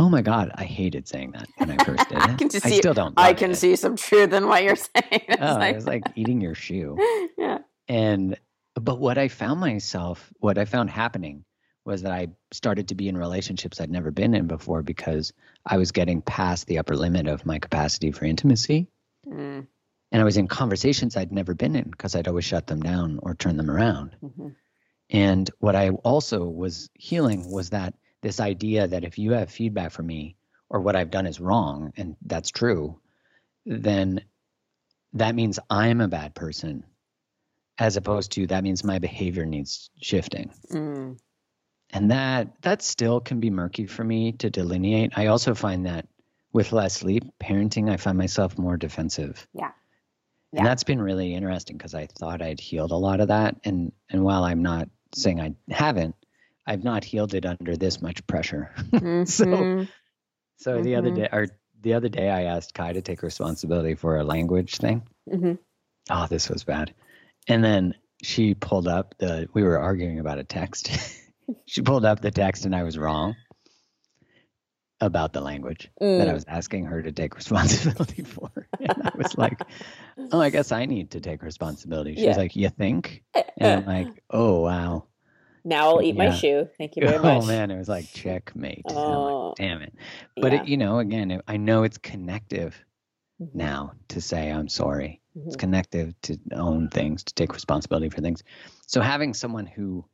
Oh 0.00 0.08
my 0.08 0.22
God, 0.22 0.52
I 0.54 0.62
hated 0.62 1.08
saying 1.08 1.32
that 1.32 1.48
when 1.56 1.72
I 1.72 1.84
first 1.84 2.08
did 2.08 2.18
it. 2.18 2.22
I, 2.22 2.34
can 2.34 2.48
just 2.48 2.64
I 2.64 2.70
see, 2.70 2.76
still 2.76 2.94
don't. 2.94 3.14
I 3.16 3.34
can 3.34 3.50
it. 3.50 3.56
see 3.56 3.74
some 3.74 3.96
truth 3.96 4.32
in 4.32 4.46
what 4.46 4.62
you're 4.62 4.76
saying. 4.76 5.22
oh, 5.40 5.54
like... 5.54 5.72
it 5.72 5.76
was 5.76 5.86
like 5.86 6.04
eating 6.14 6.40
your 6.40 6.54
shoe. 6.54 6.96
yeah. 7.38 7.58
And, 7.88 8.38
but 8.74 9.00
what 9.00 9.18
I 9.18 9.26
found 9.26 9.58
myself, 9.58 10.32
what 10.38 10.56
I 10.56 10.66
found 10.66 10.90
happening 10.90 11.44
was 11.88 12.02
that 12.02 12.12
I 12.12 12.28
started 12.52 12.88
to 12.88 12.94
be 12.94 13.08
in 13.08 13.16
relationships 13.16 13.80
I'd 13.80 13.90
never 13.90 14.10
been 14.10 14.34
in 14.34 14.46
before 14.46 14.82
because 14.82 15.32
I 15.64 15.78
was 15.78 15.90
getting 15.90 16.20
past 16.20 16.66
the 16.66 16.78
upper 16.78 16.94
limit 16.94 17.26
of 17.26 17.46
my 17.46 17.58
capacity 17.58 18.12
for 18.12 18.26
intimacy. 18.26 18.88
Mm. 19.26 19.66
And 20.12 20.22
I 20.22 20.24
was 20.24 20.36
in 20.36 20.48
conversations 20.48 21.16
I'd 21.16 21.32
never 21.32 21.54
been 21.54 21.74
in 21.74 21.88
because 21.88 22.14
I'd 22.14 22.28
always 22.28 22.44
shut 22.44 22.66
them 22.66 22.82
down 22.82 23.20
or 23.22 23.34
turn 23.34 23.56
them 23.56 23.70
around. 23.70 24.16
Mm-hmm. 24.22 24.48
And 25.08 25.50
what 25.60 25.74
I 25.74 25.88
also 25.88 26.44
was 26.44 26.90
healing 26.92 27.50
was 27.50 27.70
that 27.70 27.94
this 28.20 28.38
idea 28.38 28.86
that 28.86 29.04
if 29.04 29.18
you 29.18 29.32
have 29.32 29.50
feedback 29.50 29.90
from 29.90 30.08
me 30.08 30.36
or 30.68 30.80
what 30.80 30.94
I've 30.94 31.10
done 31.10 31.26
is 31.26 31.40
wrong, 31.40 31.94
and 31.96 32.16
that's 32.20 32.50
true, 32.50 33.00
then 33.64 34.20
that 35.14 35.34
means 35.34 35.58
I'm 35.70 36.02
a 36.02 36.08
bad 36.08 36.34
person, 36.34 36.84
as 37.78 37.96
opposed 37.96 38.32
to 38.32 38.46
that 38.48 38.62
means 38.62 38.84
my 38.84 38.98
behavior 38.98 39.46
needs 39.46 39.88
shifting. 40.02 40.50
Mm 40.70 41.16
and 41.90 42.10
that 42.10 42.60
that 42.62 42.82
still 42.82 43.20
can 43.20 43.40
be 43.40 43.50
murky 43.50 43.86
for 43.86 44.04
me 44.04 44.32
to 44.32 44.50
delineate. 44.50 45.12
I 45.16 45.26
also 45.26 45.54
find 45.54 45.86
that 45.86 46.06
with 46.52 46.72
less 46.72 46.94
sleep, 46.94 47.24
parenting, 47.42 47.90
I 47.90 47.96
find 47.96 48.16
myself 48.16 48.58
more 48.58 48.76
defensive. 48.76 49.46
Yeah. 49.52 49.70
yeah. 50.52 50.60
And 50.60 50.66
that's 50.66 50.84
been 50.84 51.00
really 51.00 51.34
interesting 51.34 51.76
because 51.76 51.94
I 51.94 52.06
thought 52.06 52.42
I'd 52.42 52.60
healed 52.60 52.90
a 52.90 52.96
lot 52.96 53.20
of 53.20 53.28
that. 53.28 53.56
And 53.64 53.92
and 54.10 54.22
while 54.22 54.44
I'm 54.44 54.62
not 54.62 54.88
saying 55.14 55.40
I 55.40 55.54
haven't, 55.72 56.14
I've 56.66 56.84
not 56.84 57.04
healed 57.04 57.34
it 57.34 57.46
under 57.46 57.76
this 57.76 58.02
much 58.02 58.26
pressure. 58.26 58.74
Mm-hmm. 58.92 59.24
so 59.24 59.86
so 60.56 60.74
mm-hmm. 60.74 60.82
the 60.82 60.96
other 60.96 61.10
mm-hmm. 61.10 61.22
day 61.22 61.28
or 61.32 61.46
the 61.80 61.94
other 61.94 62.08
day 62.08 62.28
I 62.28 62.44
asked 62.44 62.74
Kai 62.74 62.92
to 62.92 63.02
take 63.02 63.22
responsibility 63.22 63.94
for 63.94 64.18
a 64.18 64.24
language 64.24 64.76
thing. 64.76 65.06
Mm-hmm. 65.30 65.54
Oh, 66.10 66.26
this 66.28 66.48
was 66.48 66.64
bad. 66.64 66.94
And 67.46 67.62
then 67.62 67.94
she 68.22 68.54
pulled 68.54 68.88
up 68.88 69.14
the 69.18 69.48
we 69.54 69.62
were 69.62 69.78
arguing 69.78 70.18
about 70.18 70.38
a 70.38 70.44
text. 70.44 70.90
she 71.66 71.82
pulled 71.82 72.04
up 72.04 72.20
the 72.20 72.30
text 72.30 72.64
and 72.64 72.74
I 72.74 72.82
was 72.82 72.98
wrong 72.98 73.36
about 75.00 75.32
the 75.32 75.40
language 75.40 75.90
mm. 76.00 76.18
that 76.18 76.28
I 76.28 76.32
mm. 76.32 76.34
was 76.34 76.44
asking 76.48 76.86
her 76.86 77.02
to 77.02 77.12
take 77.12 77.36
responsibility 77.36 78.22
for. 78.22 78.50
And 78.80 79.02
I 79.04 79.12
was 79.16 79.36
like, 79.38 79.60
oh, 80.32 80.40
I 80.40 80.50
guess 80.50 80.72
I 80.72 80.86
need 80.86 81.12
to 81.12 81.20
take 81.20 81.42
responsibility. 81.42 82.14
She's 82.14 82.24
yeah. 82.24 82.36
like, 82.36 82.56
you 82.56 82.68
think? 82.68 83.22
And 83.56 83.80
I'm 83.80 83.86
like, 83.86 84.22
oh, 84.30 84.60
wow. 84.60 85.04
Now 85.64 85.90
I'll 85.90 86.02
eat 86.02 86.14
yeah. 86.16 86.30
my 86.30 86.34
shoe. 86.34 86.68
Thank 86.78 86.96
you 86.96 87.02
very 87.06 87.18
oh, 87.18 87.22
much. 87.22 87.42
Oh, 87.44 87.46
man. 87.46 87.70
It 87.70 87.78
was 87.78 87.88
like, 87.88 88.10
checkmate. 88.12 88.84
Oh. 88.88 89.48
Like, 89.48 89.56
Damn 89.56 89.82
it. 89.82 89.94
But, 90.36 90.52
yeah. 90.52 90.62
it, 90.62 90.68
you 90.68 90.76
know, 90.76 90.98
again, 90.98 91.40
I 91.46 91.56
know 91.56 91.84
it's 91.84 91.98
connective 91.98 92.76
mm-hmm. 93.40 93.56
now 93.56 93.92
to 94.08 94.20
say 94.20 94.50
I'm 94.50 94.68
sorry. 94.68 95.20
Mm-hmm. 95.36 95.48
It's 95.48 95.56
connective 95.56 96.14
to 96.22 96.38
own 96.52 96.88
things, 96.88 97.24
to 97.24 97.34
take 97.34 97.52
responsibility 97.52 98.08
for 98.08 98.20
things. 98.20 98.42
So 98.86 99.00
having 99.00 99.34
someone 99.34 99.66
who, 99.66 100.04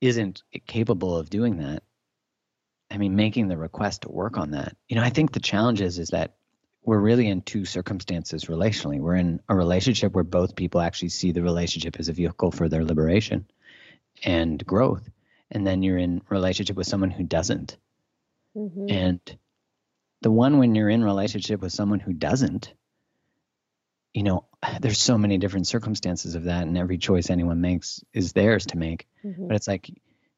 isn't 0.00 0.42
capable 0.66 1.16
of 1.16 1.30
doing 1.30 1.58
that, 1.58 1.82
I 2.90 2.98
mean, 2.98 3.16
making 3.16 3.48
the 3.48 3.56
request 3.56 4.02
to 4.02 4.10
work 4.10 4.38
on 4.38 4.52
that. 4.52 4.76
You 4.88 4.96
know, 4.96 5.02
I 5.02 5.10
think 5.10 5.32
the 5.32 5.40
challenge 5.40 5.80
is 5.80 5.98
is 5.98 6.10
that 6.10 6.36
we're 6.82 6.98
really 6.98 7.28
in 7.28 7.42
two 7.42 7.64
circumstances 7.64 8.46
relationally. 8.46 8.98
We're 8.98 9.16
in 9.16 9.40
a 9.48 9.54
relationship 9.54 10.14
where 10.14 10.24
both 10.24 10.56
people 10.56 10.80
actually 10.80 11.10
see 11.10 11.32
the 11.32 11.42
relationship 11.42 11.96
as 11.98 12.08
a 12.08 12.14
vehicle 12.14 12.50
for 12.50 12.68
their 12.68 12.84
liberation 12.84 13.46
and 14.24 14.64
growth, 14.64 15.08
and 15.50 15.66
then 15.66 15.82
you're 15.82 15.98
in 15.98 16.22
relationship 16.30 16.76
with 16.76 16.86
someone 16.86 17.10
who 17.10 17.24
doesn't. 17.24 17.76
Mm-hmm. 18.56 18.86
And 18.88 19.38
the 20.22 20.30
one 20.30 20.58
when 20.58 20.74
you're 20.74 20.88
in 20.88 21.04
relationship 21.04 21.60
with 21.60 21.72
someone 21.72 22.00
who 22.00 22.12
doesn't, 22.12 22.72
you 24.14 24.22
know, 24.22 24.44
there's 24.80 25.00
so 25.00 25.18
many 25.18 25.38
different 25.38 25.66
circumstances 25.66 26.34
of 26.34 26.44
that, 26.44 26.66
and 26.66 26.76
every 26.76 26.98
choice 26.98 27.30
anyone 27.30 27.60
makes 27.60 28.02
is 28.12 28.32
theirs 28.32 28.66
to 28.66 28.78
make. 28.78 29.06
Mm-hmm. 29.24 29.48
But 29.48 29.56
it's 29.56 29.68
like 29.68 29.90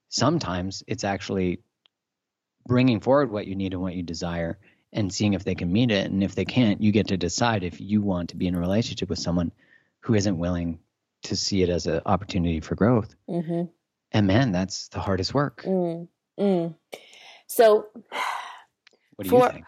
sometimes 0.08 0.82
it's 0.86 1.04
actually 1.04 1.60
bringing 2.66 3.00
forward 3.00 3.30
what 3.30 3.46
you 3.46 3.54
need 3.54 3.72
and 3.72 3.82
what 3.82 3.94
you 3.94 4.02
desire 4.02 4.58
and 4.92 5.12
seeing 5.12 5.34
if 5.34 5.44
they 5.44 5.54
can 5.54 5.72
meet 5.72 5.90
it. 5.90 6.10
And 6.10 6.22
if 6.22 6.34
they 6.34 6.44
can't, 6.44 6.82
you 6.82 6.92
get 6.92 7.08
to 7.08 7.16
decide 7.16 7.62
if 7.62 7.80
you 7.80 8.02
want 8.02 8.30
to 8.30 8.36
be 8.36 8.46
in 8.46 8.54
a 8.54 8.60
relationship 8.60 9.08
with 9.08 9.18
someone 9.18 9.52
who 10.00 10.14
isn't 10.14 10.38
willing 10.38 10.80
to 11.22 11.36
see 11.36 11.62
it 11.62 11.68
as 11.68 11.86
an 11.86 12.00
opportunity 12.06 12.60
for 12.60 12.74
growth. 12.74 13.14
Mm-hmm. 13.28 13.64
And 14.12 14.26
man, 14.26 14.52
that's 14.52 14.88
the 14.88 14.98
hardest 14.98 15.32
work. 15.32 15.62
Mm. 15.64 16.08
Mm. 16.38 16.74
So, 17.46 17.86
what 19.16 19.24
do 19.24 19.30
for, 19.30 19.46
you 19.46 19.52
think? 19.52 19.64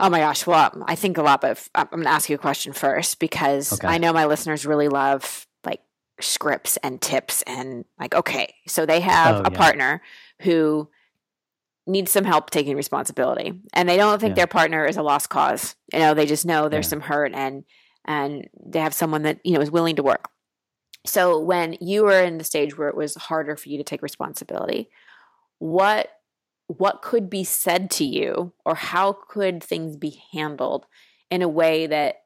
Oh 0.00 0.08
my 0.08 0.20
gosh. 0.20 0.46
Well, 0.46 0.72
I 0.86 0.94
think 0.94 1.18
a 1.18 1.22
lot, 1.22 1.42
but 1.42 1.68
I'm 1.74 1.86
going 1.90 2.04
to 2.04 2.08
ask 2.08 2.28
you 2.30 2.34
a 2.34 2.38
question 2.38 2.72
first 2.72 3.18
because 3.18 3.74
okay. 3.74 3.86
I 3.86 3.98
know 3.98 4.12
my 4.14 4.24
listeners 4.24 4.64
really 4.64 4.88
love 4.88 5.46
like 5.64 5.80
scripts 6.20 6.78
and 6.78 7.00
tips 7.00 7.42
and 7.42 7.84
like, 7.98 8.14
okay, 8.14 8.54
so 8.66 8.86
they 8.86 9.00
have 9.00 9.36
oh, 9.36 9.40
a 9.40 9.52
yeah. 9.52 9.58
partner 9.58 10.02
who 10.40 10.88
needs 11.86 12.10
some 12.10 12.24
help 12.24 12.48
taking 12.48 12.76
responsibility 12.76 13.52
and 13.74 13.88
they 13.88 13.98
don't 13.98 14.20
think 14.20 14.30
yeah. 14.30 14.36
their 14.36 14.46
partner 14.46 14.86
is 14.86 14.96
a 14.96 15.02
lost 15.02 15.28
cause. 15.28 15.76
You 15.92 15.98
know, 15.98 16.14
they 16.14 16.26
just 16.26 16.46
know 16.46 16.68
there's 16.68 16.86
yeah. 16.86 16.90
some 16.90 17.00
hurt 17.02 17.32
and, 17.34 17.64
and 18.06 18.48
they 18.64 18.80
have 18.80 18.94
someone 18.94 19.22
that, 19.22 19.40
you 19.44 19.52
know, 19.52 19.60
is 19.60 19.70
willing 19.70 19.96
to 19.96 20.02
work. 20.02 20.30
So 21.04 21.38
when 21.38 21.76
you 21.80 22.04
were 22.04 22.22
in 22.22 22.38
the 22.38 22.44
stage 22.44 22.76
where 22.76 22.88
it 22.88 22.96
was 22.96 23.14
harder 23.16 23.54
for 23.56 23.68
you 23.68 23.76
to 23.76 23.84
take 23.84 24.02
responsibility, 24.02 24.88
what 25.58 26.08
what 26.78 27.02
could 27.02 27.28
be 27.28 27.42
said 27.42 27.90
to 27.90 28.04
you 28.04 28.52
or 28.64 28.76
how 28.76 29.12
could 29.28 29.62
things 29.62 29.96
be 29.96 30.22
handled 30.32 30.86
in 31.28 31.42
a 31.42 31.48
way 31.48 31.86
that 31.88 32.16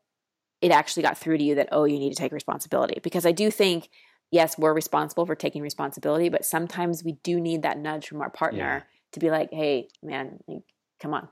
it 0.60 0.70
actually 0.70 1.02
got 1.02 1.16
through 1.16 1.38
to 1.38 1.44
you 1.44 1.54
that 1.54 1.68
oh 1.72 1.84
you 1.84 1.98
need 1.98 2.10
to 2.10 2.16
take 2.16 2.32
responsibility? 2.32 3.00
Because 3.02 3.24
i 3.24 3.32
do 3.32 3.50
think 3.50 3.88
yes 4.30 4.58
we're 4.58 4.74
responsible 4.74 5.24
for 5.24 5.34
taking 5.34 5.62
responsibility 5.62 6.28
but 6.28 6.44
sometimes 6.44 7.02
we 7.02 7.12
do 7.22 7.40
need 7.40 7.62
that 7.62 7.78
nudge 7.78 8.06
from 8.06 8.20
our 8.20 8.30
partner 8.30 8.58
yeah. 8.58 8.80
to 9.12 9.20
be 9.20 9.30
like 9.30 9.48
hey 9.50 9.88
man 10.02 10.38
like, 10.46 10.62
come 11.00 11.14
on. 11.14 11.28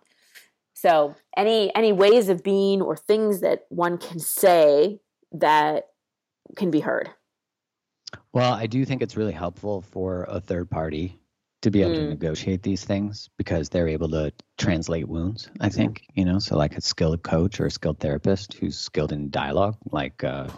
So 0.75 1.15
any 1.37 1.75
any 1.75 1.93
ways 1.93 2.29
of 2.29 2.43
being 2.43 2.81
or 2.81 2.97
things 2.97 3.41
that 3.43 3.67
one 3.69 3.99
can 3.99 4.19
say 4.19 5.01
that 5.33 5.85
can 6.57 6.71
be 6.71 6.81
heard? 6.81 7.11
Well 8.33 8.55
i 8.55 8.67
do 8.67 8.87
think 8.87 9.03
it's 9.03 9.19
really 9.19 9.33
helpful 9.33 9.83
for 9.83 10.25
a 10.31 10.41
third 10.41 10.71
party 10.71 11.19
to 11.63 11.71
be 11.71 11.81
able 11.81 11.93
mm. 11.93 11.97
to 11.97 12.09
negotiate 12.09 12.63
these 12.63 12.85
things 12.85 13.31
because 13.39 13.69
they're 13.69 13.89
able 13.89 14.09
to 14.09 14.33
translate 14.59 15.09
wounds 15.09 15.49
i 15.61 15.69
think 15.69 16.03
you 16.15 16.25
know 16.25 16.39
so 16.39 16.57
like 16.57 16.77
a 16.77 16.81
skilled 16.81 17.23
coach 17.23 17.59
or 17.59 17.67
a 17.67 17.71
skilled 17.71 17.99
therapist 17.99 18.55
who's 18.55 18.77
skilled 18.77 19.13
in 19.13 19.31
dialogue 19.31 19.77
like 19.91 20.23
uh, 20.23 20.49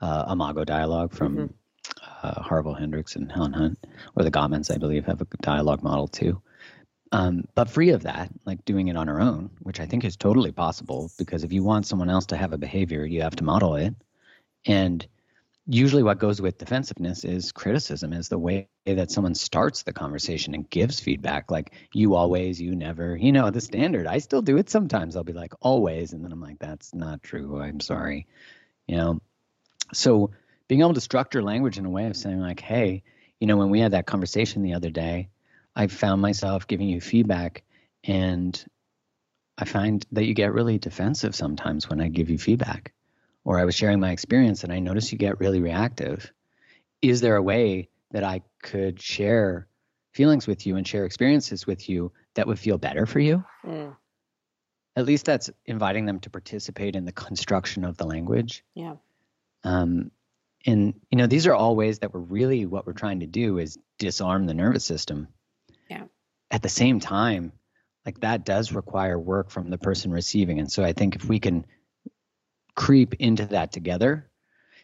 uh, 0.00 0.24
imago 0.30 0.64
dialogue 0.64 1.12
from 1.12 1.36
mm-hmm. 1.36 2.06
uh, 2.22 2.42
harville 2.42 2.74
hendrix 2.74 3.16
and 3.16 3.32
helen 3.32 3.52
hunt 3.52 3.78
or 4.14 4.22
the 4.22 4.30
gottmans 4.30 4.72
i 4.72 4.78
believe 4.78 5.04
have 5.04 5.20
a 5.20 5.26
dialogue 5.40 5.82
model 5.82 6.06
too 6.06 6.40
um, 7.14 7.44
but 7.54 7.68
free 7.68 7.90
of 7.90 8.04
that 8.04 8.30
like 8.46 8.64
doing 8.64 8.88
it 8.88 8.96
on 8.96 9.08
our 9.08 9.20
own 9.20 9.50
which 9.60 9.80
i 9.80 9.86
think 9.86 10.04
is 10.04 10.16
totally 10.16 10.52
possible 10.52 11.10
because 11.18 11.42
if 11.42 11.52
you 11.52 11.64
want 11.64 11.86
someone 11.86 12.10
else 12.10 12.26
to 12.26 12.36
have 12.36 12.52
a 12.52 12.58
behavior 12.58 13.04
you 13.04 13.22
have 13.22 13.36
to 13.36 13.44
model 13.44 13.76
it 13.76 13.94
and 14.66 15.06
usually 15.66 16.02
what 16.02 16.18
goes 16.18 16.40
with 16.40 16.58
defensiveness 16.58 17.24
is 17.24 17.52
criticism 17.52 18.12
is 18.12 18.28
the 18.28 18.38
way 18.38 18.68
that 18.86 19.10
someone 19.10 19.34
starts 19.34 19.82
the 19.82 19.92
conversation 19.92 20.54
and 20.54 20.68
gives 20.68 21.00
feedback. 21.00 21.50
Like 21.50 21.72
you 21.92 22.14
always 22.14 22.60
you 22.60 22.74
never 22.74 23.16
you 23.16 23.32
know 23.32 23.50
the 23.50 23.60
standard. 23.60 24.06
I 24.06 24.18
still 24.18 24.42
do 24.42 24.58
it 24.58 24.70
sometimes. 24.70 25.16
I'll 25.16 25.24
be 25.24 25.32
like 25.32 25.54
always 25.60 26.12
and 26.12 26.24
then 26.24 26.32
i'm 26.32 26.40
like 26.40 26.58
that's 26.58 26.94
not 26.94 27.22
true. 27.22 27.60
I'm 27.60 27.80
sorry 27.80 28.26
you 28.86 28.96
know? 28.96 29.20
So 29.92 30.32
being 30.68 30.80
able 30.80 30.94
to 30.94 31.00
structure 31.00 31.42
language 31.42 31.78
in 31.78 31.86
a 31.86 31.90
way 31.90 32.06
of 32.06 32.16
saying 32.16 32.40
like 32.40 32.60
hey 32.60 33.02
you 33.38 33.46
know 33.46 33.56
when 33.56 33.70
we 33.70 33.80
had 33.80 33.92
that 33.92 34.06
conversation 34.06 34.62
the 34.62 34.74
other 34.74 34.90
day 34.90 35.28
i 35.76 35.86
found 35.86 36.22
myself 36.22 36.66
giving 36.66 36.88
you 36.88 37.00
feedback 37.00 37.62
and 38.04 38.64
I 39.58 39.64
find 39.64 40.04
that 40.12 40.24
you 40.24 40.34
get 40.34 40.52
really 40.52 40.78
defensive 40.78 41.34
sometimes 41.34 41.88
when 41.88 42.00
I 42.00 42.08
give 42.08 42.30
you 42.30 42.38
feedback, 42.38 42.92
or 43.44 43.58
I 43.58 43.64
was 43.64 43.74
sharing 43.74 44.00
my 44.00 44.12
experience 44.12 44.64
and 44.64 44.72
I 44.72 44.78
notice 44.78 45.12
you 45.12 45.18
get 45.18 45.40
really 45.40 45.60
reactive. 45.60 46.32
Is 47.00 47.20
there 47.20 47.36
a 47.36 47.42
way 47.42 47.88
that 48.12 48.24
I 48.24 48.42
could 48.62 49.00
share 49.00 49.66
feelings 50.12 50.46
with 50.46 50.66
you 50.66 50.76
and 50.76 50.86
share 50.86 51.04
experiences 51.04 51.66
with 51.66 51.88
you 51.88 52.12
that 52.34 52.46
would 52.46 52.58
feel 52.58 52.78
better 52.78 53.06
for 53.06 53.18
you? 53.18 53.44
Mm. 53.66 53.96
At 54.94 55.06
least 55.06 55.24
that's 55.24 55.50
inviting 55.64 56.04
them 56.06 56.20
to 56.20 56.30
participate 56.30 56.96
in 56.96 57.04
the 57.04 57.12
construction 57.12 57.84
of 57.84 57.96
the 57.96 58.04
language. 58.04 58.62
Yeah. 58.74 58.96
Um, 59.64 60.10
and 60.66 60.94
you 61.10 61.18
know, 61.18 61.26
these 61.26 61.46
are 61.46 61.54
all 61.54 61.74
ways 61.74 62.00
that 62.00 62.12
we're 62.12 62.20
really 62.20 62.66
what 62.66 62.86
we're 62.86 62.92
trying 62.92 63.20
to 63.20 63.26
do 63.26 63.58
is 63.58 63.78
disarm 63.98 64.46
the 64.46 64.54
nervous 64.54 64.84
system. 64.84 65.28
Yeah. 65.90 66.04
At 66.50 66.62
the 66.62 66.68
same 66.68 67.00
time, 67.00 67.52
like 68.04 68.20
that 68.20 68.44
does 68.44 68.72
require 68.72 69.18
work 69.18 69.50
from 69.50 69.70
the 69.70 69.78
person 69.78 70.12
receiving. 70.12 70.58
And 70.60 70.70
so 70.70 70.84
I 70.84 70.92
think 70.92 71.16
if 71.16 71.24
we 71.24 71.40
can 71.40 71.64
creep 72.74 73.14
into 73.14 73.46
that 73.46 73.72
together, 73.72 74.30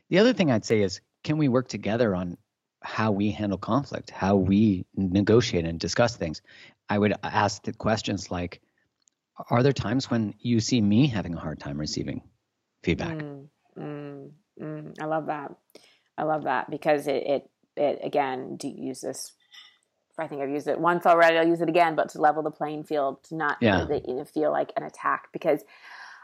the 0.08 0.18
other 0.18 0.32
thing 0.32 0.50
I'd 0.50 0.64
say 0.64 0.80
is 0.82 1.00
can 1.22 1.38
we 1.38 1.48
work 1.48 1.68
together 1.68 2.14
on 2.14 2.36
how 2.82 3.12
we 3.12 3.30
handle 3.30 3.58
conflict, 3.58 4.10
how 4.10 4.36
we 4.36 4.86
negotiate 4.94 5.64
and 5.64 5.78
discuss 5.78 6.16
things? 6.16 6.42
I 6.88 6.98
would 6.98 7.14
ask 7.22 7.62
the 7.62 7.72
questions 7.72 8.30
like, 8.30 8.60
are 9.50 9.62
there 9.62 9.72
times 9.72 10.10
when 10.10 10.34
you 10.40 10.60
see 10.60 10.80
me 10.80 11.06
having 11.06 11.34
a 11.34 11.40
hard 11.40 11.60
time 11.60 11.78
receiving 11.78 12.22
feedback? 12.82 13.18
Mm, 13.18 13.48
mm, 13.78 14.30
mm. 14.60 14.94
I 15.00 15.04
love 15.04 15.26
that. 15.26 15.54
I 16.16 16.24
love 16.24 16.44
that 16.44 16.70
because 16.70 17.06
it, 17.06 17.26
it, 17.26 17.50
it 17.76 18.00
again, 18.02 18.56
do 18.56 18.68
you 18.68 18.88
use 18.88 19.00
this? 19.00 19.32
I 20.18 20.26
think 20.26 20.42
I've 20.42 20.50
used 20.50 20.66
it 20.66 20.80
once 20.80 21.06
already. 21.06 21.38
I'll 21.38 21.46
use 21.46 21.60
it 21.60 21.68
again, 21.68 21.94
but 21.94 22.08
to 22.10 22.20
level 22.20 22.42
the 22.42 22.50
playing 22.50 22.82
field, 22.82 23.22
to 23.24 23.36
not 23.36 23.58
yeah. 23.60 23.86
feel 24.24 24.50
like 24.50 24.72
an 24.76 24.82
attack. 24.82 25.28
Because 25.32 25.62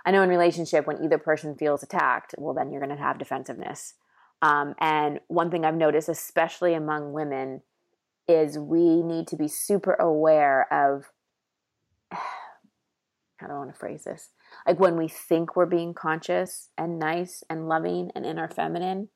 I 0.04 0.10
know 0.10 0.22
in 0.22 0.28
relationship, 0.28 0.86
when 0.86 1.02
either 1.02 1.18
person 1.18 1.56
feels 1.56 1.82
attacked, 1.82 2.34
well, 2.36 2.54
then 2.54 2.70
you're 2.70 2.84
going 2.84 2.96
to 2.96 3.02
have 3.02 3.18
defensiveness. 3.18 3.94
Um, 4.42 4.74
and 4.78 5.20
one 5.28 5.50
thing 5.50 5.64
I've 5.64 5.74
noticed, 5.74 6.08
especially 6.08 6.74
among 6.74 7.12
women, 7.12 7.62
is 8.28 8.58
we 8.58 9.02
need 9.02 9.26
to 9.28 9.36
be 9.36 9.48
super 9.48 9.94
aware 9.94 10.72
of 10.72 11.10
how 13.36 13.46
do 13.46 13.52
I 13.52 13.58
want 13.58 13.72
to 13.72 13.78
phrase 13.78 14.04
this? 14.04 14.30
Like 14.66 14.78
when 14.78 14.96
we 14.96 15.08
think 15.08 15.56
we're 15.56 15.66
being 15.66 15.94
conscious 15.94 16.68
and 16.78 16.98
nice 16.98 17.42
and 17.50 17.68
loving 17.68 18.10
and 18.14 18.24
in 18.24 18.38
our 18.38 18.48
feminine, 18.48 19.08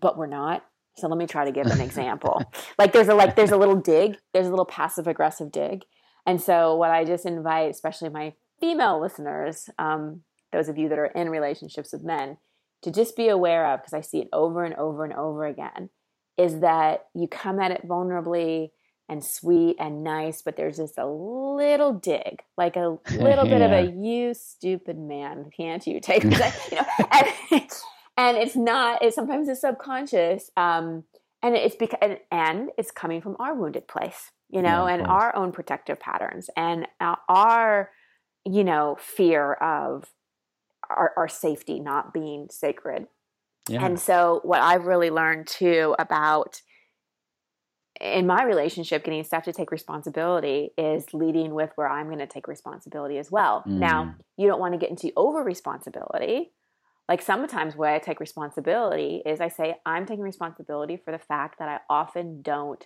but 0.00 0.18
we're 0.18 0.26
not. 0.26 0.64
So 0.96 1.08
let 1.08 1.18
me 1.18 1.26
try 1.26 1.44
to 1.44 1.52
give 1.52 1.66
an 1.66 1.80
example. 1.80 2.42
like 2.78 2.92
there's 2.92 3.08
a 3.08 3.14
like 3.14 3.36
there's 3.36 3.50
a 3.50 3.56
little 3.56 3.76
dig, 3.76 4.16
there's 4.32 4.46
a 4.46 4.50
little 4.50 4.64
passive 4.64 5.06
aggressive 5.06 5.52
dig. 5.52 5.84
And 6.24 6.40
so 6.40 6.74
what 6.76 6.90
I 6.90 7.04
just 7.04 7.26
invite, 7.26 7.70
especially 7.70 8.08
my 8.08 8.34
female 8.60 9.00
listeners, 9.00 9.68
um, 9.78 10.22
those 10.52 10.68
of 10.68 10.78
you 10.78 10.88
that 10.88 10.98
are 10.98 11.06
in 11.06 11.28
relationships 11.28 11.92
with 11.92 12.02
men, 12.04 12.38
to 12.82 12.90
just 12.90 13.16
be 13.16 13.28
aware 13.28 13.72
of, 13.72 13.80
because 13.80 13.94
I 13.94 14.00
see 14.00 14.20
it 14.20 14.28
over 14.32 14.64
and 14.64 14.74
over 14.74 15.04
and 15.04 15.14
over 15.14 15.44
again, 15.44 15.90
is 16.36 16.60
that 16.60 17.06
you 17.14 17.26
come 17.28 17.60
at 17.60 17.70
it 17.70 17.86
vulnerably 17.86 18.70
and 19.08 19.24
sweet 19.24 19.76
and 19.78 20.02
nice, 20.02 20.42
but 20.42 20.56
there's 20.56 20.76
just 20.76 20.98
a 20.98 21.06
little 21.06 21.92
dig, 21.92 22.42
like 22.56 22.76
a 22.76 22.98
little 23.10 23.44
bit 23.44 23.62
of 23.62 23.70
a 23.70 23.90
"you 23.90 24.34
stupid 24.34 24.98
man, 24.98 25.50
can't 25.56 25.86
you 25.86 26.00
take?" 26.00 26.24
you 26.24 26.30
know, 26.30 26.84
and, 27.12 27.62
and, 28.16 28.36
it's 28.36 28.56
not. 28.56 29.02
It 29.02 29.14
sometimes 29.14 29.48
it's 29.48 29.60
subconscious, 29.60 30.50
um, 30.56 31.04
and 31.42 31.54
it's 31.54 31.76
because 31.76 31.98
and, 32.02 32.18
and, 32.30 32.70
it's 32.76 32.90
coming 32.90 33.20
from 33.20 33.36
our 33.38 33.54
wounded 33.54 33.86
place, 33.86 34.32
you 34.48 34.60
know, 34.60 34.86
yeah, 34.86 34.94
and 34.94 35.06
our 35.06 35.34
own 35.36 35.52
protective 35.52 36.00
patterns 36.00 36.50
and 36.56 36.86
our, 37.00 37.90
you 38.46 38.64
know, 38.64 38.96
fear 39.00 39.54
of 39.54 40.04
our, 40.88 41.12
our 41.16 41.28
safety 41.28 41.80
not 41.80 42.14
being 42.14 42.46
sacred. 42.50 43.06
Yeah. 43.68 43.84
And 43.84 43.98
so, 43.98 44.40
what 44.44 44.60
I've 44.60 44.86
really 44.86 45.10
learned 45.10 45.48
too 45.48 45.96
about 45.98 46.62
in 48.00 48.26
my 48.26 48.44
relationship, 48.44 49.04
getting 49.04 49.24
Steph 49.24 49.44
to 49.44 49.52
take 49.52 49.70
responsibility 49.70 50.70
is 50.76 51.12
leading 51.12 51.54
with 51.54 51.70
where 51.76 51.88
I'm 51.88 52.06
going 52.06 52.18
to 52.18 52.26
take 52.26 52.46
responsibility 52.46 53.18
as 53.18 53.30
well. 53.30 53.64
Mm. 53.66 53.78
Now, 53.78 54.14
you 54.36 54.46
don't 54.46 54.60
want 54.60 54.74
to 54.74 54.78
get 54.78 54.90
into 54.90 55.12
over 55.16 55.42
responsibility. 55.42 56.52
Like 57.08 57.22
sometimes 57.22 57.74
where 57.74 57.94
I 57.94 57.98
take 57.98 58.20
responsibility 58.20 59.22
is 59.24 59.40
I 59.40 59.48
say, 59.48 59.76
I'm 59.86 60.06
taking 60.06 60.24
responsibility 60.24 60.96
for 60.96 61.12
the 61.12 61.18
fact 61.18 61.58
that 61.58 61.68
I 61.68 61.78
often 61.88 62.42
don't 62.42 62.84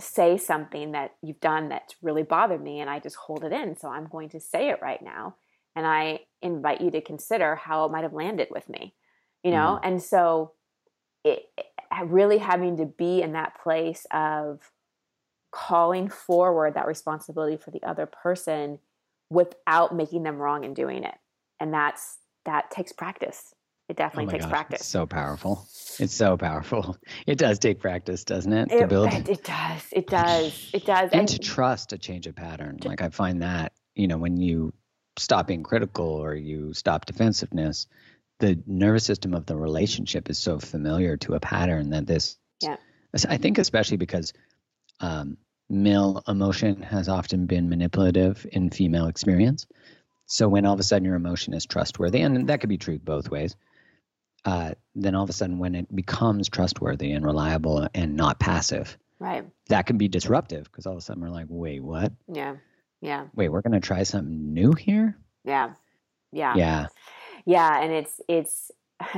say 0.00 0.38
something 0.38 0.92
that 0.92 1.14
you've 1.22 1.40
done 1.40 1.68
that's 1.68 1.94
really 2.02 2.22
bothered 2.22 2.62
me 2.62 2.80
and 2.80 2.88
I 2.88 2.98
just 2.98 3.16
hold 3.16 3.44
it 3.44 3.52
in. 3.52 3.76
So 3.76 3.88
I'm 3.88 4.06
going 4.06 4.28
to 4.30 4.40
say 4.40 4.70
it 4.70 4.80
right 4.80 5.02
now. 5.02 5.36
And 5.74 5.86
I 5.86 6.20
invite 6.40 6.80
you 6.80 6.90
to 6.90 7.00
consider 7.00 7.56
how 7.56 7.84
it 7.84 7.92
might 7.92 8.02
have 8.02 8.12
landed 8.12 8.48
with 8.50 8.68
me, 8.68 8.94
you 9.42 9.50
know? 9.50 9.78
Mm. 9.82 9.88
And 9.88 10.02
so 10.02 10.52
it, 11.24 11.44
really 12.04 12.38
having 12.38 12.76
to 12.78 12.86
be 12.86 13.22
in 13.22 13.32
that 13.32 13.60
place 13.62 14.06
of 14.10 14.70
calling 15.50 16.08
forward 16.08 16.74
that 16.74 16.86
responsibility 16.86 17.56
for 17.56 17.70
the 17.70 17.82
other 17.82 18.06
person 18.06 18.78
without 19.30 19.94
making 19.94 20.22
them 20.22 20.36
wrong 20.36 20.64
in 20.64 20.74
doing 20.74 21.04
it. 21.04 21.14
And 21.60 21.72
that's 21.72 22.18
that 22.44 22.70
takes 22.70 22.92
practice. 22.92 23.54
It 23.88 23.96
definitely 23.96 24.26
oh 24.26 24.30
takes 24.30 24.44
gosh, 24.44 24.52
practice. 24.52 24.80
It's 24.80 24.88
so 24.88 25.06
powerful. 25.06 25.66
It's 25.98 26.14
so 26.14 26.36
powerful. 26.36 26.96
It 27.26 27.38
does 27.38 27.58
take 27.58 27.80
practice, 27.80 28.24
doesn't 28.24 28.52
it? 28.52 28.72
it 28.72 28.78
to 28.78 28.86
build. 28.86 29.12
It, 29.12 29.28
it 29.28 29.44
does. 29.44 29.86
It 29.92 30.06
does. 30.08 30.70
It 30.72 30.86
does. 30.86 31.10
and, 31.12 31.20
and 31.20 31.28
to 31.28 31.38
trust 31.38 31.92
a 31.92 31.98
change 31.98 32.26
of 32.26 32.34
pattern. 32.34 32.78
To, 32.78 32.88
like 32.88 33.02
I 33.02 33.10
find 33.10 33.42
that, 33.42 33.72
you 33.94 34.08
know, 34.08 34.18
when 34.18 34.38
you 34.38 34.72
stop 35.18 35.46
being 35.46 35.62
critical 35.62 36.06
or 36.06 36.34
you 36.34 36.72
stop 36.72 37.06
defensiveness, 37.06 37.86
the 38.42 38.60
nervous 38.66 39.04
system 39.04 39.34
of 39.34 39.46
the 39.46 39.56
relationship 39.56 40.28
is 40.28 40.36
so 40.36 40.58
familiar 40.58 41.16
to 41.16 41.34
a 41.34 41.40
pattern 41.40 41.90
that 41.90 42.06
this 42.06 42.36
yeah 42.60 42.76
i 43.28 43.36
think 43.36 43.56
especially 43.56 43.96
because 43.96 44.32
um, 44.98 45.36
male 45.70 46.22
emotion 46.26 46.82
has 46.82 47.08
often 47.08 47.46
been 47.46 47.68
manipulative 47.68 48.44
in 48.50 48.68
female 48.68 49.06
experience 49.06 49.66
so 50.26 50.48
when 50.48 50.66
all 50.66 50.74
of 50.74 50.80
a 50.80 50.82
sudden 50.82 51.04
your 51.04 51.14
emotion 51.14 51.54
is 51.54 51.64
trustworthy 51.64 52.20
and 52.20 52.48
that 52.48 52.60
could 52.60 52.68
be 52.68 52.78
true 52.78 52.98
both 52.98 53.30
ways 53.30 53.54
uh, 54.44 54.72
then 54.94 55.14
all 55.14 55.24
of 55.24 55.30
a 55.30 55.32
sudden 55.32 55.58
when 55.58 55.74
it 55.74 55.94
becomes 55.94 56.48
trustworthy 56.48 57.12
and 57.12 57.24
reliable 57.24 57.88
and 57.94 58.16
not 58.16 58.38
passive 58.38 58.98
right. 59.18 59.44
that 59.68 59.86
can 59.86 59.98
be 59.98 60.08
disruptive 60.08 60.64
because 60.64 60.86
all 60.86 60.92
of 60.92 60.98
a 60.98 61.00
sudden 61.00 61.22
we're 61.22 61.30
like 61.30 61.46
wait 61.48 61.82
what? 61.82 62.12
Yeah. 62.32 62.56
Yeah. 63.00 63.26
Wait 63.34 63.48
we're 63.48 63.62
going 63.62 63.80
to 63.80 63.80
try 63.80 64.02
something 64.02 64.52
new 64.52 64.72
here? 64.72 65.16
Yeah. 65.44 65.72
Yeah. 66.32 66.54
Yeah. 66.56 66.86
Yeah 67.46 67.80
and 67.80 67.92
it's 67.92 68.20
it's 68.28 68.70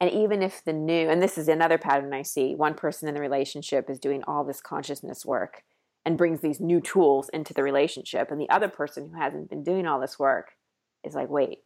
and 0.00 0.10
even 0.10 0.42
if 0.42 0.64
the 0.64 0.72
new 0.72 1.08
and 1.08 1.22
this 1.22 1.38
is 1.38 1.48
another 1.48 1.78
pattern 1.78 2.12
i 2.12 2.22
see 2.22 2.54
one 2.54 2.74
person 2.74 3.08
in 3.08 3.14
the 3.14 3.20
relationship 3.20 3.88
is 3.88 3.98
doing 3.98 4.22
all 4.26 4.44
this 4.44 4.60
consciousness 4.60 5.24
work 5.24 5.62
and 6.06 6.18
brings 6.18 6.40
these 6.40 6.60
new 6.60 6.80
tools 6.80 7.30
into 7.30 7.54
the 7.54 7.62
relationship 7.62 8.30
and 8.30 8.40
the 8.40 8.50
other 8.50 8.68
person 8.68 9.08
who 9.08 9.18
hasn't 9.18 9.48
been 9.48 9.62
doing 9.62 9.86
all 9.86 10.00
this 10.00 10.18
work 10.18 10.52
is 11.04 11.14
like 11.14 11.28
wait 11.28 11.60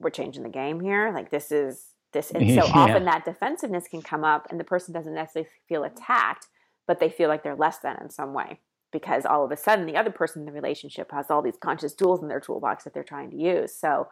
we're 0.00 0.10
changing 0.10 0.42
the 0.42 0.48
game 0.48 0.80
here? 0.80 1.12
Like 1.12 1.30
this 1.30 1.50
is 1.52 1.93
this 2.14 2.30
and 2.34 2.48
so 2.48 2.66
yeah. 2.66 2.72
often 2.72 3.04
that 3.04 3.26
defensiveness 3.26 3.86
can 3.86 4.00
come 4.00 4.24
up 4.24 4.46
and 4.50 4.58
the 4.58 4.64
person 4.64 4.94
doesn't 4.94 5.14
necessarily 5.14 5.48
feel 5.68 5.84
attacked 5.84 6.46
but 6.86 7.00
they 7.00 7.10
feel 7.10 7.28
like 7.28 7.42
they're 7.42 7.54
less 7.54 7.78
than 7.78 7.96
in 8.00 8.08
some 8.08 8.32
way 8.32 8.60
because 8.90 9.26
all 9.26 9.44
of 9.44 9.52
a 9.52 9.56
sudden 9.56 9.84
the 9.84 9.96
other 9.96 10.10
person 10.10 10.40
in 10.40 10.46
the 10.46 10.52
relationship 10.52 11.10
has 11.12 11.30
all 11.30 11.42
these 11.42 11.58
conscious 11.60 11.92
tools 11.92 12.22
in 12.22 12.28
their 12.28 12.40
toolbox 12.40 12.84
that 12.84 12.94
they're 12.94 13.04
trying 13.04 13.30
to 13.30 13.36
use 13.36 13.74
so 13.74 14.08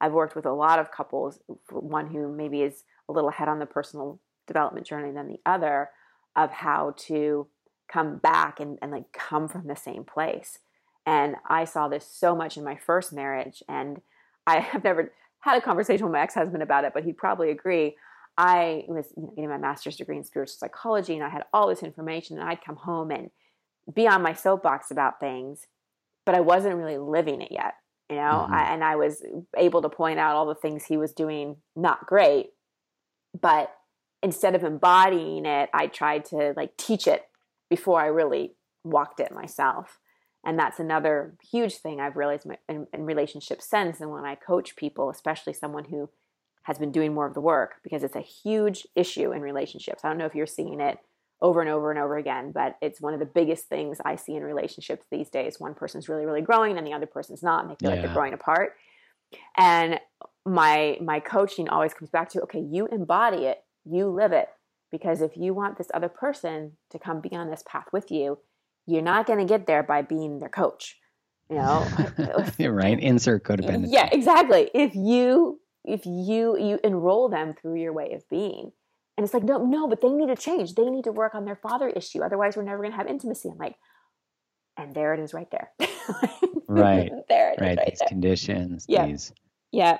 I've 0.00 0.12
worked 0.12 0.36
with 0.36 0.46
a 0.46 0.52
lot 0.52 0.78
of 0.78 0.90
couples, 0.90 1.40
one 1.70 2.08
who 2.08 2.30
maybe 2.30 2.62
is 2.62 2.84
a 3.08 3.12
little 3.12 3.30
ahead 3.30 3.48
on 3.48 3.58
the 3.58 3.66
personal 3.66 4.20
development 4.46 4.86
journey 4.86 5.12
than 5.12 5.28
the 5.28 5.40
other, 5.46 5.90
of 6.36 6.50
how 6.50 6.94
to 6.96 7.46
come 7.88 8.18
back 8.18 8.60
and, 8.60 8.78
and 8.82 8.90
like 8.90 9.12
come 9.12 9.48
from 9.48 9.66
the 9.66 9.76
same 9.76 10.04
place. 10.04 10.58
And 11.06 11.36
I 11.48 11.64
saw 11.64 11.88
this 11.88 12.06
so 12.06 12.34
much 12.34 12.56
in 12.56 12.64
my 12.64 12.76
first 12.76 13.12
marriage. 13.12 13.62
And 13.68 14.00
I 14.46 14.58
have 14.60 14.84
never 14.84 15.12
had 15.44 15.58
a 15.58 15.60
conversation 15.60 16.06
with 16.06 16.12
my 16.12 16.20
ex 16.20 16.34
husband 16.34 16.62
about 16.62 16.84
it, 16.84 16.92
but 16.94 17.04
he'd 17.04 17.16
probably 17.16 17.50
agree. 17.50 17.96
I 18.36 18.84
was 18.88 19.12
you 19.16 19.22
know, 19.22 19.32
getting 19.36 19.50
my 19.50 19.58
master's 19.58 19.96
degree 19.96 20.16
in 20.16 20.24
spiritual 20.24 20.56
psychology 20.58 21.14
and 21.14 21.22
I 21.22 21.28
had 21.28 21.44
all 21.52 21.68
this 21.68 21.82
information, 21.82 22.38
and 22.38 22.48
I'd 22.48 22.64
come 22.64 22.76
home 22.76 23.10
and 23.10 23.30
be 23.92 24.08
on 24.08 24.22
my 24.22 24.32
soapbox 24.32 24.90
about 24.90 25.20
things, 25.20 25.66
but 26.26 26.34
I 26.34 26.40
wasn't 26.40 26.76
really 26.76 26.98
living 26.98 27.40
it 27.42 27.52
yet 27.52 27.74
you 28.10 28.16
know, 28.16 28.44
mm-hmm. 28.44 28.52
I, 28.52 28.72
and 28.72 28.84
I 28.84 28.96
was 28.96 29.22
able 29.56 29.82
to 29.82 29.88
point 29.88 30.18
out 30.18 30.36
all 30.36 30.46
the 30.46 30.54
things 30.54 30.84
he 30.84 30.96
was 30.96 31.12
doing 31.12 31.56
not 31.74 32.06
great. 32.06 32.50
But 33.38 33.74
instead 34.22 34.54
of 34.54 34.62
embodying 34.62 35.46
it, 35.46 35.70
I 35.72 35.86
tried 35.86 36.26
to 36.26 36.52
like 36.56 36.76
teach 36.76 37.06
it 37.06 37.22
before 37.70 38.00
I 38.00 38.06
really 38.06 38.54
walked 38.84 39.20
it 39.20 39.32
myself. 39.32 39.98
And 40.44 40.58
that's 40.58 40.78
another 40.78 41.36
huge 41.50 41.76
thing 41.76 42.00
I've 42.00 42.16
realized 42.16 42.46
in, 42.68 42.86
in 42.92 43.06
relationships 43.06 43.68
since. 43.68 44.00
And 44.00 44.10
when 44.10 44.24
I 44.24 44.34
coach 44.34 44.76
people, 44.76 45.08
especially 45.10 45.54
someone 45.54 45.84
who 45.84 46.10
has 46.64 46.78
been 46.78 46.92
doing 46.92 47.14
more 47.14 47.26
of 47.26 47.34
the 47.34 47.40
work, 47.40 47.76
because 47.82 48.02
it's 48.02 48.16
a 48.16 48.20
huge 48.20 48.86
issue 48.94 49.32
in 49.32 49.40
relationships. 49.40 50.04
I 50.04 50.08
don't 50.08 50.18
know 50.18 50.26
if 50.26 50.34
you're 50.34 50.46
seeing 50.46 50.80
it 50.80 50.98
over 51.40 51.60
and 51.60 51.70
over 51.70 51.90
and 51.90 52.00
over 52.00 52.16
again. 52.16 52.52
But 52.52 52.76
it's 52.80 53.00
one 53.00 53.14
of 53.14 53.20
the 53.20 53.26
biggest 53.26 53.68
things 53.68 53.98
I 54.04 54.16
see 54.16 54.34
in 54.34 54.42
relationships 54.42 55.04
these 55.10 55.28
days. 55.28 55.60
One 55.60 55.74
person's 55.74 56.08
really, 56.08 56.26
really 56.26 56.40
growing 56.40 56.76
and 56.78 56.86
the 56.86 56.92
other 56.92 57.06
person's 57.06 57.42
not, 57.42 57.62
and 57.64 57.70
they 57.70 57.76
feel 57.76 57.90
yeah. 57.90 57.96
like 57.96 58.04
they're 58.04 58.14
growing 58.14 58.34
apart. 58.34 58.74
And 59.56 60.00
my 60.46 60.98
my 61.00 61.20
coaching 61.20 61.68
always 61.68 61.94
comes 61.94 62.10
back 62.10 62.28
to 62.30 62.42
okay, 62.42 62.60
you 62.60 62.86
embody 62.86 63.44
it, 63.44 63.58
you 63.84 64.08
live 64.08 64.32
it. 64.32 64.48
Because 64.90 65.20
if 65.20 65.36
you 65.36 65.54
want 65.54 65.76
this 65.76 65.90
other 65.92 66.08
person 66.08 66.72
to 66.90 66.98
come 66.98 67.20
be 67.20 67.34
on 67.34 67.50
this 67.50 67.64
path 67.66 67.86
with 67.92 68.10
you, 68.10 68.38
you're 68.86 69.02
not 69.02 69.26
going 69.26 69.38
to 69.38 69.44
get 69.44 69.66
there 69.66 69.82
by 69.82 70.02
being 70.02 70.38
their 70.38 70.48
coach. 70.48 70.98
You 71.50 71.56
know, 71.56 71.86
you're 72.58 72.72
right. 72.72 72.98
Insert 72.98 73.44
codependency. 73.44 73.92
Yeah, 73.92 74.08
exactly. 74.10 74.70
If 74.74 74.94
you 74.94 75.60
if 75.84 76.06
you 76.06 76.58
you 76.58 76.80
enroll 76.82 77.28
them 77.28 77.54
through 77.54 77.80
your 77.80 77.92
way 77.92 78.12
of 78.12 78.28
being, 78.30 78.72
and 79.16 79.24
it's 79.24 79.34
like 79.34 79.42
no, 79.42 79.64
no, 79.64 79.86
but 79.86 80.00
they 80.00 80.08
need 80.08 80.28
to 80.28 80.36
change. 80.36 80.74
They 80.74 80.88
need 80.88 81.04
to 81.04 81.12
work 81.12 81.34
on 81.34 81.44
their 81.44 81.56
father 81.56 81.88
issue. 81.88 82.22
Otherwise, 82.22 82.56
we're 82.56 82.62
never 82.62 82.78
going 82.78 82.92
to 82.92 82.96
have 82.96 83.06
intimacy. 83.06 83.50
I'm 83.50 83.58
like, 83.58 83.76
and 84.76 84.94
there 84.94 85.14
it 85.14 85.20
is, 85.20 85.34
right 85.34 85.50
there. 85.50 85.70
right. 86.68 87.10
there 87.28 87.52
it 87.52 87.60
right. 87.60 87.72
Is 87.72 87.76
right 87.76 87.86
these 87.90 87.98
there. 87.98 88.08
conditions. 88.08 88.86
Yeah. 88.88 89.06
These. 89.06 89.32
Yeah. 89.70 89.98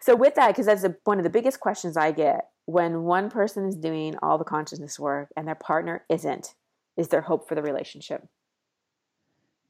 So 0.00 0.14
with 0.14 0.36
that, 0.36 0.48
because 0.48 0.66
that's 0.66 0.84
a, 0.84 0.94
one 1.04 1.18
of 1.18 1.24
the 1.24 1.30
biggest 1.30 1.60
questions 1.60 1.96
I 1.96 2.12
get 2.12 2.48
when 2.66 3.02
one 3.02 3.30
person 3.30 3.66
is 3.66 3.74
doing 3.74 4.16
all 4.22 4.38
the 4.38 4.44
consciousness 4.44 4.98
work 4.98 5.30
and 5.36 5.46
their 5.46 5.54
partner 5.54 6.04
isn't, 6.08 6.54
is 6.98 7.08
there 7.08 7.22
hope 7.22 7.48
for 7.48 7.54
the 7.54 7.62
relationship? 7.62 8.26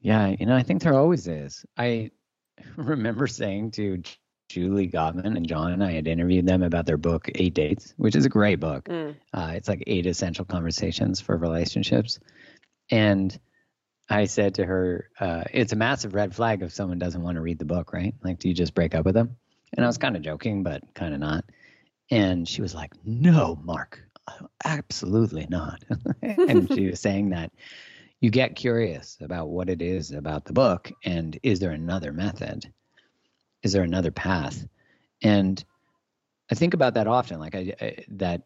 Yeah, 0.01 0.35
you 0.37 0.45
know, 0.45 0.55
I 0.55 0.63
think 0.63 0.81
there 0.81 0.95
always 0.95 1.27
is. 1.27 1.65
I 1.77 2.11
remember 2.75 3.27
saying 3.27 3.71
to 3.71 4.01
Julie 4.49 4.89
Gottman 4.89 5.37
and 5.37 5.47
John, 5.47 5.71
and 5.71 5.83
I 5.83 5.91
had 5.91 6.07
interviewed 6.07 6.47
them 6.47 6.63
about 6.63 6.87
their 6.87 6.97
book, 6.97 7.29
Eight 7.35 7.53
Dates, 7.53 7.93
which 7.97 8.15
is 8.15 8.25
a 8.25 8.29
great 8.29 8.59
book. 8.59 8.85
Mm. 8.85 9.15
Uh, 9.31 9.51
it's 9.53 9.69
like 9.69 9.83
eight 9.85 10.07
essential 10.07 10.43
conversations 10.43 11.21
for 11.21 11.37
relationships. 11.37 12.19
And 12.89 13.37
I 14.09 14.25
said 14.25 14.55
to 14.55 14.65
her, 14.65 15.11
uh, 15.19 15.43
it's 15.53 15.71
a 15.71 15.75
massive 15.75 16.15
red 16.15 16.35
flag 16.35 16.63
if 16.63 16.73
someone 16.73 16.97
doesn't 16.97 17.21
want 17.21 17.35
to 17.35 17.41
read 17.41 17.59
the 17.59 17.65
book, 17.65 17.93
right? 17.93 18.15
Like, 18.23 18.39
do 18.39 18.49
you 18.49 18.55
just 18.55 18.73
break 18.73 18.95
up 18.95 19.05
with 19.05 19.13
them? 19.13 19.37
And 19.73 19.85
I 19.85 19.87
was 19.87 19.99
kind 19.99 20.15
of 20.15 20.23
joking, 20.23 20.63
but 20.63 20.81
kind 20.95 21.13
of 21.13 21.19
not. 21.19 21.45
And 22.09 22.47
she 22.47 22.63
was 22.63 22.73
like, 22.73 22.91
no, 23.05 23.59
Mark, 23.63 24.01
absolutely 24.63 25.47
not. 25.49 25.83
and 26.21 26.71
she 26.73 26.87
was 26.89 26.99
saying 26.99 27.29
that 27.29 27.51
you 28.21 28.29
get 28.29 28.55
curious 28.55 29.17
about 29.21 29.49
what 29.49 29.69
it 29.69 29.81
is 29.81 30.11
about 30.11 30.45
the 30.45 30.53
book 30.53 30.91
and 31.05 31.39
is 31.43 31.59
there 31.59 31.71
another 31.71 32.11
method? 32.11 32.71
Is 33.63 33.73
there 33.73 33.83
another 33.83 34.11
path? 34.11 34.65
And 35.21 35.63
I 36.51 36.55
think 36.55 36.73
about 36.73 36.95
that 36.95 37.07
often, 37.07 37.39
like 37.39 37.55
I, 37.55 37.73
I 37.79 38.05
that, 38.09 38.43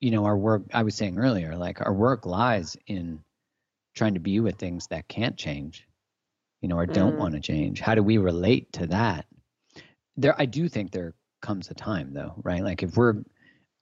you 0.00 0.10
know, 0.10 0.24
our 0.24 0.36
work, 0.36 0.62
I 0.72 0.82
was 0.82 0.94
saying 0.94 1.18
earlier, 1.18 1.56
like 1.56 1.80
our 1.80 1.92
work 1.92 2.26
lies 2.26 2.76
in 2.86 3.20
trying 3.94 4.14
to 4.14 4.20
be 4.20 4.40
with 4.40 4.56
things 4.56 4.86
that 4.88 5.08
can't 5.08 5.36
change, 5.36 5.86
you 6.60 6.68
know, 6.68 6.76
or 6.76 6.86
don't 6.86 7.16
mm. 7.16 7.18
want 7.18 7.34
to 7.34 7.40
change. 7.40 7.80
How 7.80 7.94
do 7.94 8.02
we 8.02 8.18
relate 8.18 8.72
to 8.74 8.86
that? 8.88 9.26
There, 10.16 10.34
I 10.38 10.46
do 10.46 10.68
think 10.68 10.90
there 10.90 11.14
comes 11.40 11.70
a 11.70 11.74
time 11.74 12.12
though, 12.12 12.34
right? 12.42 12.62
Like 12.62 12.82
if 12.82 12.96
we're, 12.96 13.22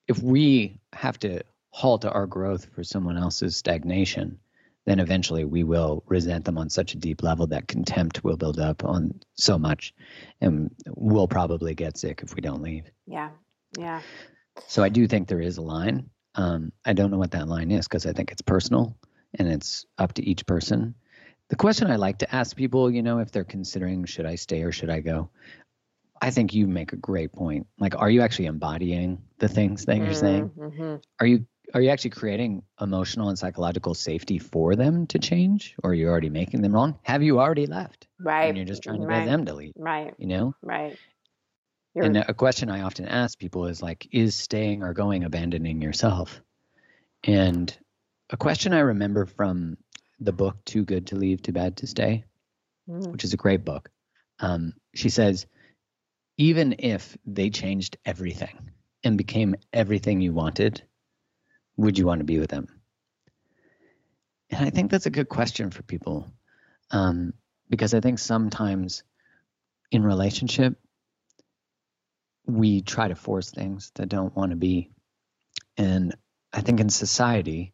if 0.08 0.22
we 0.22 0.80
have 0.92 1.18
to 1.20 1.42
halt 1.70 2.04
our 2.04 2.26
growth 2.26 2.66
for 2.74 2.84
someone 2.84 3.16
else's 3.16 3.56
stagnation, 3.56 4.38
then 4.84 4.98
eventually 4.98 5.44
we 5.44 5.62
will 5.62 6.02
resent 6.06 6.44
them 6.44 6.58
on 6.58 6.68
such 6.68 6.94
a 6.94 6.98
deep 6.98 7.22
level 7.22 7.46
that 7.46 7.68
contempt 7.68 8.24
will 8.24 8.36
build 8.36 8.58
up 8.58 8.84
on 8.84 9.20
so 9.34 9.58
much 9.58 9.94
and 10.40 10.74
we'll 10.88 11.28
probably 11.28 11.74
get 11.74 11.96
sick 11.96 12.20
if 12.22 12.34
we 12.34 12.40
don't 12.40 12.62
leave. 12.62 12.90
Yeah. 13.06 13.30
Yeah. 13.78 14.02
So 14.66 14.82
I 14.82 14.88
do 14.88 15.06
think 15.06 15.28
there 15.28 15.40
is 15.40 15.56
a 15.56 15.62
line. 15.62 16.10
Um, 16.34 16.72
I 16.84 16.92
don't 16.94 17.10
know 17.10 17.18
what 17.18 17.30
that 17.32 17.48
line 17.48 17.70
is 17.70 17.86
because 17.86 18.06
I 18.06 18.12
think 18.12 18.32
it's 18.32 18.42
personal 18.42 18.96
and 19.38 19.48
it's 19.48 19.86
up 19.98 20.14
to 20.14 20.24
each 20.24 20.46
person. 20.46 20.94
The 21.48 21.56
question 21.56 21.90
I 21.90 21.96
like 21.96 22.18
to 22.18 22.34
ask 22.34 22.56
people, 22.56 22.90
you 22.90 23.02
know, 23.02 23.18
if 23.18 23.30
they're 23.30 23.44
considering 23.44 24.04
should 24.04 24.26
I 24.26 24.34
stay 24.34 24.62
or 24.62 24.72
should 24.72 24.90
I 24.90 25.00
go, 25.00 25.30
I 26.22 26.30
think 26.30 26.54
you 26.54 26.68
make 26.68 26.92
a 26.92 26.96
great 26.96 27.32
point. 27.32 27.66
Like, 27.80 27.96
are 27.98 28.08
you 28.08 28.20
actually 28.22 28.46
embodying 28.46 29.22
the 29.38 29.48
things 29.48 29.86
that 29.86 29.96
you're 29.96 30.14
saying? 30.14 30.52
Mm-hmm. 30.56 30.96
Are 31.18 31.26
you 31.26 31.46
are 31.74 31.80
you 31.80 31.90
actually 31.90 32.10
creating 32.10 32.62
emotional 32.80 33.28
and 33.28 33.38
psychological 33.38 33.94
safety 33.94 34.38
for 34.38 34.76
them 34.76 35.06
to 35.08 35.18
change 35.18 35.74
or 35.82 35.90
are 35.90 35.94
you 35.94 36.08
already 36.08 36.28
making 36.28 36.60
them 36.60 36.72
wrong 36.72 36.98
have 37.02 37.22
you 37.22 37.40
already 37.40 37.66
left 37.66 38.08
right 38.20 38.48
and 38.48 38.58
you're 38.58 38.66
just 38.66 38.82
trying 38.82 39.00
to 39.00 39.06
right. 39.06 39.20
get 39.20 39.26
them 39.26 39.46
to 39.46 39.54
leave 39.54 39.72
right 39.76 40.12
you 40.18 40.26
know 40.26 40.54
right 40.60 40.98
you're... 41.94 42.04
and 42.04 42.16
a 42.16 42.34
question 42.34 42.68
i 42.68 42.82
often 42.82 43.06
ask 43.06 43.38
people 43.38 43.66
is 43.66 43.80
like 43.80 44.06
is 44.12 44.34
staying 44.34 44.82
or 44.82 44.92
going 44.92 45.24
abandoning 45.24 45.80
yourself 45.80 46.42
and 47.24 47.74
a 48.28 48.36
question 48.36 48.74
i 48.74 48.80
remember 48.80 49.24
from 49.24 49.78
the 50.20 50.32
book 50.32 50.62
too 50.66 50.84
good 50.84 51.06
to 51.06 51.16
leave 51.16 51.40
too 51.40 51.52
bad 51.52 51.76
to 51.76 51.86
stay 51.86 52.24
mm. 52.88 53.06
which 53.12 53.24
is 53.24 53.32
a 53.32 53.38
great 53.38 53.64
book 53.64 53.88
um, 54.40 54.74
she 54.92 55.08
says 55.08 55.46
even 56.42 56.74
if 56.80 57.16
they 57.24 57.50
changed 57.50 57.98
everything 58.04 58.72
and 59.04 59.16
became 59.16 59.54
everything 59.72 60.20
you 60.20 60.32
wanted 60.32 60.82
would 61.76 61.96
you 61.96 62.04
want 62.04 62.18
to 62.18 62.24
be 62.24 62.40
with 62.40 62.50
them? 62.50 62.66
And 64.50 64.66
I 64.66 64.70
think 64.70 64.90
that's 64.90 65.06
a 65.06 65.10
good 65.10 65.28
question 65.28 65.70
for 65.70 65.84
people 65.84 66.26
um, 66.90 67.32
because 67.70 67.94
I 67.94 68.00
think 68.00 68.18
sometimes 68.18 69.04
in 69.92 70.02
relationship, 70.02 70.74
we 72.44 72.82
try 72.82 73.06
to 73.06 73.14
force 73.14 73.52
things 73.52 73.92
that 73.94 74.08
don't 74.08 74.34
want 74.34 74.50
to 74.50 74.56
be. 74.56 74.90
And 75.76 76.16
I 76.52 76.60
think 76.60 76.80
in 76.80 76.90
society, 76.90 77.72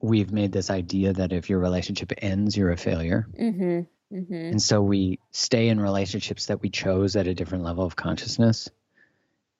we've 0.00 0.32
made 0.32 0.50
this 0.50 0.70
idea 0.70 1.12
that 1.12 1.32
if 1.32 1.48
your 1.48 1.60
relationship 1.60 2.12
ends, 2.18 2.56
you're 2.56 2.72
a 2.72 2.76
failure. 2.76 3.28
Mm-hmm, 3.40 3.82
mm-hmm. 4.12 4.34
And 4.34 4.62
so 4.62 4.82
we 4.82 5.18
stay 5.30 5.68
in 5.68 5.80
relationships 5.80 6.46
that 6.46 6.60
we 6.60 6.68
chose 6.68 7.16
at 7.16 7.26
a 7.26 7.34
different 7.34 7.64
level 7.64 7.84
of 7.84 7.96
consciousness 7.96 8.68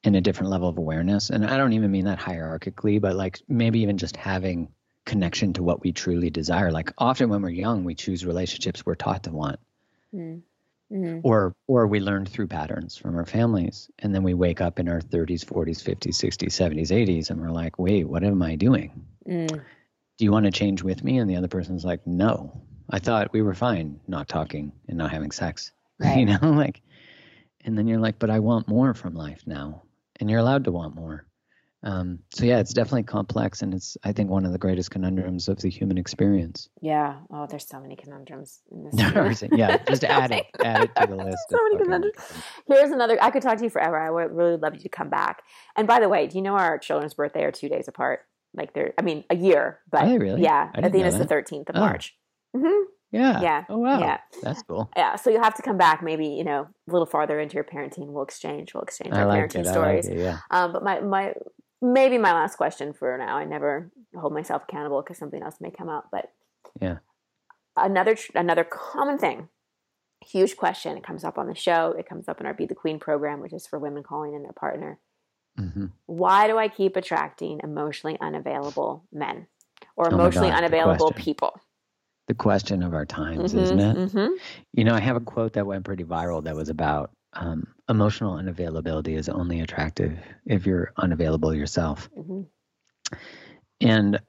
in 0.04 0.14
a 0.14 0.20
different 0.20 0.50
level 0.50 0.68
of 0.68 0.78
awareness. 0.78 1.30
And 1.30 1.46
I 1.46 1.56
don't 1.56 1.72
even 1.74 1.90
mean 1.90 2.06
that 2.06 2.18
hierarchically, 2.18 3.00
but 3.00 3.16
like 3.16 3.40
maybe 3.48 3.80
even 3.80 3.98
just 3.98 4.16
having 4.16 4.68
connection 5.04 5.52
to 5.54 5.62
what 5.62 5.82
we 5.82 5.92
truly 5.92 6.30
desire. 6.30 6.70
Like 6.70 6.92
often 6.98 7.28
when 7.28 7.42
we're 7.42 7.50
young, 7.50 7.84
we 7.84 7.94
choose 7.94 8.24
relationships 8.24 8.84
we're 8.84 8.94
taught 8.94 9.24
to 9.24 9.32
want. 9.32 9.60
Mm. 10.14 10.42
Mm-hmm. 10.92 11.20
Or 11.22 11.54
or 11.66 11.86
we 11.86 12.00
learned 12.00 12.28
through 12.28 12.48
patterns 12.48 12.96
from 12.96 13.16
our 13.16 13.24
families. 13.24 13.90
And 14.00 14.14
then 14.14 14.22
we 14.22 14.34
wake 14.34 14.60
up 14.60 14.78
in 14.78 14.88
our 14.88 15.00
30s, 15.00 15.44
40s, 15.44 15.82
50s, 15.82 16.16
60s, 16.16 16.50
70s, 16.50 16.90
80s, 16.90 17.30
and 17.30 17.40
we're 17.40 17.50
like, 17.50 17.78
wait, 17.78 18.06
what 18.06 18.22
am 18.22 18.42
I 18.42 18.56
doing? 18.56 19.06
Mm. 19.26 19.48
Do 19.48 20.24
you 20.24 20.30
want 20.30 20.44
to 20.44 20.52
change 20.52 20.82
with 20.82 21.02
me? 21.02 21.18
And 21.18 21.30
the 21.30 21.36
other 21.36 21.48
person's 21.48 21.84
like, 21.84 22.06
no. 22.06 22.60
I 22.90 22.98
thought 22.98 23.32
we 23.32 23.42
were 23.42 23.54
fine 23.54 24.00
not 24.06 24.28
talking 24.28 24.72
and 24.88 24.98
not 24.98 25.10
having 25.10 25.30
sex. 25.30 25.72
Right. 25.98 26.18
You 26.18 26.26
know, 26.26 26.38
like 26.42 26.80
and 27.64 27.78
then 27.78 27.86
you're 27.86 28.00
like, 28.00 28.18
but 28.18 28.28
I 28.28 28.40
want 28.40 28.66
more 28.66 28.92
from 28.92 29.14
life 29.14 29.42
now 29.46 29.82
and 30.18 30.28
you're 30.28 30.40
allowed 30.40 30.64
to 30.64 30.72
want 30.72 30.96
more. 30.96 31.26
Um, 31.84 32.20
so 32.32 32.44
yeah, 32.44 32.60
it's 32.60 32.72
definitely 32.72 33.02
complex, 33.02 33.60
and 33.60 33.74
it's 33.74 33.96
I 34.04 34.12
think 34.12 34.30
one 34.30 34.46
of 34.46 34.52
the 34.52 34.58
greatest 34.58 34.92
conundrums 34.92 35.48
of 35.48 35.60
the 35.60 35.68
human 35.68 35.98
experience. 35.98 36.68
Yeah. 36.80 37.16
Oh, 37.32 37.46
there's 37.50 37.66
so 37.66 37.80
many 37.80 37.96
conundrums 37.96 38.60
in 38.70 38.84
this. 38.84 39.42
yeah, 39.52 39.78
just 39.88 40.04
add 40.04 40.30
it, 40.30 40.46
add 40.62 40.84
it 40.84 40.94
to 40.94 41.06
the 41.08 41.16
list. 41.16 41.38
so 41.50 41.58
many 41.64 41.82
conundrums. 41.82 42.14
Here's 42.68 42.90
another. 42.92 43.18
I 43.20 43.30
could 43.30 43.42
talk 43.42 43.58
to 43.58 43.64
you 43.64 43.70
forever. 43.70 43.98
I 43.98 44.10
would 44.10 44.30
really 44.30 44.56
love 44.56 44.74
you 44.74 44.80
to 44.80 44.88
come 44.88 45.10
back. 45.10 45.42
And 45.76 45.88
by 45.88 45.98
the 45.98 46.08
way, 46.08 46.28
do 46.28 46.36
you 46.36 46.42
know 46.42 46.54
our 46.54 46.78
children's 46.78 47.14
birthday 47.14 47.42
are 47.42 47.52
two 47.52 47.68
days 47.68 47.88
apart? 47.88 48.20
Like 48.54 48.74
they're, 48.74 48.92
I 48.98 49.02
mean, 49.02 49.24
a 49.30 49.34
year, 49.34 49.80
but 49.90 50.04
really? 50.20 50.42
yeah, 50.42 50.70
Athena's 50.74 51.16
the 51.16 51.24
13th 51.24 51.70
of 51.70 51.76
oh. 51.76 51.80
March. 51.80 52.14
Mm-hmm. 52.56 52.84
Yeah. 53.12 53.40
Yeah. 53.42 53.64
Oh 53.68 53.78
wow. 53.78 54.00
Yeah. 54.00 54.18
That's 54.42 54.62
cool. 54.62 54.90
Yeah. 54.96 55.16
So 55.16 55.30
you'll 55.30 55.42
have 55.42 55.54
to 55.56 55.62
come 55.62 55.76
back 55.76 56.02
maybe, 56.02 56.26
you 56.26 56.44
know, 56.44 56.68
a 56.88 56.92
little 56.92 57.06
farther 57.06 57.38
into 57.38 57.54
your 57.54 57.64
parenting. 57.64 58.06
We'll 58.06 58.24
exchange. 58.24 58.72
We'll 58.74 58.82
exchange 58.82 59.12
our 59.12 59.26
like 59.26 59.42
parenting 59.42 59.60
it. 59.60 59.66
stories. 59.66 60.08
Like 60.08 60.16
it, 60.16 60.20
yeah. 60.20 60.38
Um, 60.50 60.72
but 60.72 60.82
my 60.82 61.00
my 61.00 61.34
maybe 61.82 62.16
my 62.16 62.32
last 62.32 62.56
question 62.56 62.94
for 62.94 63.16
now. 63.18 63.36
I 63.36 63.44
never 63.44 63.90
hold 64.18 64.32
myself 64.32 64.62
accountable 64.64 65.02
because 65.02 65.18
something 65.18 65.42
else 65.42 65.56
may 65.60 65.70
come 65.70 65.90
up. 65.90 66.08
But 66.10 66.32
yeah. 66.80 66.98
Another 67.76 68.16
another 68.34 68.64
common 68.64 69.18
thing, 69.18 69.48
huge 70.24 70.56
question. 70.56 70.96
It 70.96 71.04
comes 71.04 71.24
up 71.24 71.38
on 71.38 71.48
the 71.48 71.54
show. 71.54 71.94
It 71.98 72.08
comes 72.08 72.28
up 72.28 72.40
in 72.40 72.46
our 72.46 72.54
Be 72.54 72.66
the 72.66 72.74
Queen 72.74 72.98
program, 72.98 73.40
which 73.40 73.52
is 73.52 73.66
for 73.66 73.78
women 73.78 74.02
calling 74.02 74.34
in 74.34 74.42
their 74.42 74.52
partner. 74.52 74.98
Mm-hmm. 75.58 75.86
Why 76.06 76.46
do 76.46 76.56
I 76.56 76.68
keep 76.68 76.96
attracting 76.96 77.60
emotionally 77.62 78.18
unavailable 78.20 79.04
men 79.12 79.48
or 79.96 80.10
oh 80.10 80.14
emotionally 80.14 80.48
oh 80.48 80.52
God, 80.52 80.58
unavailable 80.58 81.12
people? 81.12 81.60
The 82.28 82.34
question 82.34 82.82
of 82.82 82.94
our 82.94 83.04
times, 83.04 83.52
mm-hmm, 83.52 83.62
isn't 83.62 83.80
it? 83.80 83.96
Mm-hmm. 83.96 84.34
You 84.72 84.84
know, 84.84 84.94
I 84.94 85.00
have 85.00 85.16
a 85.16 85.20
quote 85.20 85.54
that 85.54 85.66
went 85.66 85.84
pretty 85.84 86.04
viral 86.04 86.44
that 86.44 86.54
was 86.54 86.68
about 86.68 87.10
um, 87.32 87.66
emotional 87.88 88.36
unavailability 88.36 89.16
is 89.16 89.28
only 89.28 89.60
attractive 89.60 90.18
if 90.46 90.66
you're 90.66 90.92
unavailable 90.96 91.54
yourself. 91.54 92.08
Mm-hmm. 92.16 92.42
And, 93.80 94.20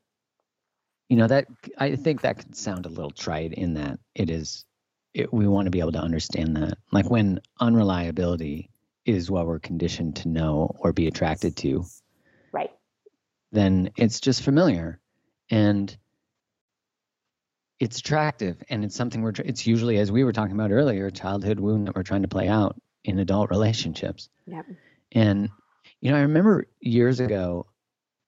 you 1.09 1.17
know, 1.17 1.27
that 1.27 1.47
I 1.77 1.95
think 1.95 2.21
that 2.21 2.37
could 2.37 2.55
sound 2.55 2.85
a 2.85 2.89
little 2.89 3.11
trite 3.11 3.53
in 3.53 3.75
that 3.75 3.99
it 4.15 4.29
is, 4.29 4.65
it, 5.13 5.31
we 5.33 5.47
want 5.47 5.67
to 5.67 5.71
be 5.71 5.79
able 5.79 5.91
to 5.91 5.99
understand 5.99 6.55
that. 6.57 6.77
Like 6.91 7.09
when 7.09 7.41
unreliability 7.59 8.69
is 9.05 9.29
what 9.29 9.45
we're 9.45 9.59
conditioned 9.59 10.15
to 10.15 10.29
know 10.29 10.75
or 10.79 10.93
be 10.93 11.07
attracted 11.07 11.57
to. 11.57 11.85
Right. 12.51 12.71
then 13.51 13.91
it's 13.97 14.19
just 14.19 14.41
familiar 14.41 14.99
and 15.49 15.95
it's 17.83 17.99
attractive 17.99 18.63
and 18.69 18.83
it's 18.85 18.95
something 18.95 19.21
we're 19.21 19.33
it's 19.43 19.67
usually 19.67 19.97
as 19.97 20.09
we 20.11 20.23
were 20.23 20.31
talking 20.31 20.55
about 20.55 20.71
earlier 20.71 21.07
a 21.07 21.11
childhood 21.11 21.59
wound 21.59 21.87
that 21.87 21.95
we're 21.95 22.03
trying 22.11 22.21
to 22.21 22.27
play 22.29 22.47
out 22.47 22.79
in 23.03 23.19
adult 23.19 23.49
relationships 23.49 24.29
Yep. 24.45 24.65
and 25.11 25.49
you 25.99 26.11
know 26.11 26.17
i 26.17 26.21
remember 26.21 26.67
years 26.79 27.19
ago 27.19 27.65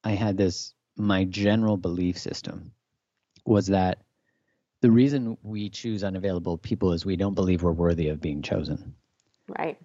i 0.03 0.11
had 0.11 0.35
this 0.35 0.73
my 0.97 1.23
general 1.23 1.77
belief 1.77 2.17
system 2.17 2.71
was 3.45 3.67
that 3.67 3.99
the 4.81 4.91
reason 4.91 5.37
we 5.41 5.69
choose 5.69 6.03
unavailable 6.03 6.57
people 6.57 6.91
is 6.91 7.05
we 7.05 7.15
don't 7.15 7.33
believe 7.33 7.63
we're 7.63 7.71
worthy 7.71 8.09
of 8.09 8.19
being 8.21 8.41
chosen 8.41 8.93
Right. 9.59 9.77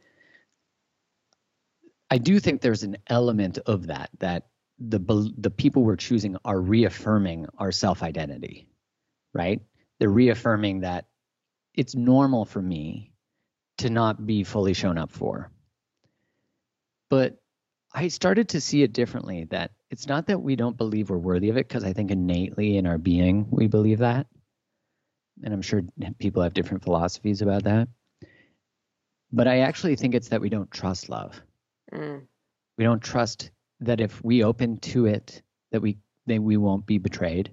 I 2.10 2.18
do 2.18 2.40
think 2.40 2.60
there's 2.60 2.82
an 2.82 2.96
element 3.06 3.58
of 3.66 3.86
that 3.88 4.10
that 4.18 4.46
the 4.78 4.98
the 5.38 5.50
people 5.50 5.82
we're 5.84 5.96
choosing 5.96 6.36
are 6.44 6.60
reaffirming 6.60 7.46
our 7.58 7.70
self 7.70 8.02
identity, 8.02 8.66
right? 9.34 9.60
They're 9.98 10.10
reaffirming 10.10 10.80
that 10.80 11.06
it's 11.74 11.94
normal 11.94 12.44
for 12.44 12.60
me 12.62 13.12
to 13.78 13.90
not 13.90 14.26
be 14.26 14.44
fully 14.44 14.74
shown 14.74 14.98
up 14.98 15.10
for. 15.12 15.50
But 17.10 17.38
I 17.94 18.08
started 18.08 18.50
to 18.50 18.60
see 18.60 18.82
it 18.82 18.92
differently 18.92 19.44
that 19.50 19.72
it's 19.90 20.06
not 20.06 20.26
that 20.28 20.40
we 20.40 20.56
don't 20.56 20.76
believe 20.76 21.10
we're 21.10 21.18
worthy 21.18 21.50
of 21.50 21.56
it 21.56 21.66
because 21.68 21.84
I 21.84 21.92
think 21.92 22.10
innately 22.10 22.76
in 22.76 22.86
our 22.86 22.98
being 22.98 23.46
we 23.50 23.66
believe 23.66 23.98
that. 23.98 24.26
And 25.42 25.54
I'm 25.54 25.62
sure 25.62 25.82
people 26.18 26.42
have 26.42 26.54
different 26.54 26.84
philosophies 26.84 27.42
about 27.42 27.64
that. 27.64 27.88
But 29.32 29.48
I 29.48 29.60
actually 29.60 29.96
think 29.96 30.14
it's 30.14 30.28
that 30.28 30.40
we 30.40 30.48
don't 30.50 30.70
trust 30.70 31.08
love 31.08 31.40
Mm. 31.92 32.22
we 32.78 32.84
don't 32.84 33.02
trust 33.02 33.50
that 33.80 34.00
if 34.00 34.22
we 34.22 34.44
open 34.44 34.78
to 34.78 35.06
it 35.06 35.42
that 35.72 35.80
we 35.82 35.98
that 36.26 36.40
we 36.40 36.56
won't 36.56 36.86
be 36.86 36.98
betrayed 36.98 37.50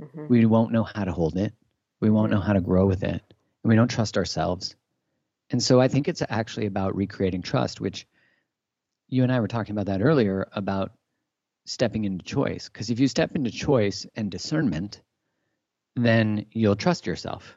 hmm 0.00 0.26
we 0.28 0.46
won't 0.46 0.72
know 0.72 0.84
how 0.84 1.04
to 1.04 1.12
hold 1.12 1.36
it. 1.36 1.52
We 2.00 2.10
won't 2.10 2.30
know 2.30 2.40
how 2.40 2.52
to 2.54 2.60
grow 2.60 2.86
with 2.86 3.02
it. 3.02 3.22
And 3.62 3.68
we 3.68 3.76
don't 3.76 3.88
trust 3.90 4.16
ourselves. 4.16 4.76
And 5.50 5.62
so 5.62 5.80
i 5.80 5.88
think 5.88 6.08
it's 6.08 6.22
actually 6.28 6.66
about 6.66 6.96
recreating 6.96 7.42
trust 7.42 7.80
which 7.80 8.06
you 9.08 9.22
and 9.24 9.32
i 9.32 9.40
were 9.40 9.48
talking 9.48 9.72
about 9.72 9.86
that 9.86 10.02
earlier 10.02 10.48
about 10.52 10.92
stepping 11.66 12.04
into 12.04 12.24
choice. 12.24 12.68
Because 12.68 12.90
if 12.90 12.98
you 13.00 13.08
step 13.08 13.34
into 13.36 13.50
choice 13.50 14.06
and 14.16 14.30
discernment 14.30 15.02
then 15.96 16.46
you'll 16.52 16.76
trust 16.76 17.06
yourself. 17.06 17.56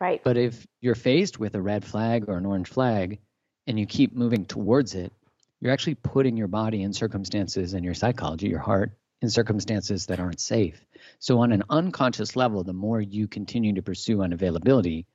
Right. 0.00 0.22
but 0.22 0.36
if 0.36 0.64
you're 0.80 0.94
faced 0.94 1.40
with 1.40 1.56
a 1.56 1.60
red 1.60 1.84
flag 1.84 2.28
or 2.28 2.36
an 2.36 2.46
orange 2.46 2.68
flag 2.68 3.18
and 3.66 3.78
you 3.78 3.86
keep 3.86 4.14
moving 4.14 4.44
towards 4.44 4.94
it, 4.94 5.12
you're 5.60 5.72
actually 5.72 5.96
putting 5.96 6.36
your 6.36 6.46
body 6.46 6.82
in 6.82 6.92
circumstances 6.92 7.74
and 7.74 7.84
your 7.84 7.94
psychology, 7.94 8.48
your 8.48 8.60
heart, 8.60 8.92
in 9.20 9.30
circumstances 9.30 10.06
that 10.06 10.20
aren't 10.20 10.40
safe. 10.40 10.84
So, 11.18 11.38
on 11.40 11.52
an 11.52 11.64
unconscious 11.70 12.36
level, 12.36 12.62
the 12.64 12.72
more 12.72 13.00
you 13.00 13.26
continue 13.26 13.74
to 13.74 13.82
pursue 13.82 14.18
unavailability, 14.18 15.06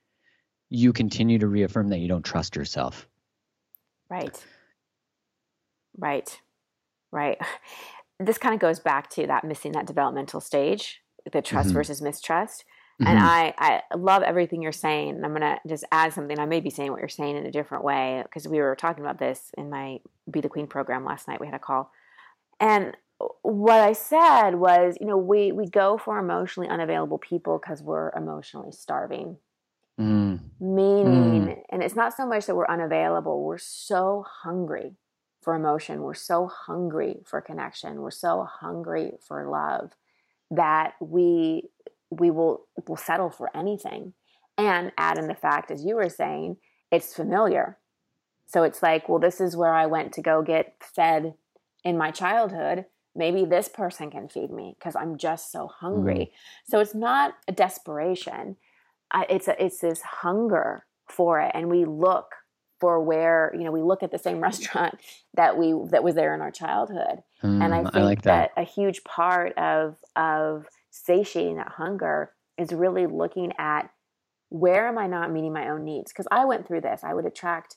you 0.70 0.92
continue 0.92 1.38
to 1.38 1.46
reaffirm 1.46 1.88
that 1.88 1.98
you 1.98 2.08
don't 2.08 2.24
trust 2.24 2.56
yourself. 2.56 3.08
Right. 4.10 4.44
Right. 5.96 6.40
Right. 7.10 7.38
This 8.20 8.38
kind 8.38 8.54
of 8.54 8.60
goes 8.60 8.78
back 8.78 9.10
to 9.10 9.26
that 9.26 9.42
missing 9.42 9.72
that 9.72 9.86
developmental 9.86 10.40
stage, 10.40 11.02
the 11.32 11.42
trust 11.42 11.70
Mhm. 11.70 11.74
versus 11.74 12.00
mistrust. 12.00 12.64
And 13.04 13.18
Mhm. 13.18 13.22
I, 13.22 13.54
I 13.58 13.96
love 13.96 14.22
everything 14.22 14.62
you're 14.62 14.70
saying. 14.70 15.16
And 15.16 15.26
I'm 15.26 15.32
going 15.34 15.42
to 15.42 15.58
just 15.66 15.82
add 15.90 16.12
something. 16.12 16.38
I 16.38 16.46
may 16.46 16.60
be 16.60 16.70
saying 16.70 16.92
what 16.92 17.00
you're 17.00 17.08
saying 17.08 17.36
in 17.36 17.44
a 17.44 17.50
different 17.50 17.82
way 17.82 18.22
because 18.22 18.46
we 18.46 18.60
were 18.60 18.76
talking 18.76 19.04
about 19.04 19.18
this 19.18 19.50
in 19.58 19.68
my 19.68 19.98
Be 20.30 20.40
the 20.40 20.48
Queen 20.48 20.68
program 20.68 21.04
last 21.04 21.26
night. 21.26 21.40
We 21.40 21.48
had 21.48 21.56
a 21.56 21.58
call. 21.58 21.90
And 22.60 22.96
what 23.42 23.80
I 23.80 23.92
said 23.92 24.56
was, 24.56 24.96
you 25.00 25.06
know, 25.06 25.16
we, 25.16 25.52
we 25.52 25.66
go 25.66 25.98
for 25.98 26.18
emotionally 26.18 26.68
unavailable 26.68 27.18
people 27.18 27.58
because 27.58 27.82
we're 27.82 28.10
emotionally 28.10 28.72
starving. 28.72 29.38
Mm, 29.98 30.40
meaning 30.58 31.62
and 31.70 31.80
it's 31.80 31.94
not 31.94 32.16
so 32.16 32.26
much 32.26 32.46
that 32.46 32.56
we're 32.56 32.66
unavailable 32.66 33.44
we're 33.44 33.58
so 33.58 34.24
hungry 34.42 34.96
for 35.40 35.54
emotion 35.54 36.02
we're 36.02 36.14
so 36.14 36.48
hungry 36.48 37.20
for 37.24 37.40
connection 37.40 38.00
we're 38.00 38.10
so 38.10 38.44
hungry 38.60 39.12
for 39.24 39.48
love 39.48 39.92
that 40.50 40.94
we 41.00 41.68
we 42.10 42.30
will 42.30 42.66
will 42.86 42.96
settle 42.96 43.30
for 43.30 43.54
anything. 43.56 44.14
And 44.56 44.92
add 44.96 45.18
in 45.18 45.26
the 45.26 45.34
fact 45.34 45.70
as 45.72 45.84
you 45.84 45.96
were 45.96 46.08
saying 46.08 46.58
it's 46.92 47.14
familiar. 47.14 47.78
So 48.46 48.62
it's 48.62 48.82
like 48.82 49.08
well 49.08 49.18
this 49.18 49.40
is 49.40 49.56
where 49.56 49.74
i 49.74 49.86
went 49.86 50.12
to 50.12 50.22
go 50.22 50.42
get 50.42 50.74
fed 50.80 51.34
in 51.82 51.98
my 51.98 52.10
childhood 52.10 52.84
maybe 53.16 53.44
this 53.44 53.68
person 53.68 54.10
can 54.10 54.28
feed 54.28 54.50
me 54.50 54.74
because 54.78 54.96
i'm 54.96 55.16
just 55.16 55.52
so 55.52 55.66
hungry 55.66 56.32
so 56.66 56.80
it's 56.80 56.94
not 56.94 57.34
a 57.48 57.52
desperation 57.52 58.56
I, 59.14 59.26
it's 59.30 59.48
a, 59.48 59.64
it's 59.64 59.78
this 59.78 60.02
hunger 60.02 60.84
for 61.08 61.40
it, 61.40 61.52
and 61.54 61.68
we 61.68 61.84
look 61.84 62.34
for 62.80 63.00
where 63.00 63.52
you 63.56 63.64
know 63.64 63.70
we 63.70 63.80
look 63.80 64.02
at 64.02 64.10
the 64.10 64.18
same 64.18 64.40
restaurant 64.42 64.96
that 65.34 65.56
we 65.56 65.72
that 65.90 66.04
was 66.04 66.14
there 66.14 66.34
in 66.34 66.42
our 66.42 66.50
childhood, 66.50 67.22
and 67.42 67.74
I 67.74 67.78
mm, 67.78 67.92
think 67.92 68.04
like 68.04 68.22
that. 68.22 68.52
that 68.54 68.60
a 68.60 68.64
huge 68.64 69.04
part 69.04 69.56
of 69.56 69.96
of 70.16 70.66
satiating 70.90 71.56
that 71.56 71.68
hunger 71.68 72.32
is 72.58 72.72
really 72.72 73.06
looking 73.06 73.52
at 73.58 73.90
where 74.48 74.86
am 74.86 74.98
I 74.98 75.06
not 75.06 75.32
meeting 75.32 75.52
my 75.52 75.68
own 75.68 75.84
needs? 75.84 76.12
Because 76.12 76.28
I 76.30 76.44
went 76.44 76.68
through 76.68 76.82
this. 76.82 77.02
I 77.02 77.14
would 77.14 77.24
attract 77.24 77.76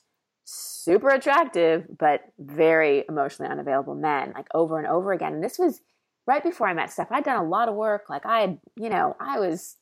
super 0.50 1.10
attractive 1.10 1.84
but 1.98 2.22
very 2.38 3.04
emotionally 3.08 3.50
unavailable 3.50 3.94
men 3.94 4.32
like 4.34 4.48
over 4.54 4.78
and 4.78 4.86
over 4.86 5.12
again. 5.12 5.34
And 5.34 5.44
this 5.44 5.58
was 5.58 5.82
right 6.26 6.42
before 6.42 6.66
I 6.66 6.72
met 6.72 6.90
Steph. 6.90 7.12
I'd 7.12 7.24
done 7.24 7.44
a 7.44 7.48
lot 7.48 7.68
of 7.68 7.74
work. 7.74 8.08
Like 8.08 8.24
I 8.24 8.40
had, 8.40 8.58
you 8.74 8.88
know, 8.88 9.14
I 9.20 9.38
was 9.38 9.76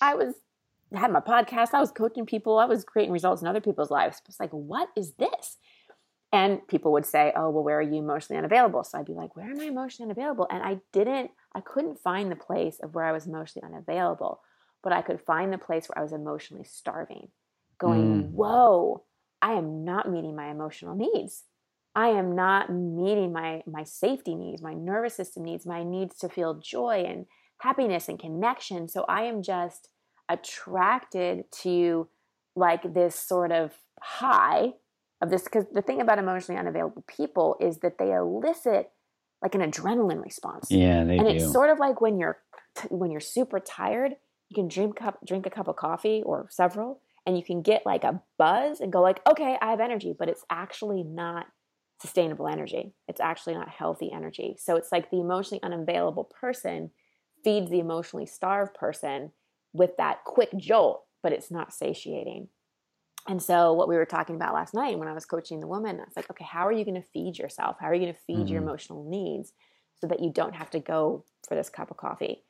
I 0.00 0.14
was 0.14 0.34
had 0.94 1.10
my 1.10 1.20
podcast. 1.20 1.70
I 1.74 1.80
was 1.80 1.90
coaching 1.90 2.24
people. 2.26 2.58
I 2.58 2.66
was 2.66 2.84
creating 2.84 3.12
results 3.12 3.42
in 3.42 3.48
other 3.48 3.60
people's 3.60 3.90
lives. 3.90 4.22
It's 4.28 4.38
like, 4.38 4.50
what 4.50 4.88
is 4.96 5.14
this? 5.14 5.58
And 6.32 6.66
people 6.68 6.92
would 6.92 7.04
say, 7.04 7.32
"Oh, 7.36 7.50
well, 7.50 7.64
where 7.64 7.78
are 7.78 7.82
you 7.82 7.96
emotionally 7.96 8.38
unavailable?" 8.38 8.84
So 8.84 8.98
I'd 8.98 9.04
be 9.06 9.12
like, 9.12 9.34
"Where 9.36 9.50
am 9.50 9.60
I 9.60 9.64
emotionally 9.64 10.10
unavailable?" 10.10 10.46
And 10.50 10.62
I 10.62 10.78
didn't. 10.92 11.30
I 11.54 11.60
couldn't 11.60 11.98
find 11.98 12.30
the 12.30 12.36
place 12.36 12.78
of 12.80 12.94
where 12.94 13.04
I 13.04 13.12
was 13.12 13.26
emotionally 13.26 13.66
unavailable, 13.66 14.40
but 14.82 14.92
I 14.92 15.02
could 15.02 15.20
find 15.20 15.52
the 15.52 15.58
place 15.58 15.88
where 15.88 15.98
I 15.98 16.02
was 16.02 16.12
emotionally 16.12 16.64
starving. 16.64 17.28
Going, 17.78 18.24
Mm. 18.24 18.30
"Whoa, 18.30 19.02
I 19.42 19.52
am 19.54 19.84
not 19.84 20.10
meeting 20.10 20.36
my 20.36 20.50
emotional 20.50 20.94
needs. 20.94 21.42
I 21.94 22.08
am 22.08 22.34
not 22.34 22.72
meeting 22.72 23.32
my 23.32 23.62
my 23.66 23.84
safety 23.84 24.34
needs, 24.34 24.62
my 24.62 24.72
nervous 24.72 25.14
system 25.14 25.42
needs, 25.42 25.66
my 25.66 25.82
needs 25.82 26.16
to 26.18 26.28
feel 26.28 26.54
joy 26.54 27.04
and 27.06 27.26
happiness 27.58 28.08
and 28.08 28.18
connection. 28.18 28.88
So 28.88 29.04
I 29.08 29.22
am 29.24 29.42
just 29.42 29.88
attracted 30.28 31.44
to 31.62 32.08
like 32.56 32.94
this 32.94 33.14
sort 33.14 33.52
of 33.52 33.72
high 34.00 34.72
of 35.20 35.30
this 35.30 35.44
because 35.44 35.66
the 35.72 35.82
thing 35.82 36.00
about 36.00 36.18
emotionally 36.18 36.58
unavailable 36.58 37.04
people 37.06 37.56
is 37.60 37.78
that 37.78 37.98
they 37.98 38.12
elicit 38.12 38.90
like 39.42 39.54
an 39.54 39.60
adrenaline 39.60 40.22
response. 40.22 40.70
Yeah, 40.70 41.04
they 41.04 41.18
and 41.18 41.28
do. 41.28 41.34
it's 41.34 41.52
sort 41.52 41.68
of 41.68 41.78
like 41.78 42.00
when 42.00 42.18
you're 42.18 42.38
when 42.88 43.10
you're 43.10 43.20
super 43.20 43.60
tired, 43.60 44.16
you 44.48 44.54
can 44.54 44.68
drink 44.68 44.96
cup 44.96 45.18
drink 45.26 45.44
a 45.44 45.50
cup 45.50 45.68
of 45.68 45.76
coffee 45.76 46.22
or 46.24 46.46
several 46.48 47.01
and 47.26 47.36
you 47.36 47.44
can 47.44 47.62
get 47.62 47.86
like 47.86 48.04
a 48.04 48.22
buzz 48.38 48.80
and 48.80 48.92
go 48.92 49.00
like, 49.02 49.20
"Okay, 49.28 49.56
I 49.60 49.70
have 49.70 49.80
energy," 49.80 50.14
but 50.18 50.28
it's 50.28 50.44
actually 50.50 51.02
not 51.04 51.46
sustainable 52.00 52.48
energy. 52.48 52.94
It's 53.08 53.20
actually 53.20 53.54
not 53.54 53.68
healthy 53.68 54.10
energy. 54.12 54.56
So 54.58 54.76
it's 54.76 54.90
like 54.92 55.10
the 55.10 55.20
emotionally 55.20 55.62
unavailable 55.62 56.24
person 56.24 56.90
feeds 57.44 57.70
the 57.70 57.80
emotionally 57.80 58.26
starved 58.26 58.74
person 58.74 59.32
with 59.72 59.96
that 59.98 60.24
quick 60.24 60.50
jolt, 60.56 61.04
but 61.22 61.32
it's 61.32 61.50
not 61.50 61.72
satiating. 61.72 62.48
And 63.28 63.40
so, 63.42 63.72
what 63.72 63.88
we 63.88 63.94
were 63.96 64.04
talking 64.06 64.34
about 64.36 64.54
last 64.54 64.74
night 64.74 64.98
when 64.98 65.08
I 65.08 65.12
was 65.12 65.24
coaching 65.26 65.60
the 65.60 65.66
woman, 65.68 66.00
I 66.00 66.04
was 66.04 66.16
like, 66.16 66.30
okay, 66.30 66.44
how 66.44 66.66
are 66.66 66.72
you 66.72 66.84
going 66.84 67.00
to 67.00 67.08
feed 67.12 67.38
yourself? 67.38 67.76
How 67.80 67.86
are 67.86 67.94
you 67.94 68.00
going 68.00 68.14
to 68.14 68.20
feed 68.26 68.50
your 68.50 68.60
Mhm. 68.60 68.62
emotional 68.62 69.08
needs 69.08 69.52
so 70.00 70.08
that 70.08 70.20
you 70.20 70.30
don't 70.32 70.56
have 70.56 70.70
to 70.70 70.80
go 70.80 71.24
for 71.48 71.54
this 71.54 71.70
cup 71.70 71.90
of 71.92 71.96
coffee? 71.96 72.44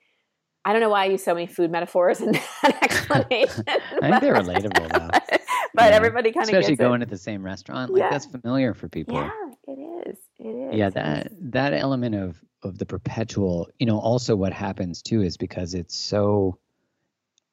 I 0.64 0.72
don't 0.72 0.80
know 0.80 0.90
why 0.90 1.02
I 1.02 1.06
use 1.06 1.24
so 1.24 1.34
many 1.34 1.46
food 1.46 1.70
metaphors 1.70 2.20
in 2.20 2.32
that 2.62 2.78
explanation. 2.82 3.64
I 3.68 3.74
think 4.10 4.20
they're 4.20 4.34
relatable, 4.34 4.92
though. 4.92 5.08
but 5.74 5.90
Yeah. 5.90 5.96
everybody 5.96 6.30
kind 6.32 6.44
of 6.44 6.54
Especially 6.54 6.76
going 6.76 7.02
it. 7.02 7.06
to 7.06 7.10
the 7.10 7.18
same 7.18 7.42
restaurant, 7.42 7.92
like 7.92 8.00
Yeah. 8.00 8.10
that's 8.10 8.26
familiar 8.26 8.72
for 8.74 8.88
people. 8.88 9.14
Yeah, 9.14 9.30
it 9.66 10.08
is. 10.08 10.18
It 10.38 10.46
is. 10.46 10.74
yeah 10.76 10.90
that 10.90 11.32
that 11.52 11.72
element 11.72 12.14
of 12.16 12.42
of 12.62 12.78
the 12.78 12.86
perpetual 12.86 13.68
you 13.78 13.86
know 13.86 13.98
also 13.98 14.34
what 14.34 14.52
happens 14.52 15.00
too 15.02 15.22
is 15.22 15.36
because 15.36 15.74
it's 15.74 15.94
so 15.94 16.58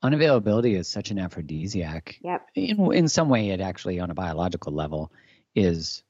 unavailability 0.04 0.76
is 0.78 0.88
such 0.88 1.12
an 1.12 1.20
aphrodisiac 1.20 2.18
Yep. 2.24 2.48
in, 2.56 2.94
in 2.94 3.08
some 3.08 3.30
way 3.30 3.50
it 3.50 3.62
actually 3.62 4.00
on 4.00 4.10
a 4.10 4.14
biological 4.16 4.74
level 4.74 5.12
is 5.56 6.04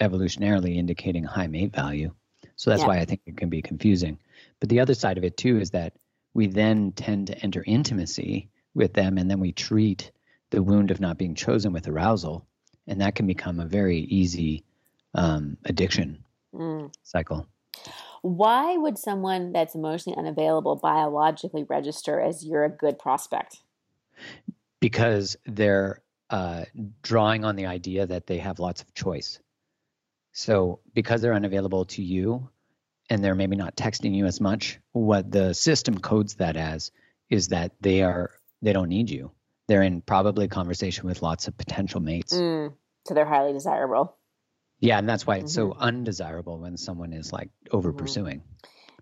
evolutionarily 0.00 0.76
indicating 0.76 1.24
high 1.24 1.46
mate 1.46 1.74
value 1.74 2.10
so 2.56 2.70
that's 2.70 2.82
Yeah. 2.82 2.88
why 2.88 2.98
i 2.98 3.04
think 3.04 3.20
it 3.26 3.36
can 3.36 3.48
be 3.50 3.60
confusing 3.60 4.18
but 4.60 4.68
the 4.70 4.80
other 4.80 4.94
side 4.94 5.18
of 5.18 5.24
it 5.24 5.36
too 5.36 5.58
is 5.58 5.70
that 5.72 5.92
we 6.34 6.46
then 6.48 6.92
tend 6.92 7.28
to 7.28 7.38
enter 7.38 7.64
intimacy 7.66 8.50
with 8.74 8.92
them 8.92 9.18
and 9.18 9.30
then 9.30 9.40
we 9.40 9.52
treat 9.52 10.10
the 10.50 10.62
wound 10.62 10.90
of 10.90 11.00
not 11.00 11.18
being 11.18 11.34
chosen 11.34 11.72
with 11.72 11.88
arousal 11.88 12.46
and 12.86 13.00
that 13.00 13.14
can 13.14 13.26
become 13.26 13.60
a 13.60 13.66
very 13.66 13.98
easy 14.00 14.64
um, 15.14 15.56
addiction 15.64 16.24
Mm. 16.54 16.94
cycle 17.02 17.48
Why 18.22 18.76
would 18.76 18.98
someone 18.98 19.52
that's 19.52 19.74
emotionally 19.74 20.16
unavailable 20.18 20.76
biologically 20.76 21.64
register 21.64 22.20
as 22.20 22.44
you're 22.44 22.64
a 22.64 22.70
good 22.70 22.98
prospect? 22.98 23.60
Because 24.80 25.36
they're 25.46 26.02
uh, 26.30 26.64
drawing 27.02 27.44
on 27.44 27.56
the 27.56 27.66
idea 27.66 28.06
that 28.06 28.26
they 28.26 28.38
have 28.38 28.58
lots 28.58 28.82
of 28.82 28.94
choice. 28.94 29.40
So 30.32 30.80
because 30.94 31.22
they're 31.22 31.34
unavailable 31.34 31.84
to 31.86 32.02
you 32.02 32.48
and 33.10 33.22
they're 33.22 33.34
maybe 33.34 33.56
not 33.56 33.76
texting 33.76 34.14
you 34.14 34.26
as 34.26 34.40
much, 34.40 34.78
what 34.92 35.30
the 35.30 35.54
system 35.54 35.98
codes 35.98 36.34
that 36.36 36.56
as 36.56 36.90
is 37.30 37.48
that 37.48 37.72
they 37.80 38.02
are 38.02 38.30
they 38.62 38.72
don't 38.72 38.88
need 38.88 39.10
you. 39.10 39.30
They're 39.68 39.82
in 39.82 40.00
probably 40.00 40.48
conversation 40.48 41.06
with 41.06 41.22
lots 41.22 41.48
of 41.48 41.56
potential 41.56 42.00
mates. 42.00 42.34
Mm, 42.34 42.74
so 43.06 43.14
they're 43.14 43.24
highly 43.24 43.52
desirable. 43.52 44.16
Yeah, 44.80 44.98
and 44.98 45.08
that's 45.08 45.26
why 45.26 45.36
it's 45.36 45.56
mm-hmm. 45.56 45.72
so 45.72 45.76
undesirable 45.78 46.58
when 46.58 46.76
someone 46.76 47.12
is 47.12 47.32
like 47.32 47.50
over 47.70 47.90
mm-hmm. 47.90 47.98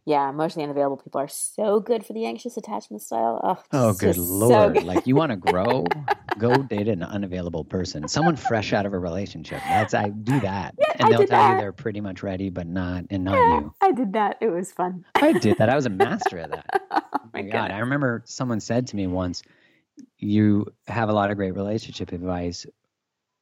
Yeah, 0.04 0.28
emotionally 0.28 0.64
unavailable 0.64 0.96
people 0.96 1.20
are 1.20 1.28
so 1.28 1.78
good 1.78 2.04
for 2.04 2.12
the 2.12 2.26
anxious 2.26 2.56
attachment 2.56 3.02
style. 3.02 3.40
Oh, 3.44 3.62
oh 3.72 3.92
good 3.92 4.18
lord! 4.18 4.74
So 4.76 4.80
good. 4.80 4.84
like 4.84 5.06
you 5.06 5.14
want 5.14 5.30
to 5.30 5.36
grow, 5.52 5.84
go 6.38 6.60
date 6.62 6.88
an 6.88 7.04
unavailable 7.04 7.64
person, 7.64 8.08
someone 8.08 8.34
fresh 8.34 8.72
out 8.72 8.84
of 8.84 8.94
a 8.94 8.98
relationship. 8.98 9.60
That's 9.62 9.94
I 9.94 10.08
do 10.08 10.40
that, 10.40 10.74
yeah, 10.76 10.92
and 10.98 11.08
they'll 11.08 11.24
tell 11.26 11.38
that. 11.38 11.52
you 11.52 11.56
they're 11.58 11.72
pretty 11.72 12.00
much 12.00 12.24
ready, 12.24 12.50
but 12.50 12.66
not, 12.66 13.04
and 13.10 13.22
not 13.22 13.36
yeah, 13.36 13.60
you. 13.60 13.74
I 13.80 13.92
did 13.92 14.14
that. 14.14 14.38
It 14.40 14.48
was 14.48 14.72
fun. 14.72 15.04
I 15.14 15.34
did 15.34 15.58
that. 15.58 15.68
I 15.68 15.76
was 15.76 15.86
a 15.86 15.90
master 15.90 16.38
at 16.38 16.50
that. 16.50 16.82
oh 16.90 17.30
my, 17.32 17.42
God, 17.42 17.70
I 17.70 17.78
remember 17.78 18.22
someone 18.24 18.58
said 18.58 18.88
to 18.88 18.96
me 18.96 19.06
once, 19.06 19.44
"You 20.18 20.66
have 20.88 21.10
a 21.10 21.12
lot 21.12 21.30
of 21.30 21.36
great 21.36 21.54
relationship 21.54 22.10
advice." 22.10 22.66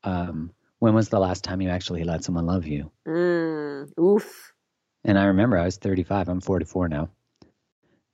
Um, 0.05 0.53
when 0.79 0.95
was 0.95 1.09
the 1.09 1.21
last 1.21 1.43
time 1.43 1.63
you 1.63 1.71
actually 1.71 2.05
let 2.05 2.23
someone 2.23 2.45
love 2.45 2.67
you? 2.67 2.91
Mm, 3.07 3.99
oof. 3.99 4.50
And 5.05 5.19
I 5.19 5.25
remember 5.25 5.59
I 5.59 5.65
was 5.65 5.77
35. 5.77 6.29
I'm 6.29 6.41
44 6.41 6.89
now. 6.89 7.11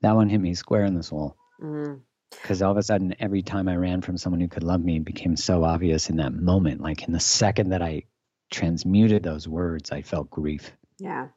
That 0.03 0.14
one 0.14 0.28
hit 0.28 0.41
me 0.41 0.55
square 0.55 0.84
in 0.84 0.95
the 0.95 1.03
soul. 1.03 1.37
Because 1.59 2.61
mm. 2.61 2.64
all 2.64 2.72
of 2.72 2.76
a 2.76 2.82
sudden, 2.82 3.14
every 3.18 3.43
time 3.43 3.68
I 3.68 3.76
ran 3.76 4.03
from 4.03 4.18
someone 4.18 4.41
who 4.41 4.49
could 4.49 4.62
love 4.62 4.84
me, 4.84 4.99
became 4.99 5.37
so 5.37 5.64
obvious 5.64 6.11
in 6.11 6.16
that 6.16 6.32
moment. 6.32 6.80
Like 6.80 7.03
in 7.05 7.12
the 7.12 7.20
second 7.20 7.70
that 7.70 7.82
I 7.82 8.05
transmuted 8.51 9.22
those 9.22 9.49
words, 9.49 9.91
I 9.91 10.03
felt 10.03 10.30
grief. 10.30 10.70
Yeah. 10.99 11.28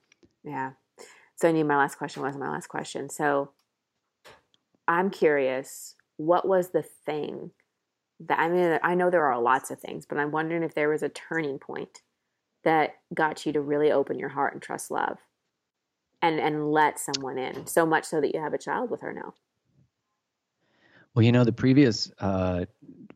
Yeah. 0.44 0.72
So 1.36 1.48
I 1.48 1.52
knew 1.52 1.66
my 1.66 1.78
last 1.78 1.96
question 1.96 2.22
wasn't 2.22 2.44
my 2.44 2.52
last 2.52 2.68
question. 2.68 3.10
So 3.10 3.52
I'm 4.88 5.10
curious, 5.10 5.96
what 6.18 6.48
was 6.48 6.70
the 6.70 6.84
thing 7.06 7.52
that 8.20 8.38
I 8.38 8.50
mean, 8.50 8.78
I 8.84 8.96
know 8.96 9.10
there 9.10 9.26
are 9.26 9.42
lots 9.42 9.72
of 9.72 9.80
things, 9.80 10.06
but 10.06 10.18
I'm 10.18 10.32
wondering 10.32 10.64
if 10.64 10.76
there 10.76 10.90
was 10.90 11.02
a 11.02 11.10
turning 11.10 11.58
point 11.58 12.02
that 12.66 12.96
got 13.14 13.46
you 13.46 13.54
to 13.54 13.62
really 13.62 13.92
open 13.92 14.20
your 14.20 14.30
heart 14.30 14.54
and 14.54 14.62
trust 14.62 14.92
love 14.92 15.18
and 16.22 16.40
and 16.40 16.72
let 16.72 17.00
someone 17.00 17.38
in 17.38 17.66
so 17.68 17.86
much 17.86 18.06
so 18.06 18.22
that 18.22 18.34
you 18.34 18.42
have 18.42 18.54
a 18.54 18.58
child 18.58 18.90
with 18.90 19.02
her 19.02 19.14
now. 19.14 19.34
Well 21.14 21.24
you 21.24 21.32
know 21.32 21.44
the 21.44 21.54
previous 21.54 22.12
uh 22.20 22.66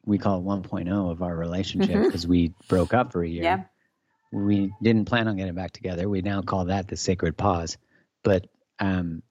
we 0.05 0.17
call 0.17 0.39
it 0.39 0.43
1.0 0.43 1.11
of 1.11 1.21
our 1.21 1.35
relationship 1.35 2.03
because 2.03 2.23
mm-hmm. 2.23 2.31
we 2.31 2.53
broke 2.67 2.93
up 2.93 3.13
for 3.13 3.23
a 3.23 3.27
year. 3.27 3.43
Yeah. 3.43 3.63
We 4.33 4.73
didn't 4.81 5.05
plan 5.05 5.27
on 5.27 5.37
getting 5.37 5.53
back 5.53 5.71
together. 5.71 6.09
We 6.09 6.21
now 6.21 6.41
call 6.41 6.65
that 6.65 6.87
the 6.87 6.97
sacred 6.97 7.37
pause. 7.37 7.77
But 8.23 8.47
um 8.79 9.21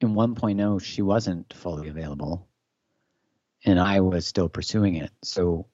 in 0.00 0.14
1.0 0.14 0.82
she 0.82 1.02
wasn't 1.02 1.52
fully 1.54 1.88
available 1.88 2.46
and 3.64 3.80
i 3.80 4.00
was 4.00 4.26
still 4.26 4.48
pursuing 4.48 4.96
it. 4.96 5.10
So 5.22 5.66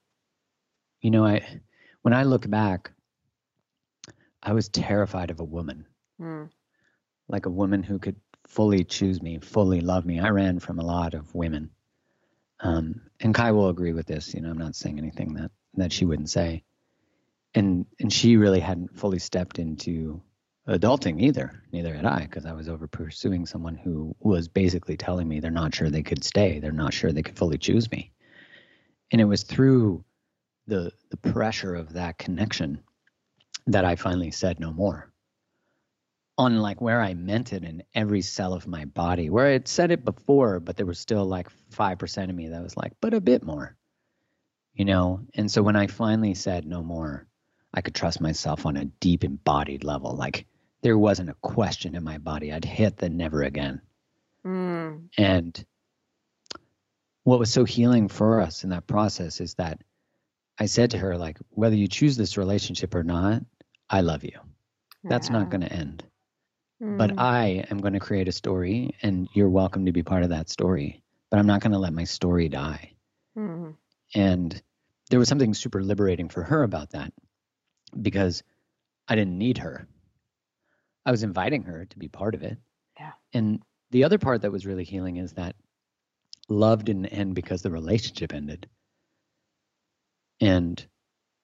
you 1.00 1.10
know 1.10 1.24
i 1.24 1.60
when 2.02 2.14
i 2.14 2.22
look 2.24 2.48
back 2.48 2.92
i 4.42 4.52
was 4.52 4.68
terrified 4.68 5.30
of 5.30 5.40
a 5.40 5.44
woman. 5.44 5.86
Mm 6.20 6.48
like 7.32 7.46
a 7.46 7.50
woman 7.50 7.82
who 7.82 7.98
could 7.98 8.16
fully 8.46 8.84
choose 8.84 9.22
me, 9.22 9.38
fully 9.38 9.80
love 9.80 10.04
me. 10.04 10.20
I 10.20 10.28
ran 10.28 10.60
from 10.60 10.78
a 10.78 10.84
lot 10.84 11.14
of 11.14 11.34
women. 11.34 11.70
Um, 12.60 13.00
and 13.20 13.34
Kai 13.34 13.50
will 13.52 13.70
agree 13.70 13.94
with 13.94 14.06
this. 14.06 14.34
You 14.34 14.42
know, 14.42 14.50
I'm 14.50 14.58
not 14.58 14.76
saying 14.76 14.98
anything 14.98 15.34
that 15.34 15.50
that 15.74 15.92
she 15.92 16.04
wouldn't 16.04 16.30
say. 16.30 16.62
And 17.54 17.86
and 17.98 18.12
she 18.12 18.36
really 18.36 18.60
hadn't 18.60 18.96
fully 18.96 19.18
stepped 19.18 19.58
into 19.58 20.22
adulting 20.68 21.20
either. 21.20 21.62
Neither 21.72 21.94
had 21.94 22.04
I, 22.04 22.20
because 22.20 22.46
I 22.46 22.52
was 22.52 22.68
over 22.68 22.86
pursuing 22.86 23.46
someone 23.46 23.74
who 23.74 24.14
was 24.20 24.46
basically 24.46 24.96
telling 24.96 25.26
me 25.26 25.40
they're 25.40 25.50
not 25.50 25.74
sure 25.74 25.90
they 25.90 26.02
could 26.02 26.22
stay. 26.22 26.60
They're 26.60 26.70
not 26.70 26.92
sure 26.92 27.10
they 27.10 27.22
could 27.22 27.38
fully 27.38 27.58
choose 27.58 27.90
me. 27.90 28.12
And 29.10 29.20
it 29.20 29.24
was 29.24 29.42
through 29.42 30.04
the 30.66 30.92
the 31.10 31.16
pressure 31.16 31.74
of 31.74 31.94
that 31.94 32.18
connection 32.18 32.78
that 33.66 33.84
I 33.84 33.96
finally 33.96 34.30
said 34.30 34.60
no 34.60 34.72
more 34.72 35.11
on 36.38 36.58
like 36.58 36.80
where 36.80 37.00
I 37.00 37.14
meant 37.14 37.52
it 37.52 37.64
in 37.64 37.82
every 37.94 38.22
cell 38.22 38.54
of 38.54 38.66
my 38.66 38.84
body, 38.84 39.30
where 39.30 39.46
I 39.46 39.52
had 39.52 39.68
said 39.68 39.90
it 39.90 40.04
before, 40.04 40.60
but 40.60 40.76
there 40.76 40.86
was 40.86 40.98
still 40.98 41.24
like 41.24 41.48
5% 41.74 42.28
of 42.28 42.34
me 42.34 42.48
that 42.48 42.62
was 42.62 42.76
like, 42.76 42.92
but 43.00 43.14
a 43.14 43.20
bit 43.20 43.42
more, 43.42 43.76
you 44.74 44.84
know? 44.84 45.20
And 45.34 45.50
so 45.50 45.62
when 45.62 45.76
I 45.76 45.86
finally 45.86 46.34
said 46.34 46.66
no 46.66 46.82
more, 46.82 47.26
I 47.74 47.80
could 47.80 47.94
trust 47.94 48.20
myself 48.20 48.66
on 48.66 48.76
a 48.76 48.86
deep 48.86 49.24
embodied 49.24 49.84
level. 49.84 50.14
Like 50.16 50.46
there 50.82 50.98
wasn't 50.98 51.30
a 51.30 51.36
question 51.40 51.94
in 51.94 52.04
my 52.04 52.18
body. 52.18 52.52
I'd 52.52 52.64
hit 52.64 52.96
the 52.96 53.08
never 53.08 53.42
again. 53.42 53.80
Mm. 54.44 55.08
And 55.16 55.64
what 57.24 57.38
was 57.38 57.52
so 57.52 57.64
healing 57.64 58.08
for 58.08 58.40
us 58.40 58.64
in 58.64 58.70
that 58.70 58.86
process 58.86 59.40
is 59.40 59.54
that 59.54 59.80
I 60.58 60.66
said 60.66 60.90
to 60.90 60.98
her, 60.98 61.16
like, 61.16 61.38
whether 61.50 61.76
you 61.76 61.88
choose 61.88 62.16
this 62.16 62.36
relationship 62.36 62.94
or 62.94 63.04
not, 63.04 63.42
I 63.88 64.00
love 64.00 64.24
you. 64.24 64.38
That's 65.04 65.28
yeah. 65.28 65.38
not 65.38 65.50
going 65.50 65.62
to 65.62 65.72
end. 65.72 66.04
But 66.84 67.10
mm. 67.10 67.14
I 67.20 67.64
am 67.70 67.78
going 67.78 67.92
to 67.92 68.00
create 68.00 68.26
a 68.26 68.32
story, 68.32 68.96
and 69.02 69.28
you're 69.34 69.48
welcome 69.48 69.86
to 69.86 69.92
be 69.92 70.02
part 70.02 70.24
of 70.24 70.30
that 70.30 70.50
story. 70.50 71.00
But 71.30 71.38
I'm 71.38 71.46
not 71.46 71.60
going 71.60 71.70
to 71.70 71.78
let 71.78 71.92
my 71.92 72.02
story 72.02 72.48
die. 72.48 72.94
Mm. 73.38 73.76
And 74.16 74.62
there 75.08 75.20
was 75.20 75.28
something 75.28 75.54
super 75.54 75.80
liberating 75.80 76.28
for 76.28 76.42
her 76.42 76.64
about 76.64 76.90
that 76.90 77.12
because 78.00 78.42
I 79.06 79.14
didn't 79.14 79.38
need 79.38 79.58
her. 79.58 79.86
I 81.06 81.12
was 81.12 81.22
inviting 81.22 81.62
her 81.62 81.84
to 81.84 81.98
be 81.98 82.08
part 82.08 82.34
of 82.34 82.42
it. 82.42 82.58
Yeah. 82.98 83.12
And 83.32 83.62
the 83.92 84.02
other 84.02 84.18
part 84.18 84.42
that 84.42 84.50
was 84.50 84.66
really 84.66 84.84
healing 84.84 85.18
is 85.18 85.34
that 85.34 85.54
love 86.48 86.84
didn't 86.84 87.06
end 87.06 87.36
because 87.36 87.62
the 87.62 87.70
relationship 87.70 88.34
ended. 88.34 88.68
And 90.40 90.84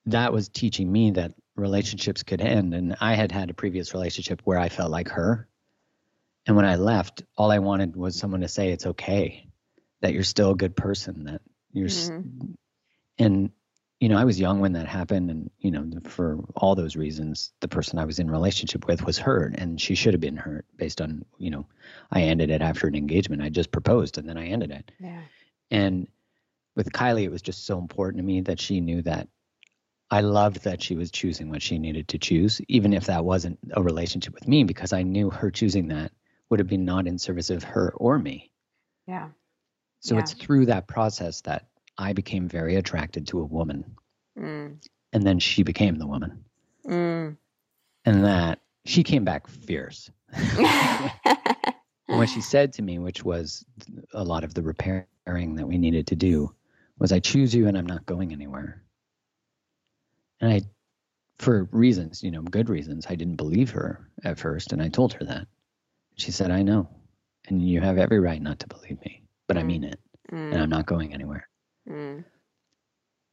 that 0.07 0.32
was 0.32 0.49
teaching 0.49 0.91
me 0.91 1.12
that 1.12 1.32
relationships 1.59 2.22
could 2.22 2.40
end. 2.40 2.74
And 2.74 2.96
I 3.00 3.14
had 3.14 3.32
had 3.32 3.50
a 3.50 3.54
previous 3.54 3.92
relationship 3.92 4.40
where 4.44 4.59
I 4.59 4.68
felt 4.68 4.90
like 4.90 5.09
her. 5.11 5.48
And 6.46 6.56
when 6.56 6.64
I 6.64 6.76
left, 6.76 7.24
all 7.36 7.50
I 7.50 7.59
wanted 7.59 7.96
was 7.96 8.16
someone 8.16 8.40
to 8.40 8.48
say 8.48 8.70
it's 8.70 8.86
okay, 8.86 9.48
that 10.00 10.14
you're 10.14 10.22
still 10.22 10.52
a 10.52 10.56
good 10.56 10.76
person, 10.76 11.24
that 11.24 11.42
you're. 11.72 11.88
Mm-hmm. 11.88 12.52
And, 13.18 13.50
you 14.00 14.09
know, 14.09 14.16
I 14.16 14.24
was 14.24 14.38
young 14.38 14.61
when 14.61 14.72
that 14.74 14.86
happened. 14.86 15.30
And, 15.30 15.50
you 15.59 15.70
know, 15.72 15.84
for 16.04 16.38
all 16.54 16.74
those 16.74 16.96
reasons, 16.96 17.52
the 17.61 17.68
person 17.68 17.98
I 17.98 18.04
was 18.04 18.18
in 18.18 18.30
relationship 18.30 18.86
with 18.86 19.04
was 19.04 19.18
hurt 19.18 19.56
and 19.59 19.80
she 19.80 19.94
should 19.94 20.14
have 20.14 20.20
been 20.20 20.36
hurt 20.36 20.64
based 20.76 21.00
on, 21.00 21.24
you 21.36 21.50
know, 21.50 21.66
I 22.11 22.22
ended 22.22 22.50
it 22.50 22.62
after 22.62 22.86
an 22.86 22.94
engagement. 22.94 23.42
I 23.42 23.48
just 23.48 23.72
proposed 23.72 24.16
and 24.16 24.28
then 24.28 24.38
I 24.38 24.46
ended 24.46 24.70
it. 24.70 24.90
Yeah. 25.00 25.20
And 25.70 26.06
with 26.76 26.92
Kylie, 26.92 27.24
it 27.24 27.30
was 27.30 27.42
just 27.42 27.66
so 27.66 27.78
important 27.78 28.18
to 28.18 28.24
me 28.24 28.40
that 28.42 28.61
she 28.61 28.80
knew 28.80 29.02
that 29.02 29.28
I 30.11 30.20
loved 30.20 30.64
that 30.64 30.82
she 30.82 30.96
was 30.96 31.11
choosing 31.11 31.50
what 31.50 31.62
she 31.62 31.78
needed 31.78 32.09
to 32.09 32.18
choose, 32.18 32.61
even 32.68 32.92
if 32.92 33.06
that 33.06 33.24
wasn't 33.24 33.59
a 33.72 33.82
relationship 33.82 34.34
with 34.34 34.48
me, 34.48 34.64
because 34.64 34.92
I 34.92 35.02
knew 35.02 35.28
her 35.30 35.50
choosing 35.50 35.88
that 35.88 36.12
would 36.48 36.61
have 36.61 36.68
been 36.68 36.86
not 36.86 37.06
in 37.06 37.18
service 37.18 37.50
of 37.50 37.62
her 37.62 37.92
or 37.94 38.18
me. 38.18 38.50
Yeah. 39.06 39.28
So 40.00 40.14
yeah. 40.14 40.22
it's 40.22 40.32
through 40.32 40.66
that 40.66 40.86
process 40.86 41.42
that 41.42 41.68
I 41.98 42.14
became 42.14 42.48
very 42.48 42.76
attracted 42.76 43.26
to 43.28 43.40
a 43.40 43.44
woman. 43.44 43.96
Mm. 44.38 44.82
And 45.12 45.22
then 45.24 45.38
she 45.38 45.62
became 45.62 45.98
the 45.98 46.06
woman. 46.06 46.44
Mm. 46.86 47.36
And 48.04 48.24
that 48.24 48.61
she 48.86 49.02
came 49.02 49.24
back 49.24 49.46
fierce. 49.46 50.11
what 52.06 52.28
she 52.28 52.40
said 52.40 52.72
to 52.74 52.82
me, 52.82 52.98
which 52.98 53.24
was 53.24 53.64
a 54.12 54.24
lot 54.24 54.44
of 54.44 54.54
the 54.54 54.62
repairing 54.62 55.54
that 55.56 55.66
we 55.66 55.76
needed 55.76 56.06
to 56.06 56.16
do, 56.16 56.54
was 56.98 57.12
I 57.12 57.18
choose 57.18 57.54
you 57.54 57.68
and 57.68 57.76
I'm 57.76 57.86
not 57.86 58.06
going 58.06 58.32
anywhere. 58.32 58.82
And 60.41 60.53
I, 60.53 60.61
for 61.39 61.64
reasons, 61.72 62.22
you 62.22 62.30
know, 62.30 62.43
good 62.43 62.68
reasons, 62.68 63.07
I 63.09 63.14
didn't 63.14 63.36
believe 63.36 63.70
her 63.70 64.09
at 64.24 64.39
first. 64.39 64.72
And 64.72 64.82
I 64.82 64.89
told 64.89 65.12
her 65.14 65.24
that. 65.24 65.47
She 66.16 66.32
said, 66.32 66.51
I 66.51 66.62
know. 66.62 66.89
And 67.49 67.62
you 67.62 67.80
have 67.80 67.99
every 67.99 68.20
right 68.20 68.43
not 68.43 68.59
to 68.61 68.66
believe 68.66 69.01
me, 69.05 69.22
but 69.47 69.57
mm. 69.57 69.61
I 69.61 69.62
mean 69.62 69.84
it. 69.84 69.99
Mm. 70.32 70.53
And 70.53 70.62
I'm 70.62 70.68
not 70.68 70.86
going 70.86 71.14
anywhere. 71.14 71.49
Mm. 71.89 72.24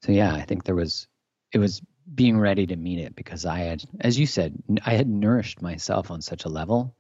So, 0.03 0.12
yeah, 0.12 0.34
I 0.34 0.41
think 0.41 0.64
there 0.64 0.76
was, 0.76 1.08
it 1.51 1.58
was 1.58 1.82
being 2.14 2.39
ready 2.39 2.68
to 2.68 2.76
meet 2.76 2.99
it 2.99 3.16
because 3.16 3.45
I 3.45 3.60
had, 3.60 3.84
as 3.99 4.20
you 4.20 4.28
said, 4.28 4.62
I 4.86 4.93
had 4.93 5.10
nourished 5.10 5.62
myself 5.62 6.12
on 6.12 6.22
such 6.22 6.45
a 6.45 6.49
level 6.49 6.95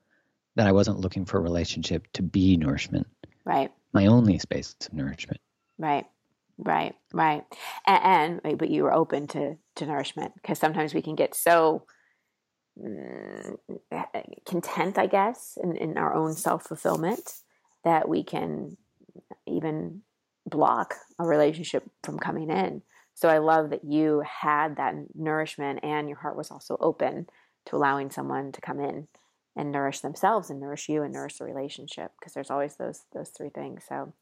that 0.55 0.67
I 0.67 0.71
wasn't 0.71 0.99
looking 0.99 1.25
for 1.25 1.37
a 1.37 1.41
relationship 1.41 2.07
to 2.13 2.23
be 2.23 2.57
nourishment. 2.57 3.07
Right. 3.43 3.71
My 3.93 4.07
only 4.07 4.39
space 4.39 4.75
of 4.81 4.93
nourishment. 4.93 5.39
Right. 5.77 6.05
Right, 6.57 6.95
right, 7.13 7.43
and, 7.85 8.41
and 8.45 8.57
but 8.57 8.69
you 8.69 8.83
were 8.83 8.93
open 8.93 9.27
to 9.27 9.57
to 9.75 9.85
nourishment 9.85 10.33
because 10.35 10.57
sometimes 10.57 10.93
we 10.93 11.01
can 11.01 11.15
get 11.15 11.35
so 11.35 11.83
mm, 12.79 13.57
content, 14.45 14.97
I 14.97 15.07
guess, 15.07 15.57
in, 15.61 15.75
in 15.75 15.97
our 15.97 16.13
own 16.13 16.33
self 16.33 16.63
fulfillment, 16.63 17.33
that 17.83 18.07
we 18.07 18.23
can 18.23 18.77
even 19.47 20.01
block 20.45 20.95
a 21.19 21.25
relationship 21.25 21.83
from 22.03 22.19
coming 22.19 22.49
in. 22.49 22.81
So 23.15 23.29
I 23.29 23.39
love 23.39 23.69
that 23.69 23.83
you 23.83 24.23
had 24.25 24.77
that 24.77 24.93
nourishment 25.13 25.79
and 25.83 26.07
your 26.07 26.17
heart 26.17 26.37
was 26.37 26.51
also 26.51 26.77
open 26.79 27.27
to 27.67 27.75
allowing 27.75 28.11
someone 28.11 28.51
to 28.51 28.61
come 28.61 28.79
in 28.79 29.07
and 29.55 29.71
nourish 29.71 30.01
themselves 30.01 30.49
and 30.49 30.59
nourish 30.59 30.89
you 30.89 31.01
and 31.01 31.13
nourish 31.13 31.37
the 31.37 31.45
relationship 31.45 32.11
because 32.19 32.33
there's 32.33 32.51
always 32.51 32.75
those 32.75 33.03
those 33.13 33.29
three 33.29 33.49
things. 33.49 33.83
So 33.87 34.13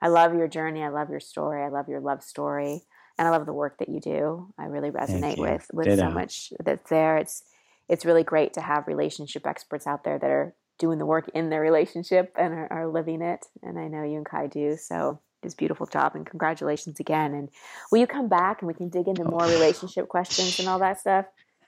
I 0.00 0.08
love 0.08 0.34
your 0.34 0.48
journey. 0.48 0.82
I 0.82 0.88
love 0.88 1.10
your 1.10 1.20
story. 1.20 1.62
I 1.62 1.68
love 1.68 1.88
your 1.88 2.00
love 2.00 2.22
story. 2.22 2.82
And 3.18 3.26
I 3.26 3.30
love 3.30 3.46
the 3.46 3.52
work 3.52 3.78
that 3.78 3.88
you 3.88 4.00
do. 4.00 4.52
I 4.58 4.66
really 4.66 4.90
resonate 4.90 5.38
with 5.38 5.70
with 5.72 5.86
Ditto. 5.86 6.02
so 6.02 6.10
much 6.10 6.52
that's 6.62 6.90
there. 6.90 7.16
It's 7.16 7.42
it's 7.88 8.04
really 8.04 8.24
great 8.24 8.54
to 8.54 8.60
have 8.60 8.86
relationship 8.86 9.46
experts 9.46 9.86
out 9.86 10.04
there 10.04 10.18
that 10.18 10.30
are 10.30 10.54
doing 10.78 10.98
the 10.98 11.06
work 11.06 11.28
in 11.34 11.48
their 11.48 11.60
relationship 11.60 12.34
and 12.38 12.52
are, 12.52 12.72
are 12.72 12.88
living 12.88 13.22
it. 13.22 13.46
And 13.62 13.78
I 13.78 13.88
know 13.88 14.02
you 14.02 14.18
and 14.18 14.26
Kai 14.26 14.48
do. 14.48 14.76
So 14.76 15.20
it's 15.42 15.54
beautiful 15.54 15.86
job 15.86 16.14
and 16.14 16.26
congratulations 16.26 17.00
again. 17.00 17.32
And 17.32 17.48
will 17.90 17.98
you 17.98 18.06
come 18.06 18.28
back 18.28 18.60
and 18.60 18.68
we 18.68 18.74
can 18.74 18.88
dig 18.88 19.08
into 19.08 19.24
more 19.24 19.44
relationship 19.44 20.08
questions 20.08 20.58
and 20.58 20.68
all 20.68 20.78
that 20.80 21.00
stuff? 21.00 21.26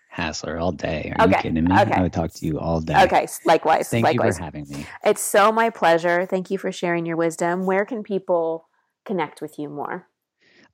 Hassler 0.09 0.59
all 0.59 0.73
day. 0.73 1.13
Are 1.19 1.27
okay. 1.27 1.37
you 1.37 1.43
kidding 1.43 1.65
me? 1.65 1.79
Okay. 1.79 1.93
I 1.93 2.03
would 2.03 2.13
talk 2.13 2.33
to 2.33 2.47
you 2.47 2.59
all 2.59 2.81
day. 2.81 3.03
Okay. 3.05 3.27
Likewise. 3.45 3.89
Thank 3.89 4.05
likewise. 4.05 4.35
you 4.35 4.39
for 4.39 4.45
having 4.45 4.69
me. 4.69 4.87
It's 5.05 5.23
so 5.23 5.53
my 5.53 5.71
pleasure. 5.71 6.27
Thank 6.27 6.51
you 6.51 6.59
for 6.59 6.73
sharing 6.73 7.07
your 7.07 7.17
wisdom. 7.17 7.67
Where 7.67 7.85
can 7.85 8.03
people 8.03 8.69
connect 9.05 9.41
with 9.41 9.59
you 9.59 9.69
more? 9.69 10.09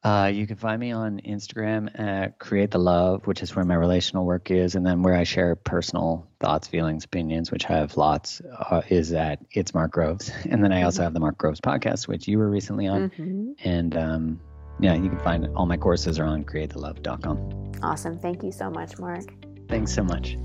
Uh, 0.05 0.31
you 0.33 0.47
can 0.47 0.57
find 0.57 0.79
me 0.79 0.93
on 0.93 1.19
Instagram 1.21 1.89
at 1.99 2.39
Create 2.39 2.71
the 2.71 2.79
Love, 2.79 3.27
which 3.27 3.43
is 3.43 3.57
where 3.57 3.65
my 3.65 3.75
relational 3.75 4.27
work 4.27 4.51
is, 4.51 4.75
and 4.75 4.85
then 4.85 5.03
where 5.03 5.15
I 5.15 5.25
share 5.25 5.57
personal 5.57 6.27
thoughts, 6.41 6.69
feelings, 6.69 7.07
opinions, 7.07 7.51
which 7.51 7.71
I 7.71 7.79
have 7.79 7.97
lots, 7.97 8.43
uh, 8.43 8.83
is 8.91 9.15
at 9.15 9.39
It's 9.53 9.73
Mark 9.73 9.93
Groves. 9.93 10.31
And 10.51 10.63
then 10.63 10.73
I 10.73 10.83
also 10.83 10.99
mm-hmm. 10.99 11.05
have 11.05 11.15
the 11.15 11.21
Mark 11.21 11.39
Groves 11.39 11.61
podcast, 11.61 12.07
which 12.07 12.29
you 12.29 12.37
were 12.37 12.51
recently 12.51 12.87
on. 12.87 13.09
Mm-hmm. 13.11 13.53
And 13.65 13.97
um, 13.97 14.41
yeah, 14.81 14.95
you 14.95 15.09
can 15.09 15.21
find 15.21 15.49
all 15.57 15.67
my 15.67 15.77
courses 15.77 16.19
are 16.19 16.27
on 16.27 16.45
createthelove.com. 16.45 17.73
Awesome. 17.83 18.19
Thank 18.19 18.43
you 18.43 18.53
so 18.53 18.71
much, 18.71 18.99
Mark. 18.99 19.25
Thanks 19.69 19.93
so 19.93 20.03
much. 20.03 20.37